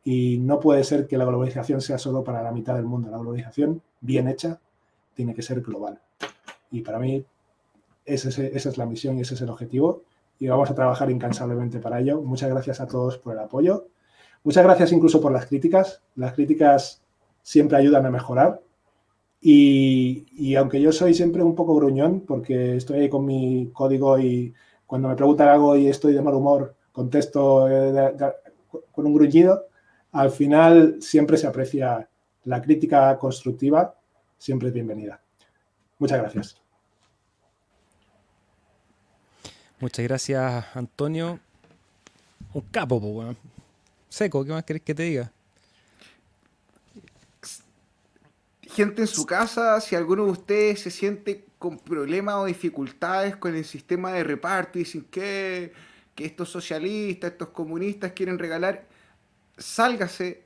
y 0.04 0.40
no 0.40 0.60
puede 0.60 0.84
ser 0.84 1.06
que 1.06 1.16
la 1.16 1.26
globalización 1.26 1.80
sea 1.80 2.00
solo 2.00 2.24
para 2.24 2.42
la 2.42 2.52
mitad 2.52 2.74
del 2.74 2.86
mundo. 2.86 3.12
La 3.12 3.20
globalización 3.20 3.84
bien 4.02 4.28
hecha 4.28 4.60
tiene 5.14 5.36
que 5.36 5.44
ser 5.44 5.62
global. 5.62 6.02
Y 6.72 6.82
para 6.82 6.98
mí 6.98 7.24
esa 8.04 8.30
es 8.30 8.78
la 8.80 8.88
misión 8.88 9.20
y 9.20 9.22
ese 9.22 9.36
es 9.36 9.42
el 9.42 9.50
objetivo 9.50 10.02
y 10.40 10.48
vamos 10.48 10.72
a 10.72 10.74
trabajar 10.74 11.12
incansablemente 11.12 11.78
para 11.78 12.00
ello. 12.00 12.20
Muchas 12.20 12.50
gracias 12.50 12.82
a 12.82 12.88
todos 12.88 13.20
por 13.20 13.34
el 13.34 13.40
apoyo. 13.40 13.86
Muchas 14.44 14.64
gracias 14.64 14.92
incluso 14.92 15.22
por 15.22 15.32
las 15.32 15.46
críticas. 15.46 16.02
Las 16.16 16.34
críticas 16.34 17.04
siempre 17.44 17.78
ayudan 17.78 18.08
a 18.08 18.10
mejorar. 18.10 18.60
Y, 19.40 20.26
y, 20.32 20.56
aunque 20.56 20.82
yo 20.82 20.92
soy 20.92 21.14
siempre 21.14 21.44
un 21.44 21.56
poco 21.56 21.76
gruñón, 21.76 22.22
porque 22.22 22.76
estoy 22.76 23.02
ahí 23.02 23.10
con 23.10 23.24
mi 23.24 23.70
código 23.72 24.20
y 24.20 24.54
cuando 24.90 25.08
me 25.08 25.16
preguntan 25.16 25.48
algo 25.50 25.78
y 25.78 25.88
estoy 25.88 26.14
de 26.14 26.22
mal 26.24 26.34
humor, 26.34 26.76
contesto 26.92 27.70
eh, 27.70 28.18
con 28.92 29.06
un 29.06 29.14
gruñido. 29.14 29.68
Al 30.12 30.32
final 30.32 30.98
siempre 31.00 31.38
se 31.38 31.46
aprecia 31.46 32.10
la 32.46 32.60
crítica 32.60 33.16
constructiva, 33.20 33.94
siempre 34.40 34.70
es 34.70 34.74
bienvenida. 34.74 35.22
Muchas 36.00 36.18
gracias. 36.18 36.56
Muchas 39.80 40.04
gracias, 40.06 40.66
Antonio. 40.74 41.40
Un 42.52 42.62
capo, 42.72 43.00
pues. 43.00 43.38
Seco, 44.10 44.44
¿qué 44.44 44.52
más 44.54 44.64
querés 44.64 44.82
que 44.82 44.96
te 44.96 45.04
diga? 45.04 45.32
Gente 48.64 49.04
en 49.04 49.08
su 49.08 49.24
casa, 49.28 49.80
si 49.82 49.96
alguno 49.96 50.26
de 50.26 50.32
ustedes 50.32 50.82
se 50.82 50.90
siente 50.90 51.46
con 51.60 51.78
problemas 51.78 52.36
o 52.36 52.46
dificultades 52.46 53.36
con 53.36 53.54
el 53.54 53.66
sistema 53.66 54.14
de 54.14 54.24
reparto 54.24 54.80
y 54.80 54.84
dicen 54.84 55.06
que, 55.12 55.74
que 56.16 56.26
estos 56.26 56.50
socialistas, 56.50 57.34
estos 57.34 57.50
comunistas 57.50 58.14
quieren 58.14 58.40
regalar, 58.40 58.88
sálgase 59.58 60.44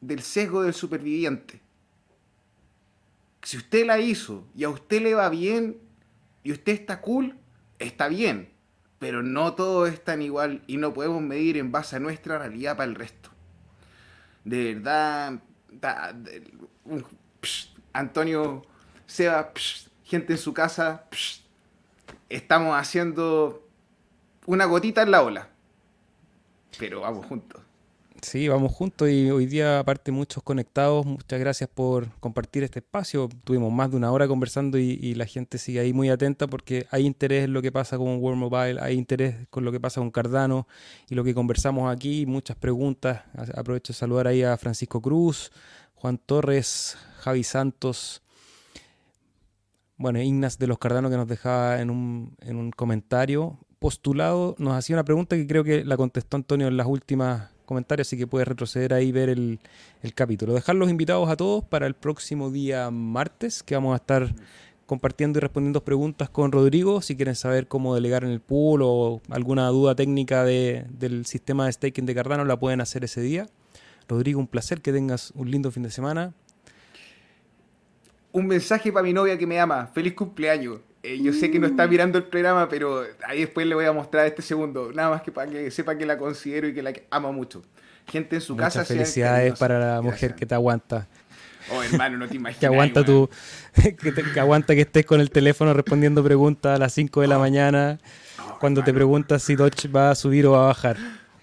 del 0.00 0.22
sesgo 0.22 0.62
del 0.62 0.72
superviviente. 0.72 1.60
Si 3.42 3.58
usted 3.58 3.86
la 3.86 3.98
hizo 3.98 4.46
y 4.56 4.64
a 4.64 4.70
usted 4.70 5.02
le 5.02 5.14
va 5.14 5.28
bien 5.28 5.78
y 6.42 6.52
usted 6.52 6.72
está 6.72 7.00
cool, 7.00 7.36
está 7.78 8.08
bien. 8.08 8.50
Pero 8.98 9.22
no 9.22 9.54
todo 9.54 9.86
es 9.86 10.02
tan 10.02 10.22
igual 10.22 10.62
y 10.66 10.78
no 10.78 10.92
podemos 10.92 11.22
medir 11.22 11.56
en 11.56 11.70
base 11.70 11.96
a 11.96 12.00
nuestra 12.00 12.38
realidad 12.38 12.76
para 12.76 12.88
el 12.88 12.96
resto. 12.96 13.30
De 14.44 14.74
verdad, 14.74 15.40
Antonio 17.92 18.62
Seba, 19.06 19.52
psh, 19.54 19.87
gente 20.08 20.32
en 20.32 20.38
su 20.38 20.54
casa, 20.54 21.04
estamos 22.30 22.74
haciendo 22.74 23.62
una 24.46 24.64
gotita 24.64 25.02
en 25.02 25.10
la 25.10 25.22
ola. 25.22 25.48
Pero 26.78 27.02
vamos 27.02 27.26
juntos. 27.26 27.60
Sí, 28.22 28.48
vamos 28.48 28.72
juntos 28.72 29.10
y 29.10 29.30
hoy 29.30 29.46
día, 29.46 29.78
aparte, 29.78 30.10
muchos 30.10 30.42
conectados. 30.42 31.04
Muchas 31.04 31.38
gracias 31.38 31.68
por 31.68 32.08
compartir 32.20 32.64
este 32.64 32.78
espacio. 32.78 33.28
Tuvimos 33.44 33.70
más 33.70 33.90
de 33.90 33.96
una 33.98 34.10
hora 34.10 34.26
conversando 34.26 34.78
y, 34.78 34.98
y 35.00 35.14
la 35.14 35.26
gente 35.26 35.58
sigue 35.58 35.80
ahí 35.80 35.92
muy 35.92 36.08
atenta 36.08 36.46
porque 36.46 36.86
hay 36.90 37.06
interés 37.06 37.44
en 37.44 37.52
lo 37.52 37.60
que 37.60 37.70
pasa 37.70 37.98
con 37.98 38.16
World 38.16 38.40
Mobile, 38.40 38.80
hay 38.80 38.96
interés 38.96 39.46
con 39.50 39.64
lo 39.64 39.70
que 39.70 39.78
pasa 39.78 40.00
con 40.00 40.10
Cardano 40.10 40.66
y 41.08 41.14
lo 41.14 41.22
que 41.22 41.34
conversamos 41.34 41.94
aquí. 41.94 42.24
Muchas 42.24 42.56
preguntas. 42.56 43.22
Aprovecho 43.54 43.92
de 43.92 43.98
saludar 43.98 44.26
ahí 44.26 44.42
a 44.42 44.56
Francisco 44.56 45.02
Cruz, 45.02 45.52
Juan 45.94 46.16
Torres, 46.18 46.96
Javi 47.18 47.44
Santos. 47.44 48.22
Bueno, 49.98 50.20
Ignas 50.22 50.58
de 50.58 50.66
los 50.68 50.78
Cardano 50.78 51.10
que 51.10 51.16
nos 51.16 51.26
dejaba 51.26 51.80
en 51.80 51.90
un, 51.90 52.32
en 52.40 52.56
un 52.56 52.70
comentario 52.70 53.58
postulado, 53.80 54.54
nos 54.58 54.74
hacía 54.74 54.94
una 54.96 55.04
pregunta 55.04 55.36
que 55.36 55.46
creo 55.46 55.64
que 55.64 55.84
la 55.84 55.96
contestó 55.96 56.36
Antonio 56.36 56.68
en 56.68 56.76
las 56.76 56.86
últimas 56.86 57.50
comentarios, 57.64 58.06
así 58.08 58.16
que 58.16 58.26
puedes 58.26 58.46
retroceder 58.48 58.94
ahí 58.94 59.08
y 59.08 59.12
ver 59.12 59.28
el, 59.28 59.58
el 60.02 60.14
capítulo. 60.14 60.54
Dejar 60.54 60.76
los 60.76 60.88
invitados 60.88 61.28
a 61.28 61.36
todos 61.36 61.64
para 61.64 61.86
el 61.86 61.94
próximo 61.94 62.50
día 62.50 62.90
martes, 62.90 63.62
que 63.62 63.74
vamos 63.74 63.92
a 63.92 63.96
estar 63.96 64.34
compartiendo 64.86 65.38
y 65.38 65.40
respondiendo 65.40 65.84
preguntas 65.84 66.30
con 66.30 66.50
Rodrigo. 66.50 67.02
Si 67.02 67.14
quieren 67.16 67.34
saber 67.34 67.68
cómo 67.68 67.94
delegar 67.94 68.24
en 68.24 68.30
el 68.30 68.40
pool 68.40 68.80
o 68.82 69.20
alguna 69.30 69.66
duda 69.68 69.94
técnica 69.94 70.44
de- 70.44 70.86
del 70.98 71.26
sistema 71.26 71.66
de 71.66 71.72
staking 71.72 72.06
de 72.06 72.14
Cardano, 72.14 72.44
la 72.44 72.58
pueden 72.58 72.80
hacer 72.80 73.04
ese 73.04 73.20
día. 73.20 73.48
Rodrigo, 74.08 74.40
un 74.40 74.46
placer, 74.46 74.80
que 74.80 74.92
tengas 74.92 75.32
un 75.34 75.50
lindo 75.50 75.70
fin 75.70 75.82
de 75.82 75.90
semana. 75.90 76.32
Un 78.32 78.46
mensaje 78.46 78.92
para 78.92 79.02
mi 79.02 79.12
novia 79.12 79.36
que 79.38 79.46
me 79.46 79.58
ama. 79.60 79.86
Feliz 79.94 80.14
cumpleaños. 80.14 80.78
Eh, 81.02 81.18
yo 81.22 81.32
sé 81.32 81.50
que 81.50 81.58
no 81.58 81.66
está 81.68 81.86
mirando 81.86 82.18
el 82.18 82.24
programa, 82.24 82.68
pero 82.68 83.04
ahí 83.26 83.40
después 83.40 83.66
le 83.66 83.74
voy 83.74 83.84
a 83.84 83.92
mostrar 83.92 84.26
este 84.26 84.42
segundo. 84.42 84.90
Nada 84.92 85.10
más 85.10 85.22
que 85.22 85.30
para 85.32 85.50
que 85.50 85.70
sepa 85.70 85.96
que 85.96 86.04
la 86.04 86.18
considero 86.18 86.66
y 86.68 86.74
que 86.74 86.82
la 86.82 86.92
amo 87.10 87.32
mucho. 87.32 87.62
Gente 88.06 88.36
en 88.36 88.42
su 88.42 88.56
casa. 88.56 88.80
Muchas 88.80 88.88
sean 88.88 88.98
felicidades 88.98 89.58
para 89.58 89.78
la 89.78 90.00
mujer 90.02 90.18
Gracias. 90.30 90.38
que 90.38 90.46
te 90.46 90.54
aguanta. 90.54 91.06
Oh, 91.72 91.82
hermano, 91.82 92.16
no 92.18 92.26
te 92.28 92.34
imaginas. 92.36 92.58
Que 92.60 92.66
aguanta 92.66 93.04
tu, 93.04 93.28
que, 93.74 94.12
te- 94.12 94.22
que 94.32 94.40
aguanta 94.40 94.74
que 94.74 94.80
estés 94.82 95.06
con 95.06 95.20
el 95.20 95.30
teléfono 95.30 95.72
respondiendo 95.74 96.24
preguntas 96.24 96.76
a 96.76 96.78
las 96.78 96.92
5 96.94 97.20
de 97.20 97.26
la 97.28 97.38
mañana 97.38 97.98
cuando 98.58 98.82
te 98.82 98.92
preguntas 98.92 99.42
si 99.42 99.54
Dodge 99.54 99.86
va 99.88 100.10
a 100.10 100.14
subir 100.14 100.46
o 100.46 100.52
va 100.52 100.64
a 100.64 100.66
bajar. 100.68 100.96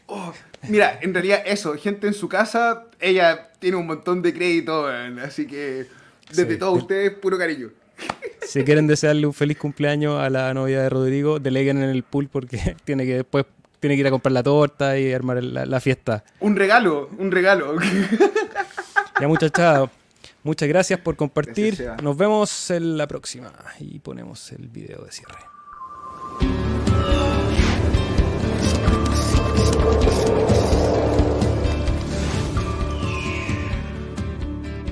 Oh, 0.08 0.34
mira, 0.68 1.00
en 1.02 1.14
realidad 1.14 1.42
eso, 1.46 1.76
gente 1.76 2.08
en 2.08 2.14
su 2.14 2.28
casa, 2.28 2.86
ella 3.00 3.52
tiene 3.60 3.78
un 3.78 3.88
montón 3.88 4.22
de 4.22 4.34
crédito, 4.34 4.88
así 5.24 5.48
que 5.48 5.88
desde 6.30 6.54
Sí. 6.54 6.60
todos 6.60 6.78
ustedes, 6.80 7.12
puro 7.14 7.38
cariño. 7.38 7.70
Si 8.46 8.64
quieren 8.64 8.86
desearle 8.86 9.26
un 9.26 9.34
feliz 9.34 9.58
cumpleaños 9.58 10.20
a 10.20 10.30
la 10.30 10.54
novia 10.54 10.82
de 10.84 10.90
Rodrigo, 10.90 11.40
deleguen 11.40 11.82
en 11.82 11.90
el 11.90 12.04
pool 12.04 12.30
porque 12.32 12.76
tiene 12.86 13.04
que 13.06 13.16
después 13.16 13.46
tiene 13.80 13.96
que 13.96 14.02
ir 14.02 14.08
a 14.08 14.12
comprar 14.12 14.32
la 14.34 14.44
torta 14.44 14.98
y 15.00 15.12
armar 15.14 15.44
la, 15.44 15.66
la 15.66 15.80
fiesta. 15.80 16.24
Un 16.40 16.56
regalo, 16.56 17.10
un 17.18 17.32
regalo. 17.32 17.76
Ya 19.20 19.28
muchachada, 19.30 19.90
muchas 20.44 20.68
gracias 20.68 21.00
por 21.00 21.16
compartir. 21.16 21.76
Gracias. 21.78 22.04
Nos 22.04 22.18
vemos 22.18 22.70
en 22.70 22.98
la 22.98 23.08
próxima 23.08 23.52
y 23.80 24.00
ponemos 24.00 24.52
el 24.52 24.68
video 24.68 25.06
de 25.06 25.12
cierre. 25.12 26.75